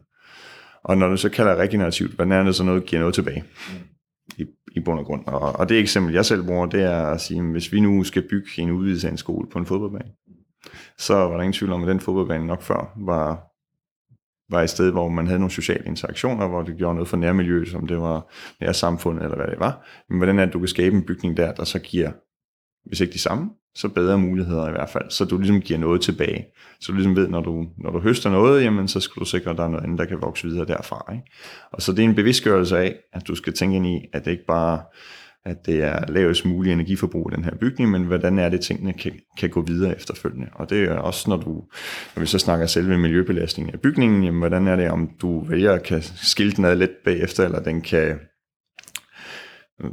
Og 0.88 0.98
når 0.98 1.09
du 1.09 1.16
så 1.16 1.29
kalder 1.29 1.57
regenerativt, 1.57 2.14
hvordan 2.14 2.33
er 2.33 2.42
det 2.42 2.55
så 2.55 2.64
noget, 2.64 2.85
giver 2.85 3.01
noget 3.01 3.14
tilbage? 3.14 3.44
I, 4.38 4.46
i 4.72 4.81
bund 4.81 4.98
og 4.98 5.07
grund. 5.07 5.27
Og, 5.27 5.40
og 5.40 5.68
det 5.68 5.79
eksempel, 5.79 6.14
jeg 6.14 6.24
selv 6.24 6.46
bruger, 6.46 6.66
det 6.66 6.83
er 6.83 7.07
at 7.07 7.20
sige, 7.20 7.42
hvis 7.42 7.72
vi 7.72 7.81
nu 7.81 8.05
skal 8.05 8.29
bygge 8.31 8.48
en 8.59 8.70
udvidelse 8.70 9.07
af 9.07 9.12
en 9.12 9.18
skole 9.18 9.48
på 9.48 9.59
en 9.59 9.66
fodboldbane, 9.66 10.11
så 10.98 11.14
var 11.14 11.35
der 11.35 11.40
ingen 11.40 11.53
tvivl 11.53 11.72
om, 11.72 11.83
at 11.83 11.88
den 11.88 12.01
fodboldbane 12.01 12.46
nok 12.46 12.62
før 12.62 12.92
var, 12.96 13.48
var 14.55 14.62
et 14.62 14.70
sted, 14.70 14.90
hvor 14.90 15.09
man 15.09 15.27
havde 15.27 15.38
nogle 15.38 15.51
sociale 15.51 15.85
interaktioner, 15.87 16.48
hvor 16.48 16.62
det 16.62 16.77
gjorde 16.77 16.94
noget 16.94 17.09
for 17.09 17.16
nærmiljøet, 17.16 17.68
som 17.68 17.87
det 17.87 18.01
var 18.01 18.33
nær 18.61 18.72
samfundet, 18.72 19.22
eller 19.24 19.37
hvad 19.37 19.46
det 19.46 19.61
var. 19.61 19.87
Men 20.09 20.18
hvordan 20.18 20.38
er 20.38 20.44
det, 20.44 20.55
du 20.55 20.59
kan 20.59 20.68
skabe 20.68 20.96
en 20.96 21.07
bygning 21.07 21.37
der, 21.37 21.53
der 21.53 21.64
så 21.64 21.79
giver, 21.79 22.12
hvis 22.88 23.01
ikke 23.01 23.12
de 23.12 23.18
samme, 23.18 23.51
så 23.74 23.88
bedre 23.88 24.18
muligheder 24.18 24.68
i 24.68 24.70
hvert 24.70 24.90
fald, 24.90 25.11
så 25.11 25.24
du 25.24 25.38
ligesom 25.38 25.61
giver 25.61 25.79
noget 25.79 26.01
tilbage. 26.01 26.46
Så 26.81 26.92
du 26.92 26.96
ligesom 26.96 27.16
ved, 27.16 27.29
når 27.29 27.40
du, 27.40 27.66
når 27.79 27.90
du 27.90 28.01
høster 28.01 28.31
noget, 28.31 28.64
jamen 28.64 28.88
så 28.88 29.01
skal 29.01 29.20
du 29.20 29.24
sikre, 29.24 29.51
at 29.51 29.57
der 29.57 29.64
er 29.64 29.68
noget 29.68 29.85
andet, 29.85 29.98
der 29.98 30.05
kan 30.05 30.22
vokse 30.22 30.46
videre 30.46 30.66
derfra. 30.66 31.12
Ikke? 31.12 31.24
Og 31.72 31.83
så 31.83 31.92
det 31.92 32.05
er 32.05 32.09
en 32.09 32.14
bevidstgørelse 32.14 32.79
af, 32.79 32.96
at 33.12 33.29
du 33.29 33.35
skal 33.35 33.53
tænke 33.53 33.77
ind 33.77 33.87
i, 33.87 34.07
at 34.12 34.24
det 34.24 34.31
ikke 34.31 34.46
bare 34.46 34.81
at 35.44 35.66
det 35.66 35.83
er 35.83 36.07
lavest 36.09 36.44
mulig 36.44 36.72
energiforbrug 36.72 37.31
i 37.33 37.37
den 37.37 37.44
her 37.44 37.55
bygning, 37.55 37.90
men 37.90 38.03
hvordan 38.03 38.38
er 38.38 38.48
det, 38.48 38.61
tingene 38.61 38.92
kan, 38.92 39.12
kan 39.38 39.51
gå 39.51 39.62
videre 39.62 39.96
efterfølgende. 39.96 40.48
Og 40.55 40.70
det 40.70 40.85
er 40.85 40.94
også, 40.94 41.31
når, 41.31 41.37
du, 41.37 41.64
når 42.16 42.20
vi 42.20 42.27
så 42.27 42.38
snakker 42.38 42.66
selve 42.66 42.98
miljøbelastningen 42.98 43.74
af 43.74 43.81
bygningen, 43.81 44.24
jamen, 44.24 44.38
hvordan 44.38 44.66
er 44.66 44.77
det, 44.77 44.90
om 44.90 45.11
du 45.20 45.44
vælger 45.44 45.72
at 45.72 45.83
kan 45.83 46.03
skille 46.03 46.53
den 46.53 46.64
ad 46.64 46.77
lidt 46.77 47.05
bagefter, 47.05 47.44
eller 47.44 47.61
den 47.61 47.81
kan 47.81 48.18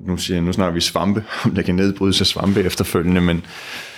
nu, 0.05 0.17
siger, 0.17 0.41
nu 0.41 0.53
snakker 0.53 0.73
vi 0.73 0.81
svampe, 0.81 1.23
om 1.45 1.55
der 1.55 1.61
kan 1.61 1.75
nedbrydes 1.75 2.21
af 2.21 2.27
svampe 2.27 2.63
efterfølgende, 2.63 3.21
men, 3.21 3.45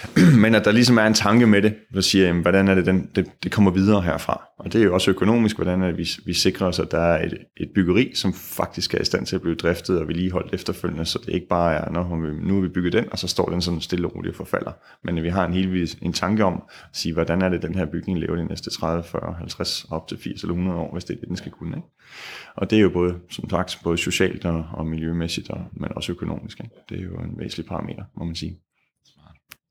men 0.44 0.56
at 0.56 0.66
der 0.66 0.72
ligesom 0.72 0.98
er 0.98 1.06
en 1.08 1.14
tanke 1.14 1.48
med 1.48 1.62
det, 1.62 1.76
der 1.94 2.02
siger, 2.02 2.28
jamen, 2.28 2.42
hvordan 2.42 2.68
er 2.68 2.76
det, 2.76 2.86
den, 2.86 3.10
det, 3.16 3.26
det 3.44 3.52
kommer 3.52 3.72
videre 3.72 4.02
herfra. 4.02 4.48
Og 4.60 4.74
det 4.74 4.82
er 4.82 4.86
jo 4.86 4.94
også 4.94 5.12
økonomisk, 5.12 5.56
hvordan 5.56 5.82
er 5.82 5.88
det, 5.88 5.98
vi, 5.98 6.10
vi 6.26 6.34
sikrer 6.34 6.68
os, 6.68 6.80
at 6.80 6.92
der 6.92 7.00
er 7.00 7.26
et, 7.26 7.38
et 7.58 7.70
byggeri, 7.76 8.12
som 8.16 8.34
faktisk 8.34 8.94
er 8.94 9.02
i 9.02 9.06
stand 9.06 9.26
til 9.26 9.36
at 9.36 9.42
blive 9.42 9.56
driftet 9.56 10.00
og 10.00 10.08
vedligeholdt 10.08 10.54
efterfølgende, 10.54 11.06
så 11.06 11.20
det 11.26 11.34
ikke 11.34 11.48
bare 11.48 11.76
er, 11.76 11.92
når 11.92 12.16
vi, 12.20 12.48
nu 12.48 12.54
har 12.54 12.62
vi 12.62 12.68
bygget 12.68 12.94
den, 12.94 13.06
og 13.12 13.20
så 13.20 13.28
står 13.28 13.50
den 13.50 13.62
sådan 13.62 13.82
stille 13.82 14.08
og 14.08 14.16
roligt 14.16 14.32
og 14.32 14.38
forfalder. 14.38 14.72
Men 15.04 15.18
at 15.18 15.24
vi 15.24 15.30
har 15.30 15.46
en 15.46 15.54
hel 15.54 15.96
en 16.02 16.14
tanke 16.14 16.46
om 16.46 16.54
at 16.54 16.98
sige, 16.98 17.14
hvordan 17.14 17.42
er 17.42 17.50
det, 17.50 17.62
den 17.62 17.76
her 17.76 17.86
bygning 17.86 18.20
lever 18.20 18.36
de 18.36 18.46
næste 18.46 18.70
30, 18.70 19.04
40, 19.04 19.34
50, 19.34 19.86
op 19.92 20.08
til 20.08 20.18
80 20.18 20.42
eller 20.42 20.54
100 20.54 20.80
år, 20.80 20.94
hvis 20.94 21.04
det 21.04 21.16
er 21.16 21.20
det, 21.20 21.28
den 21.28 21.38
skal 21.38 21.52
kunne. 21.52 21.78
Ikke? 21.78 21.88
Og 22.56 22.70
det 22.70 22.78
er 22.78 22.82
jo 22.82 22.90
både, 22.90 23.16
som 23.30 23.50
sagt, 23.50 23.80
både 23.84 23.98
socialt 23.98 24.46
og, 24.46 24.66
og 24.74 24.86
miljømæssigt, 24.86 25.50
og, 25.50 25.66
men 25.74 25.90
også 25.96 26.12
økonomisk. 26.12 26.60
Ikke? 26.60 26.76
Det 26.90 27.00
er 27.00 27.04
jo 27.04 27.18
en 27.18 27.40
væsentlig 27.40 27.66
parameter, 27.66 28.04
må 28.18 28.26
man 28.26 28.36
sige. 28.36 28.60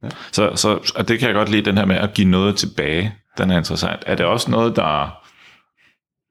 Ja. 0.03 0.09
Så, 0.33 0.57
så 0.57 0.93
og 0.97 1.09
det 1.09 1.19
kan 1.19 1.29
jeg 1.29 1.35
godt 1.35 1.49
lide, 1.49 1.65
den 1.65 1.79
her 1.79 1.85
med 1.85 1.97
at 1.97 2.15
give 2.15 2.29
noget 2.29 2.57
tilbage. 2.57 3.15
Den 3.39 3.51
er 3.51 3.59
interessant. 3.59 4.03
Er 4.07 4.15
det 4.15 4.27
også 4.27 4.51
noget, 4.51 4.77
der... 4.77 5.23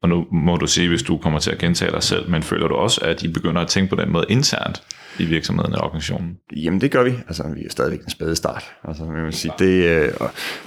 Og 0.02 0.10
nu 0.10 0.28
må 0.32 0.58
du 0.58 0.68
sige, 0.68 0.90
hvis 0.90 1.04
du 1.04 1.18
kommer 1.18 1.40
til 1.40 1.52
at 1.52 1.58
gentage 1.58 1.92
dig 1.92 2.04
selv, 2.04 2.30
men 2.30 2.44
føler 2.44 2.68
du 2.68 2.76
også, 2.76 3.02
at 3.04 3.24
I 3.24 3.28
begynder 3.28 3.62
at 3.62 3.68
tænke 3.68 3.96
på 3.96 4.02
den 4.02 4.12
måde 4.12 4.26
internt 4.30 4.84
i 5.20 5.26
virksomheden 5.26 5.76
og 5.76 5.82
organisationen? 5.82 6.38
Jamen 6.56 6.82
det 6.82 6.92
gør 6.92 7.04
vi. 7.04 7.10
Altså 7.10 7.48
vi 7.56 7.66
er 7.66 7.70
stadigvæk 7.70 8.04
en 8.04 8.10
spæde 8.10 8.36
start. 8.36 8.64
Altså, 8.84 9.06
vi, 9.06 9.22
vil 9.22 9.34
sige, 9.34 9.54
det, 9.60 9.86
øh, 9.90 10.14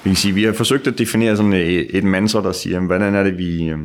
vi, 0.05 0.11
kan 0.11 0.17
sige, 0.17 0.35
vi 0.35 0.45
har 0.45 0.53
forsøgt 0.53 0.87
at 0.87 0.99
definere 0.99 1.37
sådan 1.37 1.53
et, 1.53 1.97
et 1.97 2.05
mantra, 2.05 2.43
der 2.43 2.53
siger, 2.53 2.81
hvordan 2.81 3.15
er 3.15 3.23
det, 3.23 3.39
vi, 3.39 3.69
øh, 3.69 3.79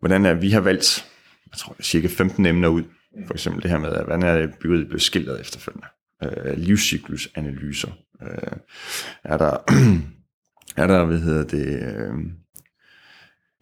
hvordan 0.00 0.26
er, 0.26 0.34
vi 0.34 0.50
har 0.50 0.60
valgt, 0.60 1.06
jeg 1.52 1.58
tror, 1.58 1.76
cirka 1.82 2.08
15 2.08 2.46
emner 2.46 2.68
ud. 2.68 2.82
For 3.26 3.34
eksempel 3.34 3.62
det 3.62 3.70
her 3.70 3.78
med, 3.78 3.90
hvordan 3.90 4.22
er 4.22 4.38
det 4.38 4.54
byggeriet 4.60 4.88
blev 4.88 5.00
skildret 5.00 5.40
efterfølgende. 5.40 5.86
Øh, 6.24 6.58
livscyklusanalyser. 6.58 7.90
Øh, 8.22 8.58
er 9.24 9.36
der, 9.36 9.50
er 10.82 10.86
der, 10.86 11.04
hvad 11.04 11.18
hedder 11.18 11.44
det, 11.44 11.66
øh, 11.66 12.14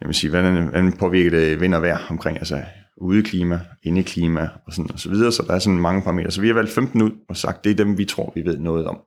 jeg 0.01 0.07
vil 0.07 0.15
sige, 0.15 0.29
hvordan, 0.29 0.63
hvordan 0.63 0.97
påvirker 0.97 1.29
det 1.29 1.61
vind 1.61 1.75
og 1.75 1.81
vejr 1.81 2.07
omkring, 2.09 2.37
altså 2.37 2.63
udeklima, 2.97 3.59
indeklima 3.83 4.49
og, 4.65 4.73
sådan, 4.73 4.91
og 4.91 4.99
så 4.99 5.09
videre, 5.09 5.31
så 5.31 5.43
der 5.47 5.53
er 5.53 5.59
sådan 5.59 5.79
mange 5.79 6.01
parametre. 6.01 6.31
Så 6.31 6.41
vi 6.41 6.47
har 6.47 6.53
valgt 6.53 6.71
15 6.71 7.01
ud 7.01 7.11
og 7.29 7.37
sagt, 7.37 7.63
det 7.63 7.71
er 7.71 7.75
dem, 7.75 7.97
vi 7.97 8.05
tror, 8.05 8.31
vi 8.35 8.45
ved 8.45 8.57
noget 8.57 8.85
om 8.85 9.01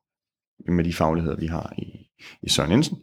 med 0.69 0.85
de 0.85 0.93
fagligheder, 0.93 1.37
vi 1.37 1.47
har 1.47 1.73
i, 1.79 2.09
i 2.43 2.49
Søren 2.49 2.71
Jensen. 2.71 2.99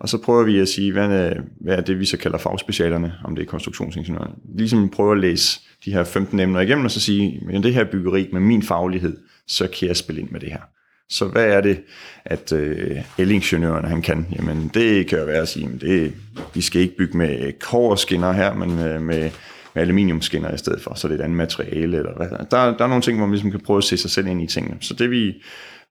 Og 0.00 0.08
så 0.08 0.18
prøver 0.18 0.44
vi 0.44 0.58
at 0.58 0.68
sige, 0.68 0.92
hvad 0.92 1.08
er, 1.08 1.34
hvad 1.60 1.76
er 1.76 1.80
det, 1.80 1.98
vi 1.98 2.04
så 2.04 2.16
kalder 2.16 2.38
fagspecialerne, 2.38 3.14
om 3.24 3.36
det 3.36 3.42
er 3.42 3.46
konstruktionsingeniører. 3.46 4.30
Ligesom 4.54 4.88
prøver 4.88 5.12
at 5.12 5.20
læse 5.20 5.60
de 5.84 5.92
her 5.92 6.04
15 6.04 6.40
emner 6.40 6.60
igennem, 6.60 6.84
og 6.84 6.90
så 6.90 7.00
sige, 7.00 7.40
men 7.46 7.62
det 7.62 7.74
her 7.74 7.84
byggeri 7.84 8.28
med 8.32 8.40
min 8.40 8.62
faglighed, 8.62 9.16
så 9.46 9.68
kan 9.78 9.88
jeg 9.88 9.96
spille 9.96 10.20
ind 10.20 10.30
med 10.30 10.40
det 10.40 10.48
her. 10.48 10.60
Så 11.08 11.24
hvad 11.26 11.44
er 11.44 11.60
det, 11.60 11.80
at 12.24 12.52
øh, 12.52 12.96
elingeniøren 13.18 13.84
han 13.84 14.02
kan? 14.02 14.26
Jamen 14.36 14.70
det 14.74 15.06
kan 15.06 15.18
jo 15.18 15.24
være 15.24 15.42
at 15.42 15.48
sige, 15.48 15.70
at 15.74 15.80
det, 15.80 16.14
vi 16.54 16.60
skal 16.60 16.80
ikke 16.80 16.96
bygge 16.96 17.18
med 17.18 17.40
øh, 17.40 17.52
kåreskinner 17.52 18.32
her, 18.32 18.54
men 18.54 18.70
øh, 18.70 19.02
med, 19.02 19.30
med 19.74 19.82
aluminiumskinner 19.82 20.54
i 20.54 20.58
stedet 20.58 20.82
for, 20.82 20.94
så 20.94 21.08
det 21.08 21.14
er 21.14 21.18
et 21.18 21.24
andet 21.24 21.36
materiale. 21.36 21.96
Eller 21.96 22.16
hvad. 22.16 22.28
Der, 22.28 22.76
der 22.76 22.84
er 22.84 22.88
nogle 22.88 23.02
ting, 23.02 23.18
hvor 23.18 23.26
man 23.26 23.32
ligesom 23.32 23.50
kan 23.50 23.60
prøve 23.60 23.78
at 23.78 23.84
se 23.84 23.96
sig 23.96 24.10
selv 24.10 24.26
ind 24.26 24.42
i 24.42 24.46
tingene. 24.46 24.76
Så 24.80 24.94
det 24.94 25.10
vi, 25.10 25.34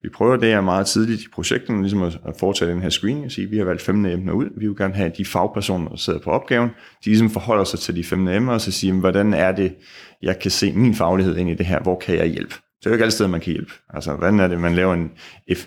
vi 0.03 0.09
prøver 0.09 0.37
det 0.37 0.51
er 0.51 0.61
meget 0.61 0.87
tidligt 0.87 1.21
i 1.21 1.27
projekten, 1.33 1.81
ligesom 1.81 2.03
at, 2.03 2.19
at 2.27 2.33
foretage 2.39 2.71
den 2.71 2.81
her 2.81 2.89
screening 2.89 3.25
og 3.25 3.31
sige, 3.31 3.45
at 3.45 3.51
vi 3.51 3.57
har 3.57 3.65
valgt 3.65 3.81
fem 3.81 4.05
emner 4.05 4.33
ud. 4.33 4.49
Vi 4.57 4.67
vil 4.67 4.77
gerne 4.77 4.93
have 4.93 5.11
de 5.17 5.25
fagpersoner, 5.25 5.89
der 5.89 5.95
sidder 5.95 6.19
på 6.19 6.31
opgaven, 6.31 6.69
de 7.05 7.09
ligesom 7.09 7.29
forholder 7.29 7.63
sig 7.63 7.79
til 7.79 7.95
de 7.95 8.03
fem 8.03 8.27
emner 8.27 8.53
og 8.53 8.61
så 8.61 8.71
siger, 8.71 8.93
hvordan 8.93 9.33
er 9.33 9.51
det, 9.51 9.75
jeg 10.21 10.39
kan 10.39 10.51
se 10.51 10.73
min 10.73 10.95
faglighed 10.95 11.37
ind 11.37 11.49
i 11.49 11.53
det 11.53 11.65
her, 11.65 11.79
hvor 11.81 11.99
kan 11.99 12.17
jeg 12.17 12.27
hjælpe? 12.27 12.53
Det 12.79 12.85
er 12.85 12.89
jo 12.89 12.93
ikke 12.93 13.03
alle 13.03 13.11
steder, 13.11 13.29
man 13.29 13.41
kan 13.41 13.53
hjælpe. 13.53 13.71
Altså, 13.93 14.13
hvordan 14.15 14.39
er 14.39 14.47
det, 14.47 14.59
man 14.59 14.75
laver 14.75 14.93
en, 14.93 15.11
F, 15.55 15.65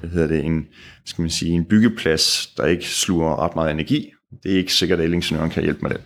hvad 0.00 0.10
hedder 0.10 0.26
det, 0.26 0.44
en, 0.44 0.66
skal 1.06 1.22
man 1.22 1.30
sige, 1.30 1.52
en 1.52 1.64
byggeplads, 1.64 2.46
der 2.56 2.66
ikke 2.66 2.84
sluger 2.88 3.44
ret 3.44 3.54
meget 3.54 3.70
energi? 3.70 4.12
Det 4.42 4.52
er 4.52 4.56
ikke 4.56 4.72
sikkert, 4.72 4.98
at 4.98 5.04
elingeniøren 5.04 5.50
kan 5.50 5.62
hjælpe 5.62 5.80
med 5.82 5.90
det. 5.90 6.00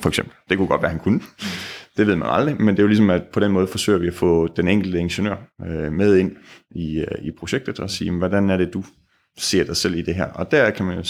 For 0.00 0.08
eksempel. 0.08 0.34
Det 0.48 0.58
kunne 0.58 0.68
godt 0.68 0.82
være, 0.82 0.90
han 0.90 1.00
kunne. 1.00 1.20
Det 1.96 2.06
ved 2.06 2.16
man 2.16 2.28
aldrig, 2.30 2.62
men 2.62 2.68
det 2.68 2.78
er 2.78 2.82
jo 2.82 2.88
ligesom, 2.88 3.10
at 3.10 3.22
på 3.32 3.40
den 3.40 3.52
måde 3.52 3.66
forsøger 3.66 3.98
vi 3.98 4.06
at 4.06 4.14
få 4.14 4.48
den 4.56 4.68
enkelte 4.68 4.98
ingeniør 4.98 5.36
øh, 5.66 5.92
med 5.92 6.16
ind 6.16 6.36
i, 6.70 6.98
øh, 6.98 7.24
i 7.24 7.30
projektet 7.38 7.80
og 7.80 7.90
sige, 7.90 8.10
hvordan 8.10 8.50
er 8.50 8.56
det, 8.56 8.74
du 8.74 8.84
ser 9.38 9.64
dig 9.64 9.76
selv 9.76 9.94
i 9.94 10.02
det 10.02 10.14
her? 10.14 10.26
Og 10.26 10.50
der 10.50 10.70
kan 10.70 10.86
man 10.86 10.96
jo, 10.96 11.04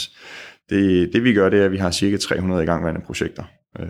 det, 0.70 1.12
det 1.12 1.24
vi 1.24 1.34
gør, 1.34 1.48
det 1.48 1.60
er, 1.60 1.64
at 1.64 1.72
vi 1.72 1.76
har 1.76 1.90
cirka 1.90 2.16
300 2.16 2.62
igangværende 2.62 3.00
projekter. 3.00 3.44
Øh, 3.80 3.86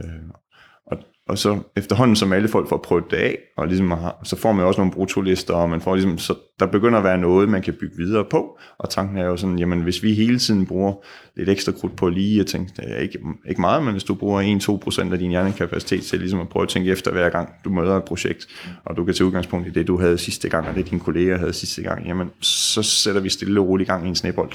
og 1.29 1.39
så 1.39 1.59
efterhånden, 1.77 2.17
som 2.17 2.33
alle 2.33 2.49
folk 2.49 2.69
får 2.69 2.77
prøvet 2.77 3.05
det 3.11 3.17
af, 3.17 3.39
og 3.57 3.67
ligesom 3.67 3.91
har, 3.91 4.21
så 4.25 4.37
får 4.37 4.53
man 4.53 4.67
også 4.67 4.81
nogle 4.81 4.93
brutolister, 4.93 5.55
og 5.55 5.71
man 5.71 5.81
får 5.81 5.95
ligesom, 5.95 6.19
så 6.19 6.35
der 6.61 6.67
begynder 6.67 6.99
at 6.99 7.05
være 7.05 7.19
noget, 7.19 7.49
man 7.49 7.63
kan 7.63 7.75
bygge 7.81 7.97
videre 7.97 8.25
på. 8.31 8.59
Og 8.79 8.91
tanken 8.91 9.19
er 9.19 9.25
jo 9.25 9.37
sådan, 9.37 9.59
jamen 9.59 9.81
hvis 9.81 10.03
vi 10.03 10.15
hele 10.15 10.39
tiden 10.39 10.67
bruger 10.67 10.95
lidt 11.37 11.49
ekstra 11.49 11.73
krudt 11.73 11.97
på 11.97 12.09
lige 12.09 12.39
jeg 12.39 12.47
tænke, 12.47 12.73
det 12.77 12.85
er 12.87 12.97
ikke, 12.97 13.19
ikke 13.49 13.61
meget, 13.61 13.83
men 13.83 13.93
hvis 13.93 14.05
du 14.05 14.15
bruger 14.15 15.03
1-2% 15.09 15.13
af 15.13 15.19
din 15.19 15.31
hjernekapacitet 15.31 16.03
til 16.03 16.19
ligesom 16.19 16.41
at 16.41 16.49
prøve 16.49 16.63
at 16.63 16.69
tænke 16.69 16.91
efter 16.91 17.13
hver 17.13 17.29
gang, 17.29 17.49
du 17.65 17.71
møder 17.71 17.97
et 17.97 18.05
projekt, 18.05 18.47
og 18.85 18.97
du 18.97 19.05
kan 19.05 19.15
tage 19.15 19.27
udgangspunkt 19.27 19.69
i 19.69 19.71
det, 19.71 19.87
du 19.87 19.99
havde 19.99 20.19
sidste 20.19 20.49
gang, 20.49 20.69
og 20.69 20.75
det 20.75 20.91
dine 20.91 21.01
kolleger 21.01 21.39
havde 21.39 21.53
sidste 21.53 21.83
gang, 21.83 22.07
jamen 22.07 22.31
så 22.41 22.83
sætter 22.83 23.21
vi 23.21 23.29
stille 23.29 23.61
og 23.61 23.69
roligt 23.69 23.89
i 23.89 23.91
gang 23.91 24.07
i 24.07 24.09
en 24.09 24.15
snebold. 24.15 24.53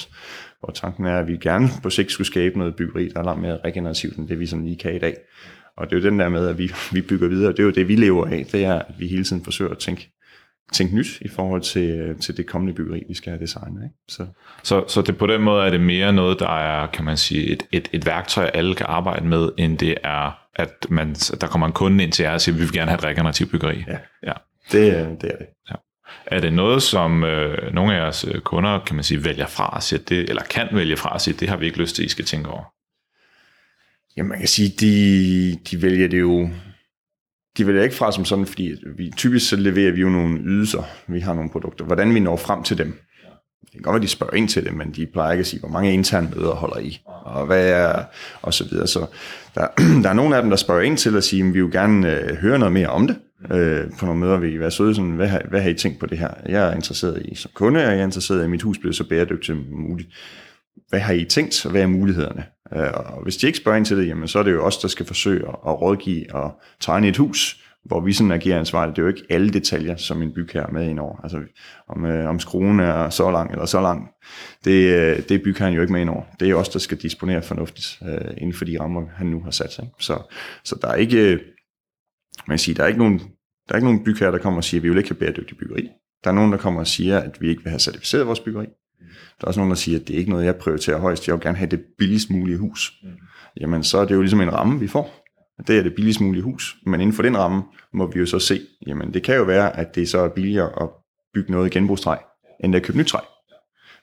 Og 0.62 0.74
tanken 0.74 1.06
er, 1.06 1.20
at 1.20 1.28
vi 1.28 1.38
gerne 1.38 1.70
på 1.84 1.90
sigt 1.90 2.12
skulle 2.12 2.28
skabe 2.28 2.58
noget 2.58 2.76
byggeri, 2.76 3.10
der 3.10 3.20
er 3.20 3.24
langt 3.24 3.42
mere 3.42 3.60
regenerativt 3.66 4.18
end 4.18 4.28
det, 4.28 4.40
vi 4.40 4.46
sådan 4.46 4.66
lige 4.66 4.78
kan 4.78 4.96
i 4.96 5.00
dag. 5.00 5.16
Og 5.78 5.90
det 5.90 5.96
er 5.96 6.00
jo 6.00 6.10
den 6.10 6.20
der 6.20 6.30
med, 6.30 6.48
at 6.48 6.58
vi, 6.58 6.72
vi 6.92 7.02
bygger 7.02 7.28
videre, 7.28 7.52
det 7.52 7.60
er 7.60 7.64
jo 7.64 7.72
det, 7.72 7.88
vi 7.88 7.96
lever 7.96 8.26
af, 8.26 8.46
det 8.52 8.66
er, 8.66 8.74
at 8.74 8.96
vi 9.00 9.08
hele 9.08 9.24
tiden 9.24 9.44
forsøger 9.44 9.72
at 9.72 9.78
tænke 9.78 10.12
tænke 10.74 10.96
nyt 10.96 11.22
i 11.22 11.28
forhold 11.28 11.62
til, 11.62 12.16
til 12.22 12.38
det 12.38 12.46
kommende 12.46 12.74
byggeri, 12.74 13.04
vi 13.08 13.14
skal 13.14 13.32
have 13.32 13.42
designet. 13.42 13.84
Ikke? 13.84 13.96
Så. 14.08 14.28
Så, 14.64 14.84
så 14.88 15.02
det, 15.02 15.18
på 15.18 15.28
den 15.28 15.42
måde 15.42 15.66
er 15.66 15.70
det 15.70 15.82
mere 15.82 16.14
noget, 16.14 16.40
der 16.40 16.58
er, 16.58 16.88
kan 16.88 17.06
man 17.06 17.18
sige, 17.18 17.46
et, 17.46 17.64
et, 17.72 17.90
et 17.92 18.06
værktøj, 18.06 18.52
alle 18.54 18.76
kan 18.76 18.86
arbejde 18.90 19.28
med, 19.28 19.50
end 19.58 19.78
det 19.78 19.96
er, 20.04 20.40
at 20.56 20.88
man, 20.90 21.14
der 21.14 21.48
kommer 21.48 21.68
en 21.68 21.74
kunde 21.74 22.04
ind 22.04 22.12
til 22.12 22.24
jer 22.24 22.34
og 22.34 22.42
siger, 22.42 22.56
at 22.56 22.60
vi 22.60 22.66
vil 22.66 22.74
gerne 22.74 22.92
have 22.92 22.98
et 22.98 23.04
regenerativt 23.04 23.52
byggeri. 23.52 23.84
Ja, 23.88 23.98
ja. 24.24 24.34
Det, 24.72 25.22
det 25.22 25.32
er 25.34 25.38
det. 25.38 25.48
Ja. 25.70 25.76
Er 26.26 26.40
det 26.40 26.54
noget, 26.54 26.84
som 26.84 27.24
øh, 27.24 27.74
nogle 27.74 27.96
af 27.96 28.00
jeres 28.00 28.26
kunder, 28.44 28.80
kan 28.80 28.96
man 28.96 29.04
sige, 29.04 29.26
vælger 29.26 29.48
fra 29.48 29.70
og 29.70 29.84
siger, 29.84 30.00
det, 30.10 30.30
eller 30.30 30.44
kan 30.44 30.68
vælge 30.72 30.98
fra 30.98 31.10
og 31.10 31.22
sige, 31.22 31.38
det 31.40 31.50
har 31.50 31.58
vi 31.58 31.66
ikke 31.66 31.78
lyst 31.78 31.96
til, 31.96 32.06
I 32.06 32.10
skal 32.10 32.26
tænke 32.26 32.50
over? 32.50 32.64
Jamen, 34.18 34.30
man 34.30 34.40
kan 34.40 34.48
sige, 34.48 34.70
de, 34.80 35.58
de 35.72 35.82
vælger 35.82 36.08
det 36.08 36.20
jo 36.20 36.50
de 37.58 37.68
vælger 37.68 37.84
ikke 37.84 37.96
fra 37.96 38.12
som 38.12 38.26
sådan, 38.26 38.46
fordi 38.46 38.76
vi 38.98 39.12
typisk 39.18 39.50
så 39.50 39.56
leverer 39.56 39.92
vi 39.92 40.02
jo 40.02 40.10
nogle 40.10 40.40
ydelser, 40.40 40.84
vi 41.08 41.20
har 41.20 41.34
nogle 41.34 41.50
produkter. 41.50 41.86
Hvordan 41.86 42.16
vi 42.16 42.20
når 42.20 42.38
frem 42.38 42.64
til 42.64 42.78
dem. 42.78 43.00
Det 43.62 43.72
kan 43.74 43.82
godt 43.82 43.94
være, 43.94 44.04
de 44.04 44.08
spørger 44.08 44.34
ind 44.34 44.48
til 44.50 44.66
det, 44.66 44.74
men 44.74 44.92
de 44.92 45.06
plejer 45.06 45.32
ikke 45.32 45.40
at 45.40 45.48
sige, 45.48 45.60
hvor 45.60 45.70
mange 45.70 45.94
interne 45.94 46.32
møder 46.36 46.52
holder 46.52 46.78
I, 46.78 47.02
og 47.06 47.46
hvad 47.46 47.70
er, 47.70 48.04
og 48.42 48.54
så 48.54 48.68
videre. 48.70 48.88
Så 48.88 49.06
der, 49.56 49.68
der 50.04 50.10
er 50.10 50.14
nogle 50.14 50.36
af 50.36 50.42
dem, 50.42 50.50
der 50.50 50.58
spørger 50.58 50.82
ind 50.82 50.98
til 50.98 51.18
at 51.18 51.24
sige, 51.24 51.48
at 51.48 51.54
vi 51.54 51.62
vil 51.62 51.72
gerne 51.72 52.20
øh, 52.20 52.36
høre 52.36 52.60
noget 52.60 52.74
mere 52.74 52.88
om 52.88 53.08
det. 53.08 53.18
Øh, 53.52 53.92
på 54.00 54.06
nogle 54.06 54.22
møder 54.22 54.38
vil 54.38 54.54
I 54.54 54.60
være 54.60 54.72
søde, 54.72 54.96
sådan, 54.96 55.12
hvad, 55.12 55.28
har, 55.28 55.42
hvad 55.50 55.62
har 55.62 55.70
I 55.70 55.74
tænkt 55.74 56.00
på 56.00 56.06
det 56.06 56.18
her? 56.18 56.30
Jeg 56.46 56.70
er 56.70 56.76
interesseret 56.76 57.22
i 57.26 57.36
som 57.36 57.52
kunde, 57.54 57.80
og 57.80 57.92
jeg 57.92 58.00
er 58.00 58.04
interesseret 58.04 58.40
i, 58.40 58.44
at 58.44 58.50
mit 58.50 58.62
hus 58.62 58.78
bliver 58.78 58.94
så 58.94 59.10
bæredygtigt 59.10 59.46
som 59.46 59.66
muligt. 59.72 60.10
Hvad 60.90 61.00
har 61.00 61.14
I 61.14 61.26
tænkt, 61.26 61.66
og 61.66 61.72
hvad 61.72 61.82
er 61.82 61.88
mulighederne? 61.88 62.44
Øh, 62.74 62.92
og 62.94 63.24
hvis 63.24 63.38
de 63.38 63.48
ikke 63.48 63.58
spørger 63.58 63.78
ind 63.78 63.86
til 63.86 63.98
det, 63.98 64.08
jamen, 64.08 64.28
så 64.28 64.40
er 64.40 64.44
det 64.44 64.52
jo 64.52 64.66
os, 64.66 64.78
der 64.78 64.88
skal 64.88 65.06
forsøge 65.06 65.48
at 65.48 65.82
rådgive 65.82 66.36
og 66.36 66.62
tegne 66.80 67.08
et 67.08 67.18
hus, 67.18 67.62
hvor 67.86 68.00
vi 68.00 68.14
sådan 68.14 68.32
agerer 68.32 68.60
ansvarligt. 68.60 68.96
Det 68.96 69.02
er 69.02 69.04
jo 69.04 69.14
ikke 69.14 69.26
alle 69.30 69.50
detaljer, 69.50 69.96
som 69.96 70.22
en 70.22 70.34
bygherre 70.34 70.68
er 70.68 70.72
med 70.72 70.90
ind 70.90 71.00
over. 71.00 71.22
Altså, 71.24 71.42
om, 71.88 72.06
øh, 72.06 72.30
om 72.30 72.40
skruen 72.40 72.80
er 72.80 73.10
så 73.10 73.32
lang 73.32 73.52
eller 73.52 73.66
så 73.66 73.82
lang, 73.82 74.10
det, 74.66 74.72
øh, 74.72 75.18
det 75.18 75.32
er 75.32 75.44
bygherren 75.44 75.74
jo 75.74 75.82
ikke 75.82 75.94
med 75.94 76.02
ind 76.02 76.10
over. 76.10 76.24
Det 76.40 76.50
er 76.50 76.56
os, 76.56 76.70
der 76.70 76.80
skal 76.80 76.98
disponere 76.98 77.42
fornuftigt 77.42 78.00
øh, 78.08 78.32
inden 78.38 78.54
for 78.54 78.66
de 78.66 78.80
rammer, 78.80 79.02
han 79.16 79.28
nu 79.28 79.42
har 79.44 79.52
sat 79.52 79.74
sig. 79.74 79.88
Så, 80.00 80.36
så 80.64 80.76
der 80.82 80.88
er 80.88 80.96
ikke, 80.96 81.32
øh, 81.34 81.40
man 82.48 82.58
siger, 82.58 82.76
der 82.76 82.84
er 82.84 82.88
ikke 82.88 83.00
nogen, 83.00 83.20
der 83.68 83.74
er 83.74 83.76
ikke 83.76 83.88
nogen 83.88 84.04
bygherre, 84.04 84.32
der 84.32 84.38
kommer 84.38 84.58
og 84.58 84.64
siger, 84.64 84.80
at 84.80 84.84
vi 84.84 84.90
vil 84.90 84.98
ikke 84.98 85.10
have 85.10 85.20
bæredygtig 85.20 85.58
byggeri. 85.58 85.90
Der 86.24 86.30
er 86.30 86.34
nogen, 86.36 86.52
der 86.52 86.58
kommer 86.58 86.80
og 86.80 86.88
siger, 86.88 87.20
at 87.20 87.42
vi 87.42 87.50
ikke 87.50 87.64
vil 87.64 87.70
have 87.70 87.80
certificeret 87.80 88.28
vores 88.28 88.40
byggeri. 88.40 88.66
Der 89.40 89.44
er 89.44 89.48
også 89.48 89.60
nogen, 89.60 89.70
der 89.70 89.76
siger, 89.76 90.00
at 90.00 90.08
det 90.08 90.14
er 90.14 90.18
ikke 90.18 90.32
noget, 90.32 90.46
jeg 90.46 90.56
prioriterer 90.56 91.00
højst. 91.00 91.28
Jeg 91.28 91.36
vil 91.36 91.42
gerne 91.42 91.58
have 91.58 91.70
det 91.70 91.84
billigst 91.98 92.30
mulige 92.30 92.58
hus. 92.58 92.94
Mm. 93.04 93.10
Jamen, 93.62 93.84
så 93.84 93.98
er 93.98 94.06
det 94.06 94.16
jo 94.16 94.22
ligesom 94.22 94.42
en 94.42 94.54
ramme, 94.54 94.80
vi 94.80 94.88
får. 94.88 95.26
Det 95.68 95.78
er 95.78 95.84
det 95.84 95.96
billigst 95.96 96.22
mulige 96.22 96.44
hus. 96.44 96.76
Men 96.86 97.02
inden 97.02 97.16
for 97.16 97.24
den 97.24 97.38
ramme 97.38 97.64
må 97.94 98.12
vi 98.12 98.20
jo 98.20 98.26
så 98.26 98.40
se, 98.40 98.62
jamen 98.88 99.14
det 99.14 99.24
kan 99.24 99.36
jo 99.36 99.44
være, 99.44 99.78
at 99.78 99.96
det 99.96 100.10
så 100.10 100.20
er 100.20 100.30
billigere 100.30 100.82
at 100.82 100.90
bygge 101.34 101.52
noget 101.52 101.68
i 101.68 101.78
genbrugstræ, 101.78 102.16
end 102.64 102.76
at 102.76 102.84
købe 102.84 102.98
nyt 102.98 103.08
træ, 103.08 103.20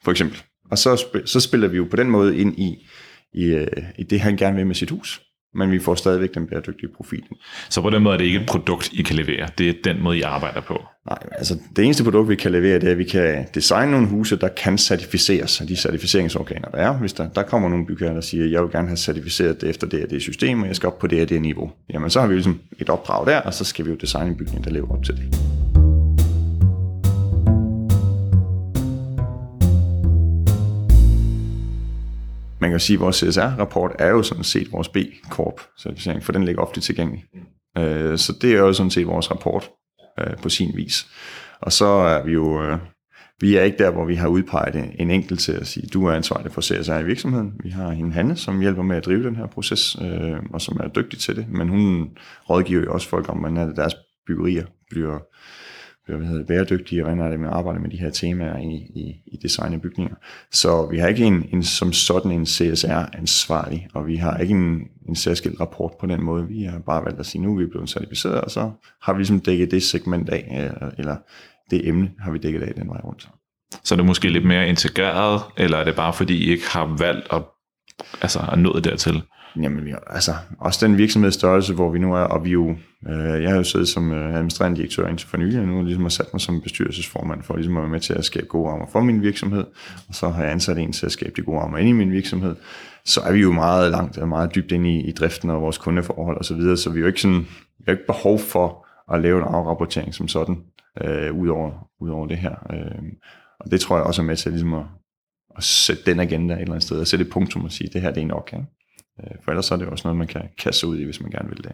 for 0.05 0.11
eksempel. 0.11 0.43
Og 0.71 0.79
så, 0.79 1.05
så 1.25 1.41
spiller 1.41 1.69
vi 1.69 1.77
jo 1.77 1.87
på 1.91 1.97
den 1.97 2.11
måde 2.11 2.39
ind 2.39 2.59
i, 2.59 2.89
i, 3.35 3.45
øh, 3.45 3.67
i 3.99 4.03
det, 4.03 4.21
han 4.21 4.37
gerne 4.37 4.57
vil 4.57 4.67
med 4.67 4.75
sit 4.75 4.91
hus 4.91 5.21
men 5.55 5.71
vi 5.71 5.79
får 5.79 5.95
stadigvæk 5.95 6.35
den 6.35 6.47
bæredygtige 6.47 6.89
profil. 6.97 7.23
Så 7.69 7.83
på 7.83 7.91
den 7.91 8.03
måde 8.03 8.15
er 8.15 8.19
det 8.19 8.25
ikke 8.25 8.41
et 8.41 8.47
produkt, 8.47 8.93
I 8.93 9.03
kan 9.03 9.17
levere. 9.17 9.49
Det 9.59 9.69
er 9.69 9.75
den 9.85 10.03
måde, 10.03 10.19
I 10.19 10.23
arbejder 10.23 10.61
på. 10.61 10.83
Nej, 11.07 11.19
altså 11.33 11.59
det 11.77 11.85
eneste 11.85 12.05
produkt, 12.05 12.29
vi 12.29 12.37
kan 12.37 12.53
levere, 12.53 12.75
det 12.75 12.87
er, 12.87 12.91
at 12.91 12.99
vi 12.99 13.05
kan 13.05 13.47
designe 13.55 13.93
nogle 13.93 14.07
huse, 14.07 14.37
der 14.37 14.49
kan 14.49 14.79
certificeres 14.79 15.61
af 15.61 15.67
de 15.67 15.77
certificeringsorganer, 15.77 16.69
der 16.69 16.79
er. 16.79 16.93
Hvis 16.93 17.13
der, 17.13 17.29
der 17.29 17.43
kommer 17.43 17.69
nogle 17.69 17.87
bygherrer, 17.87 18.15
der 18.15 18.21
siger, 18.21 18.47
jeg 18.47 18.63
vil 18.63 18.71
gerne 18.71 18.89
have 18.89 18.97
certificeret 18.97 19.61
det 19.61 19.69
efter 19.69 19.87
det 19.87 20.05
og 20.05 20.11
det 20.11 20.23
system, 20.23 20.63
og 20.63 20.69
jeg 20.69 20.77
skal 20.77 20.87
op 20.87 20.99
på 20.99 21.07
det 21.07 21.23
og 21.23 21.29
det 21.29 21.43
niveau. 21.43 21.71
Jamen 21.93 22.11
så 22.11 22.21
har 22.21 22.27
vi 22.27 22.35
ligesom 22.35 22.61
et 22.79 22.89
opdrag 22.89 23.27
der, 23.27 23.41
og 23.41 23.55
så 23.55 23.65
skal 23.65 23.85
vi 23.85 23.91
jo 23.91 23.97
designe 23.97 24.29
en 24.29 24.37
bygning, 24.37 24.65
der 24.65 24.71
lever 24.71 24.93
op 24.93 25.05
til 25.05 25.17
det. 25.17 25.72
Man 32.63 32.71
kan 32.71 32.81
sige, 32.81 32.95
at 32.95 33.01
vores 33.01 33.17
CSR-rapport 33.17 33.93
er 33.99 34.09
jo 34.09 34.23
sådan 34.23 34.45
set 34.45 34.73
vores 34.73 34.89
B-Corp-certificering, 34.89 36.25
for 36.25 36.33
den 36.33 36.45
ligger 36.45 36.63
ofte 36.63 36.81
tilgængelig. 36.81 37.25
Mm. 37.35 38.17
Så 38.17 38.35
det 38.43 38.53
er 38.53 38.59
jo 38.59 38.73
sådan 38.73 38.91
set 38.91 39.07
vores 39.07 39.31
rapport 39.31 39.71
øh, 40.21 40.37
på 40.43 40.49
sin 40.49 40.77
vis. 40.77 41.07
Og 41.61 41.73
så 41.73 41.87
er 41.87 42.25
vi 42.25 42.33
jo, 42.33 42.63
øh, 42.63 42.79
vi 43.41 43.57
er 43.57 43.63
ikke 43.63 43.79
der, 43.79 43.91
hvor 43.91 44.05
vi 44.05 44.15
har 44.15 44.29
udpeget 44.29 44.91
en 44.99 45.11
enkelt 45.11 45.41
til 45.41 45.53
at 45.53 45.67
sige, 45.67 45.87
du 45.87 46.07
er 46.07 46.13
ansvarlig 46.13 46.53
for 46.53 46.61
CSR 46.61 46.99
i 46.99 47.05
virksomheden. 47.05 47.53
Vi 47.63 47.71
har 47.71 47.89
en 47.89 48.13
Hanne, 48.13 48.37
som 48.37 48.61
hjælper 48.61 48.83
med 48.83 48.97
at 48.97 49.05
drive 49.05 49.25
den 49.25 49.37
her 49.37 49.47
proces, 49.47 49.97
øh, 50.03 50.37
og 50.53 50.61
som 50.61 50.81
er 50.81 50.89
dygtig 50.89 51.19
til 51.19 51.37
det, 51.37 51.47
men 51.49 51.69
hun 51.69 52.11
rådgiver 52.51 52.83
jo 52.83 52.93
også 52.93 53.09
folk 53.09 53.29
om, 53.29 53.39
hvordan 53.39 53.77
deres 53.77 53.95
byggerier 54.27 54.67
bliver 54.91 55.19
hvad 56.07 56.27
hedder 56.27 56.39
det, 56.39 56.47
bæredygtige, 56.47 57.01
og 57.03 57.05
hvordan 57.05 57.27
er 57.27 57.31
det 57.31 57.41
med 57.41 57.49
at 57.49 57.55
arbejde 57.55 57.81
med 57.81 57.91
de 57.91 57.97
her 57.97 58.11
temaer 58.11 58.59
i, 58.59 58.75
i, 58.75 59.17
i 59.27 59.37
design 59.43 59.75
af 59.75 59.83
bygninger. 59.83 60.15
Så 60.53 60.87
vi 60.87 60.99
har 60.99 61.09
ikke 61.09 61.25
en, 61.25 61.49
en 61.53 61.63
som 61.63 61.93
sådan 61.93 62.31
en 62.31 62.47
CSR-ansvarlig, 62.47 63.89
og 63.95 64.07
vi 64.07 64.17
har 64.17 64.39
ikke 64.39 64.55
en, 64.55 64.89
en 65.09 65.17
særskilt 65.17 65.61
rapport 65.61 65.93
på 66.01 66.07
den 66.07 66.23
måde. 66.23 66.47
Vi 66.49 66.63
har 66.63 66.79
bare 66.79 67.05
valgt 67.05 67.21
at 67.21 67.27
sige, 67.27 67.43
nu 67.43 67.55
er 67.55 67.59
vi 67.59 67.67
blevet 67.67 67.91
certificeret, 67.91 68.41
og 68.41 68.51
så 68.51 68.71
har 69.03 69.13
vi 69.13 69.19
ligesom 69.19 69.41
dækket 69.41 69.71
det 69.71 69.83
segment 69.83 70.29
af, 70.29 70.49
eller, 70.51 70.91
eller 70.99 71.17
det 71.71 71.89
emne 71.89 72.11
har 72.19 72.31
vi 72.31 72.39
dækket 72.39 72.63
af 72.63 72.75
den 72.75 72.89
vej 72.89 73.01
rundt. 73.05 73.29
Så 73.85 73.95
er 73.95 73.97
det 73.97 74.07
måske 74.07 74.29
lidt 74.29 74.45
mere 74.45 74.69
integreret, 74.69 75.43
eller 75.57 75.79
er 75.79 75.85
det 75.85 75.97
bare 75.97 76.13
fordi 76.13 76.35
I 76.35 76.51
ikke 76.51 76.71
har 76.71 76.97
valgt 76.99 77.33
at, 77.33 77.43
altså, 78.23 78.41
at 78.53 78.59
nå 78.59 78.79
dertil? 78.79 79.23
Jamen, 79.57 79.85
vi, 79.85 79.95
altså, 80.07 80.35
også 80.59 80.87
den 80.87 80.99
virksomhedsstørrelse, 80.99 81.75
hvor 81.75 81.91
vi 81.91 81.99
nu 81.99 82.15
er, 82.15 82.21
og 82.21 82.45
vi 82.45 82.51
jo, 82.51 82.71
øh, 83.09 83.43
jeg 83.43 83.51
har 83.51 83.57
jo 83.57 83.65
siddet 83.65 83.89
som 83.89 84.13
øh, 84.13 84.35
administrerende 84.35 84.77
direktør 84.77 85.09
indtil 85.09 85.29
for 85.29 85.37
nylig, 85.37 85.61
og 85.61 85.67
nu 85.67 85.83
ligesom 85.83 86.03
har 86.03 86.11
sat 86.11 86.27
mig 86.33 86.41
som 86.41 86.61
bestyrelsesformand 86.61 87.43
for 87.43 87.57
ligesom 87.57 87.77
at 87.77 87.83
være 87.83 87.91
med 87.91 88.01
til 88.01 88.15
at 88.15 88.25
skabe 88.25 88.47
gode 88.47 88.71
rammer 88.71 88.87
for 88.93 89.01
min 89.01 89.23
virksomhed, 89.23 89.65
og 90.09 90.15
så 90.15 90.29
har 90.29 90.43
jeg 90.43 90.53
ansat 90.53 90.79
en 90.79 90.93
til 90.93 91.07
at 91.07 91.13
skabe 91.13 91.33
de 91.37 91.43
gode 91.43 91.61
rammer 91.61 91.79
ind 91.79 91.89
i 91.89 91.93
min 91.93 92.13
virksomhed, 92.13 92.57
så 93.05 93.21
er 93.21 93.33
vi 93.33 93.41
jo 93.41 93.53
meget 93.53 93.91
langt 93.91 94.19
og 94.19 94.29
meget 94.29 94.55
dybt 94.55 94.73
ind 94.73 94.87
i, 94.87 95.01
i 95.01 95.13
driften 95.13 95.51
og 95.51 95.63
vores 95.63 95.79
kundeforhold 95.79 96.39
og 96.39 96.45
så 96.45 96.55
videre, 96.55 96.77
så 96.77 96.91
vi 96.91 96.99
har 96.99 97.01
jo 97.01 97.07
ikke 97.07 97.21
sådan, 97.21 97.47
vi 97.79 97.85
har 97.85 97.93
ikke 97.93 98.07
behov 98.07 98.39
for 98.39 98.87
at 99.15 99.21
lave 99.21 99.39
en 99.39 99.45
afrapportering 99.45 100.15
som 100.15 100.29
sådan, 100.29 100.63
øh, 101.01 101.35
ud, 101.35 101.49
over, 101.49 101.89
ud 102.01 102.11
over 102.11 102.27
det 102.27 102.37
her. 102.37 102.55
Øh, 102.73 103.03
og 103.61 103.71
det 103.71 103.81
tror 103.81 103.97
jeg 103.97 104.07
også 104.07 104.23
er 104.23 104.27
med 104.27 104.37
til 104.37 104.53
ligesom 104.53 104.75
at, 104.75 104.85
at 105.57 105.63
sætte 105.63 106.03
den 106.07 106.21
agenda 106.21 106.55
et 106.55 106.61
eller 106.61 106.73
andet 106.73 106.83
sted, 106.83 107.01
og 107.01 107.07
sætte 107.07 107.25
et 107.25 107.31
punktum 107.31 107.65
og 107.65 107.73
sige, 107.73 107.91
det 107.93 108.01
her 108.01 108.11
det 108.11 108.23
er 108.23 108.27
nok, 108.27 108.51
ikke? 108.53 108.67
Øh, 109.21 109.37
for 109.45 109.51
ellers 109.51 109.71
er 109.71 109.77
det 109.77 109.89
også 109.89 110.09
noget, 110.09 110.19
man 110.19 110.27
kan 110.27 110.49
kaste 110.59 110.87
ud 110.87 110.99
i, 110.99 111.05
hvis 111.05 111.21
man 111.21 111.31
gerne 111.31 111.49
vil 111.49 111.65
det. 111.65 111.73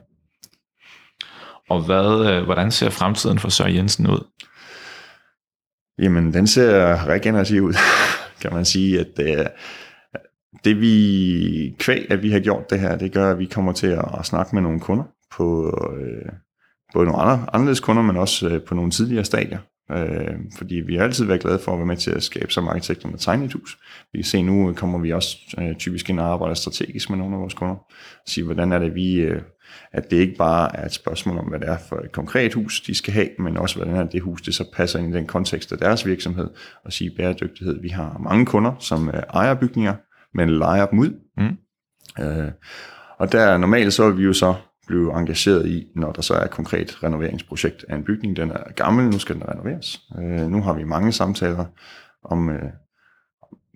Og 1.68 1.84
hvad, 1.84 2.32
øh, 2.32 2.44
hvordan 2.44 2.70
ser 2.70 2.90
fremtiden 2.90 3.38
for 3.38 3.48
Søren 3.48 3.74
Jensen 3.74 4.06
ud? 4.06 4.26
Jamen, 5.98 6.34
den 6.34 6.46
ser 6.46 7.06
regenerativ 7.06 7.62
ud, 7.62 7.74
kan 8.42 8.52
man 8.52 8.64
sige. 8.64 9.00
At 9.00 9.06
det, 9.16 9.50
det 10.64 10.80
vi 10.80 11.76
kvæg, 11.78 12.10
at 12.10 12.22
vi 12.22 12.30
har 12.30 12.40
gjort 12.40 12.70
det 12.70 12.80
her, 12.80 12.96
det 12.96 13.12
gør, 13.12 13.30
at 13.30 13.38
vi 13.38 13.46
kommer 13.46 13.72
til 13.72 13.86
at, 14.18 14.26
snakke 14.26 14.54
med 14.54 14.62
nogle 14.62 14.80
kunder 14.80 15.04
på 15.36 15.66
øh, 15.96 16.32
både 16.92 17.06
nogle 17.06 17.22
andre, 17.22 17.46
anderledes 17.52 17.80
kunder, 17.80 18.02
men 18.02 18.16
også 18.16 18.48
øh, 18.48 18.64
på 18.64 18.74
nogle 18.74 18.90
tidligere 18.90 19.24
stadier. 19.24 19.58
Øh, 19.92 20.34
fordi 20.58 20.74
vi 20.74 20.96
har 20.96 21.04
altid 21.04 21.24
været 21.24 21.40
glade 21.40 21.58
for 21.58 21.72
at 21.72 21.78
være 21.78 21.86
med 21.86 21.96
til 21.96 22.10
at 22.10 22.22
skabe 22.22 22.52
som 22.52 22.68
arkitekter 22.68 23.08
med 23.08 23.18
tegne 23.18 23.44
et 23.44 23.52
hus. 23.52 23.78
Vi 24.12 24.18
kan 24.18 24.24
se 24.24 24.42
nu, 24.42 24.72
kommer 24.72 24.98
vi 24.98 25.12
også 25.12 25.36
øh, 25.60 25.76
typisk 25.76 26.10
ind 26.10 26.20
og 26.20 26.26
arbejder 26.26 26.54
strategisk 26.54 27.10
med 27.10 27.18
nogle 27.18 27.34
af 27.34 27.40
vores 27.40 27.54
kunder. 27.54 27.76
Sige, 28.26 28.44
hvordan 28.44 28.72
er 28.72 28.78
det 28.78 28.94
vi, 28.94 29.14
øh, 29.14 29.42
at 29.92 30.10
det 30.10 30.16
ikke 30.16 30.36
bare 30.36 30.76
er 30.76 30.86
et 30.86 30.92
spørgsmål 30.92 31.38
om, 31.38 31.44
hvad 31.44 31.60
det 31.60 31.68
er 31.68 31.78
for 31.88 31.96
et 31.96 32.12
konkret 32.12 32.54
hus, 32.54 32.80
de 32.80 32.94
skal 32.94 33.12
have, 33.12 33.28
men 33.38 33.56
også 33.56 33.76
hvordan 33.76 33.96
er 33.96 34.04
det 34.04 34.22
hus, 34.22 34.42
det 34.42 34.54
så 34.54 34.64
passer 34.76 34.98
ind 34.98 35.14
i 35.14 35.16
den 35.16 35.26
kontekst 35.26 35.72
af 35.72 35.78
deres 35.78 36.06
virksomhed. 36.06 36.48
Og 36.84 36.92
sige 36.92 37.10
bæredygtighed. 37.16 37.80
Vi 37.82 37.88
har 37.88 38.18
mange 38.18 38.46
kunder, 38.46 38.72
som 38.78 39.08
øh, 39.08 39.22
ejer 39.34 39.54
bygninger, 39.54 39.94
men 40.34 40.50
leger 40.50 40.86
dem 40.86 40.98
ud. 40.98 41.10
Mm. 41.36 41.56
Øh, 42.24 42.50
og 43.18 43.32
der 43.32 43.56
normalt 43.56 43.92
så 43.92 44.04
er 44.04 44.10
vi 44.10 44.22
jo 44.22 44.32
så 44.32 44.54
blive 44.88 45.18
engageret 45.18 45.66
i, 45.66 45.86
når 45.96 46.12
der 46.12 46.22
så 46.22 46.34
er 46.34 46.44
et 46.44 46.50
konkret 46.50 47.02
renoveringsprojekt 47.02 47.84
af 47.88 47.96
en 47.96 48.04
bygning. 48.04 48.36
Den 48.36 48.50
er 48.50 48.72
gammel, 48.76 49.04
nu 49.04 49.18
skal 49.18 49.34
den 49.34 49.48
renoveres. 49.48 50.00
Øh, 50.18 50.50
nu 50.50 50.62
har 50.62 50.74
vi 50.74 50.84
mange 50.84 51.12
samtaler 51.12 51.64
om, 52.24 52.50
øh, 52.50 52.62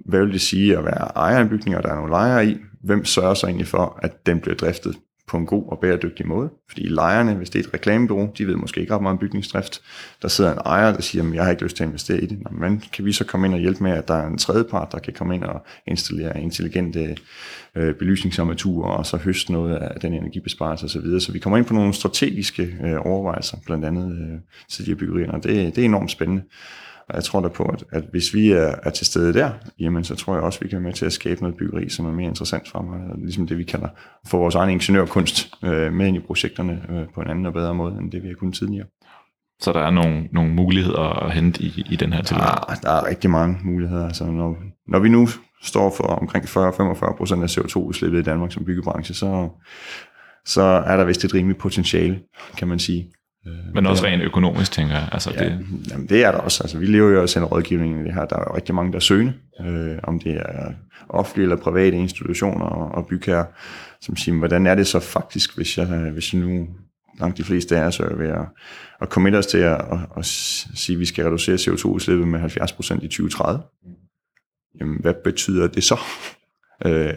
hvad 0.07 0.20
vil 0.20 0.33
det 0.33 0.40
sige 0.40 0.79
at 0.79 0.85
være 0.85 1.12
ejer 1.16 1.37
af 1.37 1.42
en 1.42 1.48
bygning, 1.48 1.77
og 1.77 1.83
der 1.83 1.88
er 1.88 1.94
nogle 1.94 2.11
lejere 2.11 2.46
i. 2.46 2.59
Hvem 2.85 3.05
sørger 3.05 3.35
så 3.35 3.46
egentlig 3.46 3.66
for, 3.66 3.98
at 4.03 4.27
den 4.27 4.40
bliver 4.40 4.57
driftet 4.57 4.96
på 5.33 5.38
en 5.38 5.47
god 5.47 5.64
og 5.68 5.79
bæredygtig 5.79 6.27
måde. 6.27 6.51
Fordi 6.68 6.83
lejerne, 6.87 7.35
hvis 7.35 7.51
det 7.51 7.59
er 7.59 7.68
et 7.68 7.75
reklamebureau, 7.75 8.33
de 8.38 8.47
ved 8.47 8.57
måske 8.57 8.81
ikke 8.81 8.95
ret 8.95 9.03
meget 9.03 9.12
om 9.12 9.18
bygningsdrift. 9.18 9.83
Der 10.23 10.29
sidder 10.29 10.53
en 10.53 10.59
ejer, 10.64 10.92
der 10.92 11.03
siger, 11.03 11.29
at 11.29 11.35
jeg 11.35 11.45
har 11.45 11.51
ikke 11.51 11.62
lyst 11.62 11.77
til 11.77 11.85
at 11.85 11.88
investere 11.88 12.21
i 12.21 12.27
det. 12.27 12.38
Men 12.51 12.83
kan 12.92 13.05
vi 13.05 13.12
så 13.12 13.25
komme 13.25 13.47
ind 13.47 13.55
og 13.55 13.61
hjælpe 13.61 13.83
med, 13.83 13.92
at 13.92 14.09
der 14.09 14.14
er 14.14 14.27
en 14.27 14.38
tredjepart, 14.38 14.92
der 14.92 14.99
kan 14.99 15.12
komme 15.12 15.35
ind 15.35 15.45
og 15.45 15.66
installere 15.87 16.40
intelligente 16.40 17.16
øh, 17.77 17.95
belysningsarmaturer, 17.95 18.90
og 18.90 19.07
så 19.07 19.16
høste 19.16 19.53
noget 19.53 19.77
af 19.77 20.01
den 20.01 20.14
energibesparelse 20.14 20.85
osv. 20.85 21.05
Så, 21.05 21.21
så 21.21 21.33
vi 21.33 21.38
kommer 21.38 21.57
ind 21.57 21.66
på 21.66 21.75
nogle 21.75 21.95
strategiske 21.95 22.62
øh, 22.85 22.97
overvejelser, 23.07 23.57
blandt 23.66 23.85
andet 23.85 24.12
øh, 24.12 24.38
til 24.68 24.87
de 24.87 24.90
her 24.90 24.97
byggerier, 24.97 25.33
og 25.33 25.45
det, 25.45 25.77
det 25.77 25.79
er 25.79 25.85
enormt 25.85 26.11
spændende. 26.11 26.42
Og 27.12 27.16
jeg 27.16 27.25
tror 27.25 27.40
da 27.40 27.48
på, 27.48 27.64
at, 27.64 27.85
at 27.92 28.05
hvis 28.11 28.35
vi 28.35 28.51
er, 28.51 28.75
er 28.83 28.90
til 28.90 29.07
stede 29.07 29.35
der, 29.35 29.51
jamen 29.79 30.05
så 30.05 30.14
tror 30.14 30.35
jeg 30.35 30.42
også, 30.42 30.59
at 30.59 30.64
vi 30.64 30.68
kan 30.68 30.77
være 30.77 30.88
med 30.88 30.92
til 30.92 31.07
at 31.07 31.12
skabe 31.12 31.40
noget 31.40 31.57
byggeri, 31.57 31.88
som 31.88 32.07
er 32.07 32.12
mere 32.12 32.29
interessant 32.29 32.68
for 32.68 32.83
mig. 32.83 33.01
Ligesom 33.18 33.46
det, 33.46 33.59
vi 33.59 33.64
kalder 33.64 33.88
for 34.27 34.38
vores 34.38 34.55
egen 34.55 34.70
ingeniørkunst 34.70 35.51
øh, 35.64 35.92
med 35.92 36.07
ind 36.07 36.16
i 36.16 36.20
projekterne 36.20 36.83
øh, 36.90 37.09
på 37.14 37.20
en 37.20 37.31
anden 37.31 37.46
og 37.46 37.53
bedre 37.53 37.75
måde, 37.75 37.96
end 38.01 38.12
det 38.12 38.22
vi 38.22 38.29
har 38.29 38.35
kunnet 38.35 38.55
tidligere. 38.55 38.87
Så 39.61 39.72
der 39.72 39.81
er 39.81 39.90
nogle, 39.90 40.29
nogle 40.33 40.55
muligheder 40.55 41.25
at 41.25 41.33
hente 41.33 41.62
i, 41.62 41.87
i 41.90 41.96
den 41.96 42.12
her 42.12 42.22
tilgang. 42.22 42.61
Der, 42.68 42.75
der 42.75 42.90
er 42.90 43.07
rigtig 43.07 43.31
mange 43.31 43.59
muligheder. 43.64 44.07
Altså, 44.07 44.25
når, 44.25 44.57
når 44.88 44.98
vi 44.98 45.09
nu 45.09 45.29
står 45.62 45.95
for 45.97 46.05
omkring 46.05 46.45
40-45 46.45 47.16
procent 47.16 47.43
af 47.43 47.59
CO2-udslippet 47.59 48.18
i 48.18 48.22
Danmark 48.22 48.53
som 48.53 48.64
byggebranche, 48.64 49.14
så, 49.14 49.49
så 50.45 50.62
er 50.62 50.97
der 50.97 51.05
vist 51.05 51.24
et 51.24 51.34
rimeligt 51.34 51.61
potentiale, 51.61 52.20
kan 52.57 52.68
man 52.68 52.78
sige. 52.78 53.11
Men 53.74 53.86
også 53.86 54.05
rent 54.05 54.22
økonomisk, 54.22 54.72
tænker 54.72 54.95
jeg. 54.95 55.09
Altså, 55.12 55.30
Ja, 55.30 55.45
det, 55.45 55.66
jamen 55.90 56.07
det 56.09 56.24
er 56.24 56.32
der 56.32 56.38
også. 56.38 56.62
Altså, 56.62 56.78
vi 56.78 56.86
lever 56.86 57.11
jo 57.11 57.22
også 57.22 57.38
af 57.38 57.43
en 57.43 57.49
rådgivning 57.49 58.01
i 58.01 58.05
det 58.05 58.14
her. 58.14 58.24
Der 58.24 58.36
er 58.36 58.45
jo 58.49 58.57
rigtig 58.57 58.74
mange, 58.74 58.93
der 58.93 58.99
søger, 58.99 59.32
øh, 59.61 59.99
om 60.03 60.20
det 60.20 60.36
er 60.36 60.72
offentlige 61.09 61.43
eller 61.43 61.57
private 61.57 61.97
institutioner 61.97 62.64
og, 62.64 62.95
og 62.95 63.07
bygherrer, 63.07 63.45
som 64.01 64.16
siger, 64.16 64.38
hvordan 64.38 64.66
er 64.66 64.74
det 64.74 64.86
så 64.86 65.01
faktisk, 65.01 65.57
hvis 65.57 65.78
jeg, 65.78 65.86
hvis 65.86 66.34
jeg 66.34 66.40
nu 66.40 66.68
langt 67.20 67.38
de 67.38 67.45
fleste 67.45 67.76
af 67.76 67.84
os 67.84 68.01
er 68.01 68.14
ved 68.14 68.28
at, 68.28 68.47
at 69.01 69.09
committe 69.09 69.36
os 69.36 69.47
til 69.47 69.59
at, 69.59 69.80
at, 69.80 69.99
at 70.16 70.24
sige, 70.26 70.97
at 70.97 71.01
vi 71.01 71.05
skal 71.05 71.24
reducere 71.24 71.57
CO2-udslippet 71.57 72.28
med 72.28 72.40
70% 72.40 73.05
i 73.05 73.09
2030. 73.09 73.62
Jamen, 74.80 75.01
hvad 75.01 75.14
betyder 75.24 75.66
det 75.66 75.84
så? 75.84 75.99
Øh, 76.86 77.14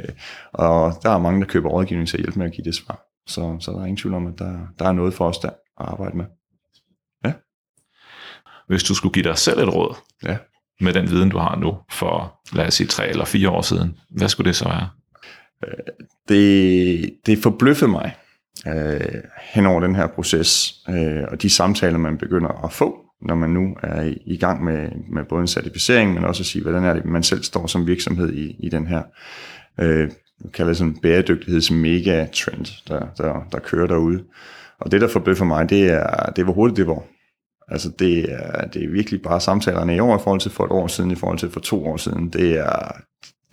og 0.53 0.93
der 1.03 1.09
er 1.09 1.17
mange, 1.17 1.41
der 1.41 1.47
køber 1.47 1.69
rådgivning 1.69 2.07
til 2.07 2.17
at 2.17 2.23
hjælpe 2.23 2.39
med 2.39 2.45
at 2.45 2.51
give 2.51 2.65
det 2.65 2.75
svar. 2.75 2.99
Så, 3.27 3.57
så 3.59 3.71
der 3.71 3.77
er 3.77 3.85
ingen 3.85 3.97
tvivl 3.97 4.15
om, 4.15 4.27
at 4.27 4.39
der, 4.39 4.57
der 4.79 4.87
er 4.87 4.91
noget 4.91 5.13
for 5.13 5.27
os 5.27 5.37
der 5.37 5.49
at 5.79 5.85
arbejde 5.85 6.17
med. 6.17 6.25
hvis 8.67 8.83
du 8.83 8.93
skulle 8.95 9.13
give 9.13 9.23
dig 9.23 9.37
selv 9.37 9.59
et 9.59 9.73
råd 9.73 9.95
Ja. 10.23 10.37
med 10.81 10.93
den 10.93 11.09
viden, 11.09 11.29
du 11.29 11.37
har 11.37 11.55
nu, 11.55 11.77
for 11.91 12.39
lad 12.53 12.67
os 12.67 12.73
sige 12.73 12.87
tre 12.87 13.07
eller 13.09 13.25
fire 13.25 13.49
år 13.49 13.61
siden, 13.61 13.97
hvad 14.09 14.29
skulle 14.29 14.47
det 14.47 14.55
så 14.55 14.65
være? 14.69 14.89
det, 16.29 17.15
det 17.25 17.37
forbløffede 17.43 17.91
mig 17.91 18.15
øh, 18.67 19.21
hen 19.53 19.65
over 19.65 19.79
den 19.79 19.95
her 19.95 20.07
proces, 20.07 20.73
øh, 20.89 21.23
og 21.31 21.41
de 21.41 21.49
samtaler, 21.49 21.97
man 21.97 22.17
begynder 22.17 22.63
at 22.65 22.71
få, 22.71 23.05
når 23.21 23.35
man 23.35 23.49
nu 23.49 23.77
er 23.83 24.13
i, 24.25 24.37
gang 24.37 24.63
med, 24.63 24.89
med 25.11 25.23
både 25.29 25.41
en 25.41 25.47
certificering, 25.47 26.13
men 26.13 26.25
også 26.25 26.41
at 26.41 26.45
sige, 26.47 26.61
hvordan 26.61 26.83
er 26.83 26.93
det, 26.93 27.05
man 27.05 27.23
selv 27.23 27.43
står 27.43 27.67
som 27.67 27.87
virksomhed 27.87 28.33
i, 28.33 28.55
i 28.59 28.69
den 28.69 28.87
her, 28.87 29.03
øh, 29.79 30.09
kalder 30.53 30.69
det 30.69 30.77
sådan 30.77 30.97
bæredygtigheds 31.01 31.71
megatrend, 31.71 32.65
der, 32.87 33.05
der, 33.17 33.43
der 33.51 33.59
kører 33.59 33.87
derude. 33.87 34.23
Og 34.85 34.91
det, 34.91 35.01
der 35.01 35.07
forbløffer 35.07 35.45
mig, 35.45 35.69
det 35.69 35.83
er, 35.85 36.29
det 36.35 36.41
er 36.41 36.43
hvor 36.43 36.53
hurtigt 36.53 36.77
det 36.77 36.87
var. 36.87 37.03
Altså 37.67 37.91
det 37.99 38.31
er, 38.33 38.67
det 38.67 38.83
er 38.83 38.89
virkelig 38.89 39.21
bare 39.21 39.41
samtalerne 39.41 39.95
i 39.95 39.99
år 39.99 40.17
i 40.17 40.21
forhold 40.23 40.39
til 40.39 40.51
for 40.51 40.65
et 40.65 40.71
år 40.71 40.87
siden, 40.87 41.11
i 41.11 41.15
forhold 41.15 41.37
til 41.37 41.51
for 41.51 41.59
to 41.59 41.85
år 41.85 41.97
siden. 41.97 42.29
Det 42.29 42.57
er, 42.57 42.91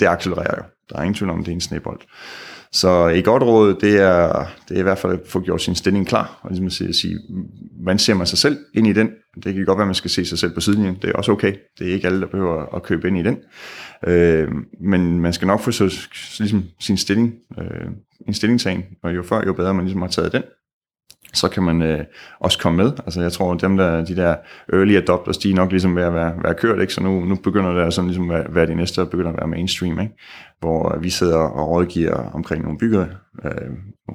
det 0.00 0.06
accelererer 0.06 0.54
jo. 0.58 0.62
Der 0.90 0.96
er 0.96 1.02
ingen 1.02 1.14
tvivl 1.14 1.30
om, 1.30 1.44
det 1.44 1.48
er 1.48 1.54
en 1.54 1.60
snebold. 1.60 2.00
Så 2.72 3.08
et 3.08 3.24
godt 3.24 3.42
råd, 3.42 3.74
det 3.74 4.00
er, 4.00 4.46
det 4.68 4.74
er 4.74 4.78
i 4.78 4.82
hvert 4.82 4.98
fald 4.98 5.12
at 5.12 5.20
få 5.26 5.40
gjort 5.40 5.62
sin 5.62 5.74
stilling 5.74 6.06
klar, 6.06 6.38
og 6.42 6.50
ligesom 6.50 6.66
at 6.66 6.72
sige, 6.72 6.88
at 6.88 6.94
sige, 6.94 7.18
hvordan 7.82 7.98
ser 7.98 8.14
man 8.14 8.26
sig 8.26 8.38
selv 8.38 8.58
ind 8.74 8.86
i 8.86 8.92
den? 8.92 9.10
Det 9.44 9.54
kan 9.54 9.64
godt 9.64 9.78
være, 9.78 9.84
at 9.84 9.88
man 9.88 9.94
skal 9.94 10.10
se 10.10 10.24
sig 10.24 10.38
selv 10.38 10.54
på 10.54 10.60
sidelinjen, 10.60 10.98
det 11.02 11.10
er 11.10 11.14
også 11.14 11.32
okay. 11.32 11.54
Det 11.78 11.88
er 11.88 11.92
ikke 11.92 12.06
alle, 12.06 12.20
der 12.20 12.26
behøver 12.26 12.74
at 12.74 12.82
købe 12.82 13.08
ind 13.08 13.18
i 13.18 13.22
den. 13.22 13.38
Øh, 14.06 14.48
men 14.80 15.20
man 15.20 15.32
skal 15.32 15.46
nok 15.46 15.60
få 15.60 15.70
så, 15.70 16.08
ligesom 16.38 16.64
sin 16.80 16.96
stilling, 16.96 17.34
øh, 17.58 17.86
en 18.28 18.34
stillingtagen, 18.34 18.84
og 19.02 19.16
jo 19.16 19.22
før, 19.22 19.42
jo 19.46 19.52
bedre 19.52 19.74
man 19.74 19.84
ligesom 19.84 20.02
har 20.02 20.08
taget 20.08 20.32
den, 20.32 20.42
så 21.34 21.48
kan 21.48 21.62
man 21.62 21.82
øh, 21.82 22.04
også 22.40 22.58
komme 22.58 22.82
med. 22.82 22.92
Altså 22.98 23.22
jeg 23.22 23.32
tror, 23.32 23.54
dem 23.54 23.76
der, 23.76 24.04
de 24.04 24.16
der 24.16 24.36
early 24.72 24.96
adopters, 24.96 25.38
de 25.38 25.50
er 25.50 25.54
nok 25.54 25.70
ligesom 25.70 25.96
ved 25.96 26.02
at 26.02 26.14
være, 26.14 26.34
være 26.42 26.54
kørt, 26.54 26.80
ikke? 26.80 26.94
så 26.94 27.02
nu, 27.02 27.24
nu 27.24 27.34
begynder 27.34 27.84
det 27.84 27.94
sådan 27.94 28.08
ligesom 28.08 28.30
at 28.30 28.54
være 28.54 28.66
de 28.66 28.74
næste, 28.74 29.00
der 29.00 29.06
begynder 29.06 29.30
at 29.30 29.36
være 29.36 29.46
mainstream, 29.48 30.00
ikke? 30.00 30.14
hvor 30.60 30.94
øh, 30.94 31.02
vi 31.02 31.10
sidder 31.10 31.38
og 31.38 31.68
rådgiver 31.68 32.30
omkring 32.34 32.62
nogle, 32.62 32.78
bygger, 32.78 33.06
øh, 33.44 33.70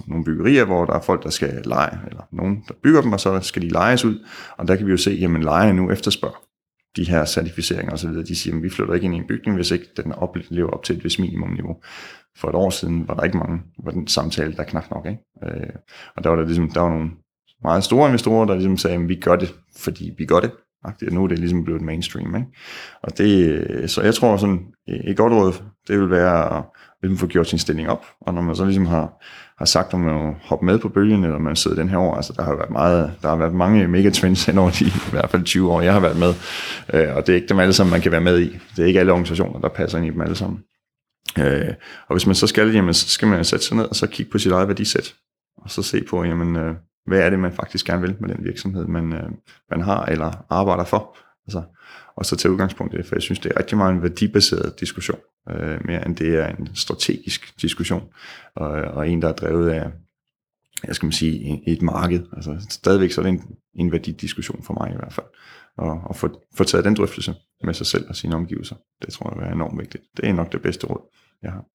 nogle 0.07 0.25
byggerier, 0.25 0.65
hvor 0.65 0.85
der 0.85 0.93
er 0.93 1.01
folk, 1.01 1.23
der 1.23 1.29
skal 1.29 1.61
lege, 1.65 1.99
eller 2.07 2.21
nogen, 2.31 2.63
der 2.67 2.73
bygger 2.83 3.01
dem, 3.01 3.13
og 3.13 3.19
så 3.19 3.39
skal 3.41 3.61
de 3.61 3.69
lejes 3.69 4.05
ud, 4.05 4.25
og 4.57 4.67
der 4.67 4.75
kan 4.75 4.85
vi 4.85 4.91
jo 4.91 4.97
se, 4.97 5.11
jamen 5.11 5.43
lejerne 5.43 5.73
nu 5.73 5.91
efterspørger 5.91 6.46
de 6.95 7.03
her 7.03 7.25
certificeringer 7.25 7.93
osv., 7.93 8.09
de 8.09 8.35
siger, 8.35 8.55
at 8.55 8.63
vi 8.63 8.69
flytter 8.69 8.93
ikke 8.93 9.05
ind 9.05 9.15
i 9.15 9.17
en 9.17 9.27
bygning, 9.27 9.55
hvis 9.55 9.71
ikke 9.71 9.85
den 9.97 10.13
lever 10.49 10.69
op 10.69 10.83
til 10.83 10.97
et 10.97 11.03
vis 11.03 11.19
minimumniveau. 11.19 11.77
For 12.37 12.49
et 12.49 12.55
år 12.55 12.69
siden 12.69 13.07
var 13.07 13.13
der 13.13 13.23
ikke 13.23 13.37
mange, 13.37 13.61
var 13.83 13.91
den 13.91 14.07
samtale, 14.07 14.53
der 14.53 14.63
knap 14.63 14.91
nok. 14.91 15.05
Ikke? 15.05 15.21
Øh, 15.43 15.69
og 16.15 16.23
der 16.23 16.29
var 16.29 16.35
der, 16.35 16.45
ligesom, 16.45 16.71
der 16.71 16.81
var 16.81 16.89
nogle 16.89 17.11
meget 17.63 17.83
store 17.83 18.07
investorer, 18.07 18.45
der 18.45 18.53
ligesom 18.53 18.77
sagde, 18.77 18.95
at 18.95 19.09
vi 19.09 19.15
gør 19.15 19.35
det, 19.35 19.53
fordi 19.77 20.11
vi 20.17 20.25
gør 20.25 20.39
det. 20.39 20.51
Og 20.83 20.93
nu 21.11 21.23
er 21.23 21.27
det 21.27 21.39
ligesom 21.39 21.63
blevet 21.63 21.81
mainstream. 21.81 22.35
Ikke? 22.35 22.47
Og 23.01 23.17
det, 23.17 23.49
øh, 23.49 23.87
så 23.87 24.01
jeg 24.01 24.15
tror 24.15 24.37
sådan, 24.37 24.67
et 24.87 25.17
godt 25.17 25.33
råd, 25.33 25.53
det 25.87 25.99
vil 25.99 26.09
være 26.09 26.57
at 26.57 26.63
ligesom 27.01 27.17
få 27.17 27.27
gjort 27.27 27.47
sin 27.47 27.59
stilling 27.59 27.89
op, 27.89 28.05
og 28.21 28.33
når 28.33 28.41
man 28.41 28.55
så 28.55 28.65
ligesom 28.65 28.85
har, 28.85 29.23
har 29.57 29.65
sagt, 29.65 29.93
om 29.93 29.99
man 29.99 30.35
hoppe 30.43 30.65
med 30.65 30.79
på 30.79 30.89
bølgen, 30.89 31.23
eller 31.23 31.39
man 31.39 31.55
sidder 31.55 31.77
den 31.77 31.89
her 31.89 31.97
år, 31.97 32.15
altså 32.15 32.33
der 32.37 32.43
har 32.43 32.55
været 32.55 32.69
meget, 32.69 33.13
der 33.21 33.29
har 33.29 33.35
været 33.35 33.53
mange 33.53 33.87
megatrends 33.87 34.45
hen 34.45 34.57
over 34.57 34.71
de 34.71 34.85
i 34.85 35.11
hvert 35.11 35.29
fald 35.29 35.43
20 35.43 35.71
år, 35.71 35.81
jeg 35.81 35.93
har 35.93 35.99
været 35.99 36.19
med, 36.19 36.33
øh, 36.93 37.15
og 37.15 37.27
det 37.27 37.33
er 37.33 37.35
ikke 37.35 37.47
dem 37.47 37.59
alle 37.59 37.73
sammen, 37.73 37.91
man 37.91 38.01
kan 38.01 38.11
være 38.11 38.21
med 38.21 38.39
i. 38.39 38.57
Det 38.75 38.83
er 38.83 38.87
ikke 38.87 38.99
alle 38.99 39.11
organisationer, 39.11 39.59
der 39.59 39.69
passer 39.69 39.97
ind 39.97 40.07
i 40.07 40.09
dem 40.09 40.21
alle 40.21 40.35
sammen. 40.35 40.59
Øh, 41.39 41.73
og 42.07 42.15
hvis 42.15 42.25
man 42.25 42.35
så 42.35 42.47
skal, 42.47 42.73
jamen, 42.73 42.93
så 42.93 43.09
skal 43.09 43.27
man 43.27 43.45
sætte 43.45 43.65
sig 43.65 43.77
ned 43.77 43.85
og 43.85 43.95
så 43.95 44.07
kigge 44.07 44.31
på 44.31 44.37
sit 44.37 44.51
eget 44.51 44.67
værdisæt, 44.67 45.13
og 45.57 45.69
så 45.71 45.83
se 45.83 46.03
på, 46.09 46.23
jamen, 46.23 46.55
øh, 46.55 46.75
hvad 47.05 47.19
er 47.19 47.29
det, 47.29 47.39
man 47.39 47.53
faktisk 47.53 47.85
gerne 47.85 48.01
vil 48.01 48.15
med 48.19 48.29
den 48.29 48.43
virksomhed, 48.43 48.87
man, 48.87 49.13
øh, 49.13 49.29
man 49.71 49.81
har 49.81 50.05
eller 50.05 50.45
arbejder 50.49 50.83
for. 50.83 51.17
Altså, 51.47 51.63
og 52.17 52.25
så 52.25 52.35
tage 52.35 52.51
udgangspunkt 52.51 52.93
i 52.93 52.97
det, 52.97 53.05
for 53.05 53.15
jeg 53.15 53.21
synes, 53.21 53.39
det 53.39 53.51
er 53.51 53.59
rigtig 53.59 53.77
meget 53.77 53.93
en 53.93 54.01
værdibaseret 54.01 54.79
diskussion, 54.79 55.19
øh, 55.49 55.85
mere 55.85 56.05
end 56.05 56.15
det 56.15 56.35
er 56.35 56.47
en 56.47 56.75
strategisk 56.75 57.61
diskussion, 57.61 58.09
og, 58.55 58.69
og 58.69 59.09
en, 59.09 59.21
der 59.21 59.27
er 59.27 59.33
drevet 59.33 59.69
af, 59.69 59.91
jeg 60.87 60.95
skal 60.95 61.05
man 61.05 61.13
sige, 61.13 61.63
et 61.67 61.81
marked. 61.81 62.23
Altså 62.33 62.65
stadigvæk 62.69 63.11
så 63.11 63.21
er 63.21 63.25
det 63.25 63.31
en, 63.31 63.57
en 63.75 63.91
værdidiskussion 63.91 64.63
for 64.63 64.73
mig 64.73 64.91
i 64.93 64.95
hvert 64.95 65.13
fald. 65.13 65.25
Og, 65.77 66.01
og 66.05 66.15
få, 66.15 66.41
få 66.57 66.63
taget 66.63 66.85
den 66.85 66.95
drøftelse 66.95 67.35
med 67.63 67.73
sig 67.73 67.85
selv 67.85 68.05
og 68.09 68.15
sine 68.15 68.35
omgivelser, 68.35 68.75
det 69.01 69.13
tror 69.13 69.39
jeg 69.39 69.49
er 69.49 69.53
enormt 69.53 69.79
vigtigt. 69.79 70.03
Det 70.17 70.29
er 70.29 70.33
nok 70.33 70.51
det 70.51 70.61
bedste 70.61 70.87
råd, 70.87 71.01
jeg 71.43 71.51
har. 71.51 71.65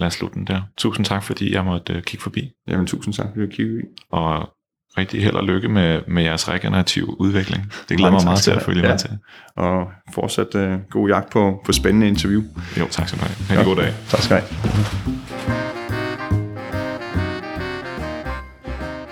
Lad 0.00 0.06
os 0.06 0.14
slutte 0.14 0.34
den 0.34 0.46
der. 0.46 0.62
Tusind 0.76 1.06
tak, 1.06 1.22
fordi 1.22 1.52
jeg 1.52 1.64
måtte 1.64 1.96
uh, 1.96 2.02
kigge 2.02 2.22
forbi. 2.22 2.52
Jamen 2.68 2.86
tusind 2.86 3.14
tak, 3.14 3.26
fordi 3.28 3.40
du 3.40 3.50
kiggede 3.50 3.80
i. 3.80 3.84
Og 4.10 4.54
rigtig 4.98 5.22
held 5.22 5.34
og 5.34 5.44
lykke 5.44 5.68
med, 5.68 6.00
med 6.08 6.22
jeres 6.22 6.48
regenerative 6.48 7.20
udvikling. 7.20 7.72
Det 7.88 7.96
glæder 7.96 8.12
mig 8.12 8.24
meget 8.24 8.38
til 8.38 8.50
at 8.50 8.62
følge 8.62 8.82
ja. 8.82 8.88
med 8.88 8.98
til. 8.98 9.10
Og 9.56 9.86
fortsat 10.14 10.54
uh, 10.54 10.80
god 10.90 11.08
jagt 11.08 11.30
på, 11.30 11.62
på 11.64 11.72
spændende 11.72 12.08
interview. 12.08 12.42
Jo, 12.78 12.86
tak 12.90 13.08
skal 13.08 13.20
du 13.20 13.24
have. 13.24 13.36
Ha' 13.48 13.54
en 13.54 13.60
ja. 13.60 13.64
god 13.64 13.76
dag. 13.76 13.94
Tak 14.08 14.20
skal 14.20 14.36
du 14.36 14.42
have. 14.42 15.20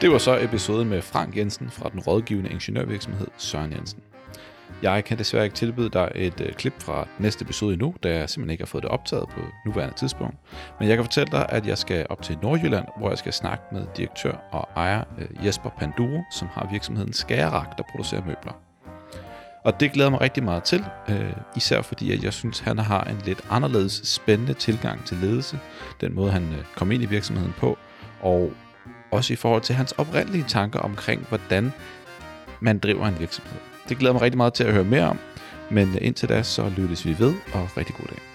Det 0.00 0.10
var 0.10 0.18
så 0.18 0.38
episoden 0.40 0.88
med 0.88 1.02
Frank 1.02 1.36
Jensen 1.36 1.70
fra 1.70 1.88
den 1.92 2.00
rådgivende 2.00 2.50
ingeniørvirksomhed 2.50 3.26
Søren 3.36 3.72
Jensen. 3.72 4.00
Jeg 4.82 5.04
kan 5.04 5.18
desværre 5.18 5.44
ikke 5.44 5.56
tilbyde 5.56 5.90
dig 5.90 6.12
et 6.14 6.40
øh, 6.40 6.52
klip 6.52 6.82
fra 6.82 7.06
næste 7.18 7.42
episode 7.42 7.72
endnu, 7.72 7.94
da 8.02 8.08
jeg 8.08 8.30
simpelthen 8.30 8.50
ikke 8.50 8.62
har 8.62 8.66
fået 8.66 8.82
det 8.82 8.90
optaget 8.90 9.28
på 9.28 9.40
nuværende 9.66 9.94
tidspunkt. 9.94 10.36
Men 10.80 10.88
jeg 10.88 10.96
kan 10.96 11.04
fortælle 11.04 11.32
dig, 11.32 11.46
at 11.48 11.66
jeg 11.66 11.78
skal 11.78 12.06
op 12.10 12.22
til 12.22 12.38
Nordjylland, 12.42 12.84
hvor 12.98 13.08
jeg 13.08 13.18
skal 13.18 13.32
snakke 13.32 13.64
med 13.72 13.86
direktør 13.96 14.32
og 14.52 14.68
ejer 14.76 15.04
øh, 15.18 15.46
Jesper 15.46 15.70
Panduro, 15.78 16.22
som 16.32 16.48
har 16.52 16.68
virksomheden 16.70 17.12
Skagerak, 17.12 17.78
der 17.78 17.84
producerer 17.90 18.24
møbler. 18.26 18.52
Og 19.64 19.80
det 19.80 19.92
glæder 19.92 20.10
mig 20.10 20.20
rigtig 20.20 20.42
meget 20.42 20.62
til, 20.62 20.84
øh, 21.08 21.32
især 21.56 21.82
fordi 21.82 22.12
at 22.12 22.24
jeg 22.24 22.32
synes, 22.32 22.58
han 22.58 22.78
har 22.78 23.04
en 23.04 23.22
lidt 23.24 23.40
anderledes 23.50 24.00
spændende 24.04 24.54
tilgang 24.54 25.04
til 25.04 25.16
ledelse, 25.16 25.58
den 26.00 26.14
måde 26.14 26.30
han 26.32 26.42
øh, 26.42 26.64
kom 26.76 26.92
ind 26.92 27.02
i 27.02 27.06
virksomheden 27.06 27.54
på, 27.58 27.78
og 28.20 28.52
også 29.10 29.32
i 29.32 29.36
forhold 29.36 29.62
til 29.62 29.74
hans 29.74 29.92
oprindelige 29.92 30.44
tanker 30.48 30.80
omkring, 30.80 31.26
hvordan 31.28 31.72
man 32.60 32.78
driver 32.78 33.06
en 33.06 33.18
virksomhed. 33.18 33.58
Det 33.88 33.98
glæder 33.98 34.12
mig 34.12 34.22
rigtig 34.22 34.36
meget 34.36 34.54
til 34.54 34.64
at 34.64 34.72
høre 34.72 34.84
mere 34.84 35.08
om, 35.08 35.18
men 35.70 35.98
indtil 36.00 36.28
da 36.28 36.42
så 36.42 36.72
lyttes 36.76 37.06
vi 37.06 37.16
ved, 37.18 37.34
og 37.52 37.76
rigtig 37.76 37.94
god 37.94 38.06
dag. 38.06 38.27